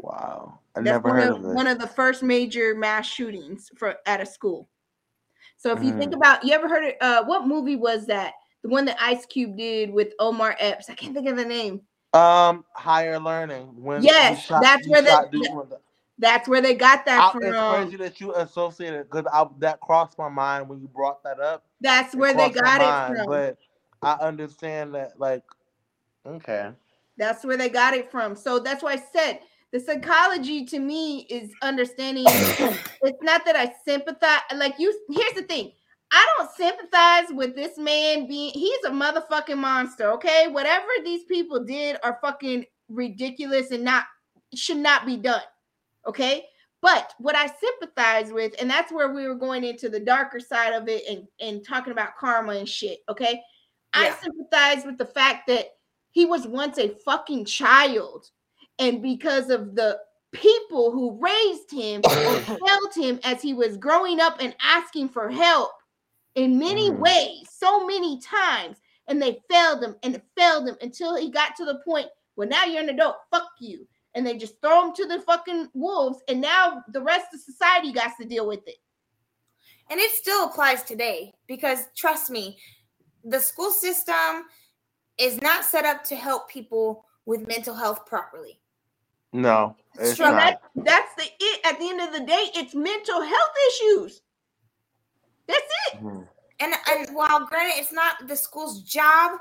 Wow. 0.00 0.60
I 0.74 0.80
That's 0.80 1.04
never 1.04 1.10
heard 1.10 1.30
of, 1.30 1.36
of 1.36 1.42
this. 1.42 1.54
one 1.54 1.66
of 1.66 1.78
the 1.78 1.86
first 1.86 2.22
major 2.22 2.74
mass 2.74 3.06
shootings 3.06 3.70
for 3.76 3.96
at 4.06 4.20
a 4.20 4.26
school. 4.26 4.68
So 5.58 5.72
if 5.72 5.82
you 5.82 5.92
think 5.98 6.12
Mm. 6.12 6.16
about, 6.16 6.44
you 6.44 6.52
ever 6.54 6.68
heard 6.68 6.84
of 6.84 6.94
uh, 7.00 7.24
what 7.24 7.46
movie 7.46 7.76
was 7.76 8.06
that? 8.06 8.34
The 8.62 8.68
one 8.68 8.84
that 8.86 8.96
Ice 9.00 9.26
Cube 9.26 9.56
did 9.56 9.90
with 9.92 10.12
Omar 10.18 10.56
Epps. 10.58 10.88
I 10.88 10.94
can't 10.94 11.14
think 11.14 11.28
of 11.28 11.36
the 11.36 11.44
name. 11.44 11.82
Um, 12.14 12.64
higher 12.74 13.18
learning. 13.18 13.74
When 13.82 14.02
Yes, 14.02 14.40
shot- 14.40 14.62
that's 14.62 14.88
where 14.88 15.02
the- 15.02 15.28
the- 15.30 15.80
That's 16.20 16.48
where 16.48 16.60
they 16.60 16.74
got 16.74 17.04
that 17.04 17.22
I- 17.22 17.30
from. 17.30 17.44
it's 17.44 17.60
crazy 17.60 17.96
that 17.96 18.20
you 18.20 18.34
associated 18.34 19.08
because 19.08 19.24
that 19.58 19.80
crossed 19.80 20.18
my 20.18 20.28
mind 20.28 20.68
when 20.68 20.80
you 20.80 20.88
brought 20.88 21.22
that 21.22 21.38
up. 21.38 21.64
That's 21.80 22.14
where 22.16 22.34
they 22.34 22.50
got 22.50 22.80
it 22.80 22.84
mind, 22.84 23.16
from. 23.18 23.26
But 23.26 23.58
I 24.02 24.14
understand 24.14 24.94
that, 24.94 25.20
like, 25.20 25.44
okay. 26.26 26.72
That's 27.16 27.44
where 27.44 27.56
they 27.56 27.68
got 27.68 27.94
it 27.94 28.10
from. 28.10 28.34
So 28.34 28.58
that's 28.58 28.82
why 28.82 28.92
I 28.92 28.96
said 29.12 29.40
the 29.72 29.80
psychology 29.80 30.64
to 30.66 30.78
me 30.78 31.26
is 31.30 31.50
understanding. 31.62 32.24
it's 32.28 33.22
not 33.22 33.44
that 33.44 33.56
I 33.56 33.72
sympathize. 33.84 34.40
Like 34.54 34.74
you, 34.78 34.98
here's 35.10 35.34
the 35.34 35.42
thing. 35.42 35.72
I 36.10 36.26
don't 36.36 36.50
sympathize 36.56 37.26
with 37.30 37.54
this 37.54 37.76
man 37.76 38.26
being. 38.26 38.52
He's 38.54 38.84
a 38.86 38.90
motherfucking 38.90 39.58
monster. 39.58 40.10
Okay, 40.12 40.48
whatever 40.48 40.86
these 41.04 41.24
people 41.24 41.64
did 41.64 41.98
are 42.02 42.18
fucking 42.22 42.64
ridiculous 42.88 43.70
and 43.70 43.84
not 43.84 44.04
should 44.54 44.78
not 44.78 45.04
be 45.04 45.16
done. 45.16 45.42
Okay. 46.06 46.46
But 46.80 47.12
what 47.18 47.34
I 47.34 47.48
sympathize 47.48 48.32
with, 48.32 48.54
and 48.60 48.70
that's 48.70 48.92
where 48.92 49.12
we 49.12 49.26
were 49.26 49.34
going 49.34 49.64
into 49.64 49.88
the 49.88 49.98
darker 49.98 50.38
side 50.38 50.72
of 50.72 50.88
it 50.88 51.02
and, 51.10 51.26
and 51.40 51.66
talking 51.66 51.92
about 51.92 52.16
karma 52.16 52.52
and 52.52 52.68
shit. 52.68 53.00
Okay. 53.08 53.42
I 53.92 54.10
sympathize 54.10 54.84
with 54.84 54.96
the 54.96 55.06
fact 55.06 55.48
that 55.48 55.70
he 56.10 56.24
was 56.24 56.46
once 56.46 56.78
a 56.78 56.94
fucking 57.04 57.46
child. 57.46 58.30
And 58.78 59.02
because 59.02 59.50
of 59.50 59.74
the 59.74 60.00
people 60.32 60.90
who 60.92 61.18
raised 61.20 61.70
him 61.70 62.02
or 62.04 62.38
held 62.66 62.94
him 62.94 63.18
as 63.24 63.42
he 63.42 63.54
was 63.54 63.76
growing 63.76 64.20
up 64.20 64.36
and 64.40 64.54
asking 64.62 65.08
for 65.08 65.30
help 65.30 65.72
in 66.34 66.58
many 66.58 66.90
Mhm. 66.90 66.98
ways, 66.98 67.48
so 67.50 67.86
many 67.86 68.20
times, 68.20 68.76
and 69.08 69.20
they 69.20 69.42
failed 69.50 69.82
him 69.82 69.96
and 70.02 70.22
failed 70.36 70.68
him 70.68 70.76
until 70.82 71.16
he 71.16 71.30
got 71.30 71.56
to 71.56 71.64
the 71.64 71.80
point 71.84 72.08
where 72.34 72.46
now 72.46 72.64
you're 72.64 72.82
an 72.82 72.90
adult, 72.90 73.16
fuck 73.30 73.50
you. 73.58 73.88
And 74.14 74.26
they 74.26 74.36
just 74.36 74.60
throw 74.60 74.86
him 74.86 74.94
to 74.94 75.06
the 75.06 75.20
fucking 75.22 75.70
wolves, 75.74 76.22
and 76.28 76.40
now 76.40 76.84
the 76.88 77.02
rest 77.02 77.32
of 77.34 77.40
society 77.40 77.92
got 77.92 78.16
to 78.18 78.24
deal 78.24 78.46
with 78.46 78.66
it. 78.68 78.78
And 79.90 79.98
it 79.98 80.10
still 80.12 80.44
applies 80.44 80.82
today 80.82 81.34
because 81.46 81.86
trust 81.96 82.30
me, 82.30 82.58
the 83.24 83.40
school 83.40 83.70
system 83.70 84.44
is 85.16 85.40
not 85.40 85.64
set 85.64 85.84
up 85.84 86.04
to 86.04 86.16
help 86.16 86.48
people 86.48 87.06
with 87.26 87.48
mental 87.48 87.74
health 87.74 88.06
properly. 88.06 88.60
No, 89.32 89.76
it's 89.98 90.12
Struggle. 90.14 90.36
not. 90.36 90.60
That, 90.76 90.84
that's 90.84 91.14
the 91.16 91.24
it. 91.38 91.60
At 91.66 91.78
the 91.78 91.88
end 91.88 92.00
of 92.00 92.12
the 92.12 92.20
day, 92.26 92.46
it's 92.54 92.74
mental 92.74 93.20
health 93.20 93.54
issues. 93.68 94.22
That's 95.46 95.60
it. 95.92 96.00
Mhm. 96.02 96.26
And 96.60 96.74
and 96.90 97.14
while 97.14 97.46
granted 97.46 97.80
it's 97.80 97.92
not 97.92 98.26
the 98.26 98.36
school's 98.36 98.82
job 98.82 99.38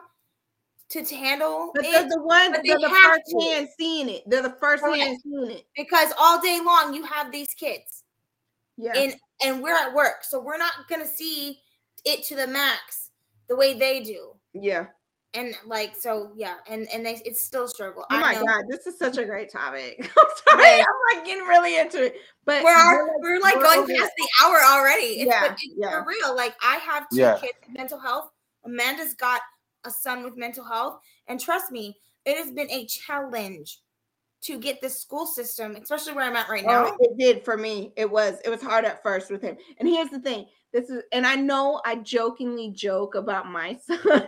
to, 0.89 1.03
to 1.03 1.15
handle 1.15 1.71
But 1.73 1.85
it, 1.85 1.91
they're 1.91 2.09
the 2.09 2.21
ones 2.21 2.49
but 2.51 2.61
they 2.63 2.69
they're 2.69 2.79
the 2.79 2.89
have 2.89 3.11
first 3.15 3.31
to. 3.31 3.41
hand 3.45 3.69
seeing 3.77 4.09
it. 4.09 4.23
They're 4.27 4.43
the 4.43 4.55
first 4.59 4.83
Correct. 4.83 5.01
hand 5.01 5.17
seeing 5.23 5.51
it. 5.51 5.65
because 5.75 6.13
all 6.19 6.39
day 6.41 6.59
long 6.63 6.93
you 6.93 7.03
have 7.03 7.31
these 7.31 7.53
kids 7.55 8.03
Yeah. 8.77 8.93
and 8.95 9.15
and 9.43 9.61
we're 9.63 9.75
at 9.75 9.93
work 9.93 10.23
so 10.23 10.39
we're 10.39 10.57
not 10.57 10.87
gonna 10.89 11.07
see 11.07 11.59
it 12.05 12.23
to 12.25 12.35
the 12.35 12.47
max 12.47 13.09
the 13.49 13.55
way 13.55 13.73
they 13.77 14.01
do 14.01 14.33
yeah. 14.53 14.87
And 15.33 15.53
like 15.65 15.95
so 15.95 16.31
yeah 16.35 16.55
and 16.69 16.87
and 16.93 17.05
they 17.05 17.21
it's 17.25 17.41
still 17.41 17.65
a 17.65 17.67
struggle 17.67 18.03
Oh 18.09 18.15
I 18.15 18.21
my 18.21 18.33
know. 18.35 18.45
god, 18.45 18.63
this 18.69 18.87
is 18.87 18.97
such 18.97 19.17
a 19.17 19.25
great 19.25 19.51
topic. 19.51 19.97
I'm 20.17 20.25
sorry, 20.47 20.63
Yes. 20.63 20.85
I'm 20.87 21.17
like 21.17 21.25
getting 21.25 21.43
really 21.45 21.77
into 21.77 22.05
it. 22.05 22.15
But 22.45 22.63
we're, 22.63 22.71
our, 22.71 23.09
we're 23.21 23.39
like 23.41 23.55
we're 23.55 23.63
going 23.63 23.79
over 23.79 23.93
past 23.93 24.11
the 24.17 24.45
hour 24.45 24.57
already 24.63 25.19
it's, 25.21 25.25
Yeah, 25.27 25.41
but 25.41 25.51
it's 25.53 25.67
yeah. 25.77 25.91
for 25.91 26.05
real 26.07 26.35
like 26.35 26.55
i 26.63 26.77
have 26.77 27.07
two 27.09 27.17
Yeah. 27.17 27.37
kids 27.39 27.53
with 27.67 27.77
mental 27.77 27.99
health 27.99 28.31
amanda's 28.65 29.13
got 29.15 29.41
a 29.83 29.91
son 29.91 30.23
with 30.23 30.37
mental 30.37 30.63
health 30.63 30.99
and 31.27 31.39
trust 31.39 31.71
me 31.71 31.97
it 32.25 32.37
has 32.37 32.51
been 32.51 32.69
a 32.71 32.85
challenge 32.85 33.79
to 34.43 34.57
get 34.59 34.79
the 34.81 34.89
school 34.89 35.25
system 35.25 35.75
especially 35.75 36.13
where 36.13 36.23
i'm 36.25 36.35
at 36.35 36.47
right 36.49 36.63
oh, 36.65 36.71
now 36.71 36.85
Oh, 36.87 36.97
it 37.01 37.17
did 37.17 37.43
for 37.43 37.57
me. 37.57 37.91
It 37.97 38.09
was 38.09 38.35
it 38.45 38.49
was 38.49 38.61
hard 38.61 38.85
at 38.85 39.01
first 39.03 39.29
with 39.31 39.41
him. 39.41 39.57
And 39.79 39.89
here's 39.89 40.09
the 40.09 40.19
thing. 40.19 40.45
This 40.71 40.89
is 40.89 41.03
and 41.11 41.25
I 41.27 41.35
know 41.35 41.81
I 41.85 41.95
jokingly 41.95 42.71
joke 42.71 43.15
about 43.15 43.47
my 43.51 43.77
son, 43.87 44.25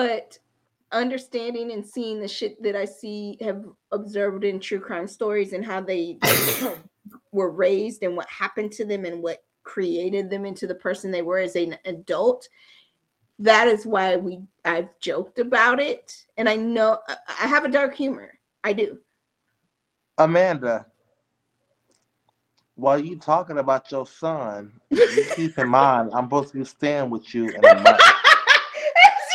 but 0.00 0.38
understanding 0.92 1.72
and 1.72 1.86
seeing 1.86 2.20
the 2.20 2.26
shit 2.26 2.62
that 2.62 2.74
I 2.74 2.86
see 2.86 3.36
have 3.42 3.62
observed 3.92 4.44
in 4.44 4.58
true 4.58 4.80
crime 4.80 5.06
stories 5.06 5.52
and 5.52 5.62
how 5.62 5.82
they 5.82 6.18
were 7.32 7.50
raised 7.50 8.02
and 8.02 8.16
what 8.16 8.26
happened 8.30 8.72
to 8.72 8.86
them 8.86 9.04
and 9.04 9.22
what 9.22 9.44
created 9.62 10.30
them 10.30 10.46
into 10.46 10.66
the 10.66 10.74
person 10.74 11.10
they 11.10 11.20
were 11.20 11.38
as 11.38 11.54
an 11.54 11.76
adult 11.84 12.48
that 13.40 13.68
is 13.68 13.84
why 13.84 14.16
we 14.16 14.40
I've 14.64 14.88
joked 15.00 15.38
about 15.38 15.80
it 15.80 16.24
and 16.38 16.48
I 16.48 16.56
know 16.56 16.98
I- 17.06 17.46
have 17.46 17.66
a 17.66 17.70
dark 17.70 17.94
humor 17.94 18.38
I 18.64 18.72
do 18.72 18.98
Amanda, 20.16 20.86
while 22.74 22.98
you 22.98 23.18
talking 23.18 23.58
about 23.58 23.92
your 23.92 24.06
son, 24.06 24.72
you 24.90 25.26
keep 25.36 25.58
in 25.58 25.68
mind 25.68 26.10
I'm 26.14 26.24
supposed 26.24 26.52
to 26.52 26.58
be 26.58 26.64
staying 26.64 27.10
with 27.10 27.34
you 27.34 27.50
in 27.50 27.64
a 27.66 27.74
month. 27.82 28.00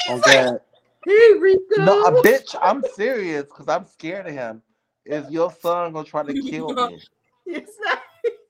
Okay. 0.10 0.46
like, 0.46 0.62
hey 1.06 1.34
Rico. 1.40 1.84
No, 1.84 2.04
a 2.04 2.12
bitch, 2.22 2.56
I'm 2.62 2.84
serious 2.84 3.44
because 3.44 3.68
I'm 3.68 3.86
scared 3.86 4.28
of 4.28 4.34
him. 4.34 4.62
Is 5.06 5.30
your 5.30 5.52
son 5.52 5.94
gonna 5.94 6.06
try 6.06 6.24
to 6.24 6.34
kill 6.50 6.74
me? 6.74 7.00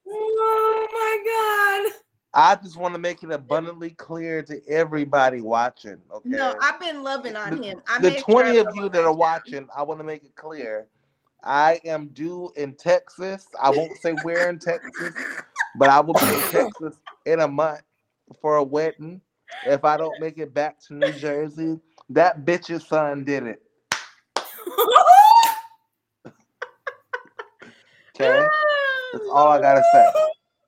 Oh 0.07 0.87
my 0.93 1.91
god 1.91 2.01
I 2.35 2.55
just 2.55 2.75
want 2.75 2.93
to 2.93 2.99
make 2.99 3.23
it 3.23 3.31
abundantly 3.31 3.91
clear 3.91 4.43
to 4.43 4.59
everybody 4.67 5.39
watching. 5.39 5.97
Okay. 6.13 6.29
No, 6.29 6.53
I've 6.61 6.79
been 6.81 7.01
loving 7.01 7.37
on 7.37 7.55
The- 7.55 7.63
him. 7.63 7.81
I 7.87 7.99
the 7.99 8.19
20 8.19 8.55
sure 8.55 8.67
of 8.67 8.75
you 8.75 8.89
that 8.89 9.05
are 9.05 9.13
watching, 9.13 9.69
I 9.75 9.83
want 9.83 10.01
to 10.01 10.03
make 10.03 10.25
it 10.25 10.35
clear. 10.35 10.87
I 11.45 11.79
am 11.85 12.07
due 12.07 12.51
in 12.57 12.73
Texas. 12.75 13.47
I 13.61 13.69
won't 13.69 13.95
say 13.97 14.11
where 14.11 14.49
in 14.49 14.59
Texas, 14.59 15.13
but 15.77 15.89
I 15.89 16.01
will 16.01 16.15
be 16.15 16.33
in 16.33 16.41
Texas 16.49 16.99
in 17.25 17.39
a 17.39 17.47
month 17.47 17.83
for 18.41 18.57
a 18.57 18.63
wedding. 18.63 19.21
If 19.65 19.83
I 19.83 19.97
don't 19.97 20.19
make 20.19 20.37
it 20.37 20.53
back 20.53 20.79
to 20.87 20.93
New 20.93 21.13
Jersey, 21.13 21.79
that 22.09 22.45
bitch's 22.45 22.87
son 22.87 23.23
did 23.23 23.43
it. 23.43 23.61
Okay. 28.17 28.47
That's 29.11 29.25
all 29.29 29.49
I 29.49 29.59
gotta 29.59 29.83
say. 29.91 30.05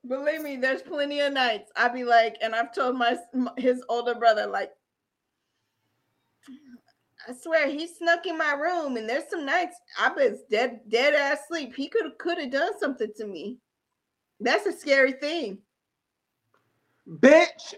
Believe 0.06 0.42
me, 0.42 0.56
there's 0.56 0.82
plenty 0.82 1.20
of 1.20 1.32
nights 1.32 1.70
I'd 1.76 1.94
be 1.94 2.04
like, 2.04 2.36
and 2.42 2.54
I've 2.54 2.74
told 2.74 2.96
my 2.96 3.16
his 3.56 3.82
older 3.88 4.14
brother 4.14 4.46
like, 4.46 4.70
I 7.26 7.32
swear 7.32 7.70
he 7.70 7.86
snuck 7.86 8.26
in 8.26 8.38
my 8.38 8.52
room, 8.52 8.96
and 8.96 9.08
there's 9.08 9.28
some 9.30 9.44
nights 9.44 9.76
I 9.98 10.10
was 10.10 10.40
dead 10.50 10.80
dead 10.88 11.14
ass 11.14 11.40
sleep. 11.48 11.74
He 11.74 11.88
could 11.88 12.18
could 12.18 12.38
have 12.38 12.50
done 12.50 12.78
something 12.78 13.10
to 13.16 13.26
me. 13.26 13.58
That's 14.40 14.66
a 14.66 14.72
scary 14.72 15.12
thing. 15.12 15.58
Bitch. 17.08 17.74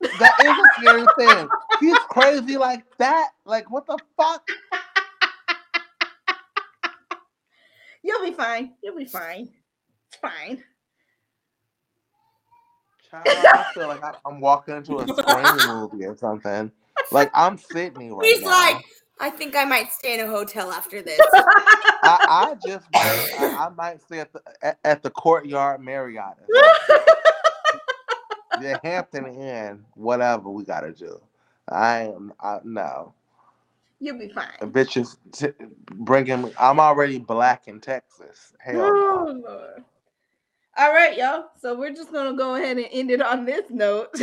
That 0.00 0.34
is 0.40 0.50
a 0.50 0.80
scary 0.80 1.06
thing. 1.18 1.48
He's 1.80 1.98
crazy 2.08 2.56
like 2.56 2.84
that. 2.98 3.30
Like 3.44 3.70
what 3.70 3.86
the 3.86 3.98
fuck? 4.16 4.48
You'll 8.02 8.24
be 8.24 8.32
fine. 8.32 8.74
You'll 8.82 8.96
be 8.96 9.04
fine. 9.04 9.48
It's 10.08 10.20
fine. 10.20 10.62
Child, 13.10 13.26
I 13.26 13.64
feel 13.74 13.88
like 13.88 14.04
I- 14.04 14.14
I'm 14.24 14.40
walking 14.40 14.76
into 14.76 14.98
a 14.98 15.08
scream 15.08 15.66
movie 15.66 16.04
or 16.04 16.16
something. 16.16 16.70
Like 17.10 17.30
I'm 17.34 17.56
Sidney 17.58 18.10
right 18.10 18.24
He's 18.26 18.42
now. 18.42 18.48
like, 18.48 18.84
I 19.20 19.30
think 19.30 19.56
I 19.56 19.64
might 19.64 19.90
stay 19.92 20.18
in 20.18 20.20
a 20.20 20.28
hotel 20.30 20.70
after 20.70 21.02
this. 21.02 21.20
I, 21.32 22.18
I 22.28 22.54
just 22.66 22.86
I, 22.94 23.66
I 23.66 23.68
might 23.70 24.00
stay 24.02 24.20
at 24.20 24.32
the 24.32 24.40
at, 24.62 24.78
at 24.84 25.02
the 25.02 25.10
courtyard 25.10 25.80
Marriott. 25.80 26.36
Or 28.58 28.62
something. 28.62 28.80
the 28.82 28.88
Hampton 28.88 29.26
Inn, 29.26 29.84
whatever 29.94 30.50
we 30.50 30.64
gotta 30.64 30.92
do. 30.92 31.20
I 31.68 32.00
am 32.00 32.32
I, 32.40 32.60
no. 32.64 33.14
You'll 34.00 34.18
be 34.18 34.28
The 34.28 34.34
fine. 34.34 34.72
bitches 34.72 35.16
t- 35.32 35.48
bringing. 35.94 36.52
I'm 36.58 36.78
already 36.80 37.18
black 37.18 37.66
in 37.68 37.80
Texas. 37.80 38.54
Hell 38.58 38.74
no. 38.74 39.26
Oh, 39.28 39.42
Lord. 39.46 39.84
All 40.78 40.92
right, 40.92 41.16
y'all. 41.16 41.46
So 41.60 41.76
we're 41.76 41.92
just 41.92 42.12
gonna 42.12 42.36
go 42.36 42.54
ahead 42.54 42.76
and 42.78 42.86
end 42.92 43.10
it 43.10 43.20
on 43.20 43.44
this 43.44 43.68
note. 43.70 44.10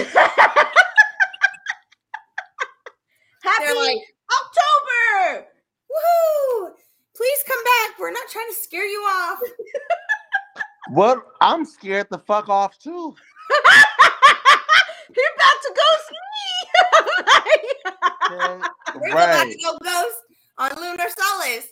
Happy 3.44 3.74
like, 3.76 3.98
October! 4.32 5.48
woohoo! 5.92 6.70
Please 7.16 7.40
come 7.48 7.64
back. 7.64 8.00
We're 8.00 8.12
not 8.12 8.28
trying 8.30 8.48
to 8.50 8.56
scare 8.56 8.86
you 8.88 9.00
off. 9.00 9.40
well, 10.92 11.22
I'm 11.42 11.66
scared 11.66 12.08
the 12.10 12.20
fuck 12.20 12.50
off 12.50 12.80
too. 12.80 13.16
He 15.14 15.22
about 15.36 15.62
to 15.62 15.74
ghost 15.76 16.12
me. 18.30 18.36
Okay? 18.38 18.68
We're 18.96 19.10
about 19.12 19.44
right. 19.44 19.52
to 19.52 19.58
go 19.64 19.78
ghost 19.84 20.16
on 20.58 20.72
Lunar 20.82 21.06
Solace. 21.18 21.68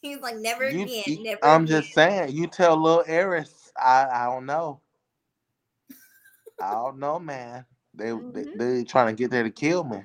He's 0.00 0.18
like, 0.20 0.36
never 0.36 0.68
You- 0.68 0.82
again. 0.84 1.02
you- 1.06 1.22
never 1.22 1.44
I'm 1.44 1.64
again. 1.64 1.82
just 1.82 1.94
saying. 1.94 2.32
You 2.32 2.46
tell 2.46 2.76
little 2.76 3.04
Eris. 3.06 3.70
I 3.76 4.06
I 4.12 4.24
don't 4.26 4.46
know. 4.46 4.80
I 6.62 6.70
don't 6.72 6.98
know, 6.98 7.18
man. 7.18 7.64
They 7.94 8.06
Mm-hmm. 8.06 8.30
they, 8.58 8.76
they 8.78 8.84
trying 8.84 9.08
to 9.08 9.12
get 9.20 9.30
there 9.30 9.42
to 9.42 9.50
kill 9.50 9.84
me. 9.84 10.02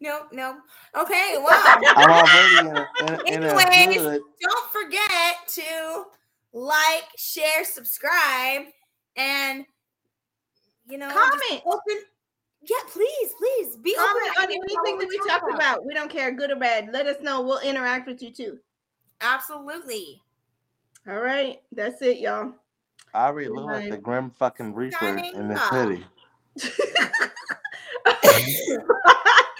No, 0.00 0.22
no. 0.32 0.56
Okay, 0.96 1.36
well, 1.44 1.62
I'm 1.96 2.10
already 2.10 2.68
in 2.68 2.76
a, 2.76 2.88
in, 3.00 3.08
a- 3.14 3.34
in 3.34 3.44
a 3.44 4.18
don't 4.40 4.70
forget 4.72 5.36
to 5.48 6.04
like, 6.52 7.04
share, 7.16 7.64
subscribe, 7.64 8.62
and 9.16 9.64
you 10.86 10.98
know, 10.98 11.08
Comment. 11.08 11.62
Open. 11.64 12.02
Yeah, 12.62 12.76
please, 12.92 13.30
please 13.38 13.76
be 13.76 13.94
Comment 13.94 14.30
open. 14.38 14.44
on 14.44 14.50
anything 14.50 14.98
that 14.98 15.08
we 15.08 15.18
talked 15.28 15.52
about. 15.52 15.84
We 15.84 15.94
don't 15.94 16.10
care, 16.10 16.30
good 16.30 16.50
or 16.50 16.56
bad. 16.56 16.90
Let 16.92 17.06
us 17.06 17.16
know. 17.20 17.40
We'll 17.40 17.60
interact 17.60 18.06
with 18.06 18.22
you 18.22 18.32
too. 18.32 18.58
Absolutely. 19.20 20.22
All 21.08 21.20
right. 21.20 21.60
That's 21.72 22.00
it, 22.02 22.18
y'all. 22.18 22.52
I 23.14 23.30
really 23.30 23.54
look 23.54 23.66
like 23.66 23.90
the 23.90 23.98
Grim 23.98 24.30
fucking 24.30 24.74
Reaper 24.74 25.06
in 25.06 25.48
the 25.48 25.58
off. 25.58 25.72
city. 25.72 26.04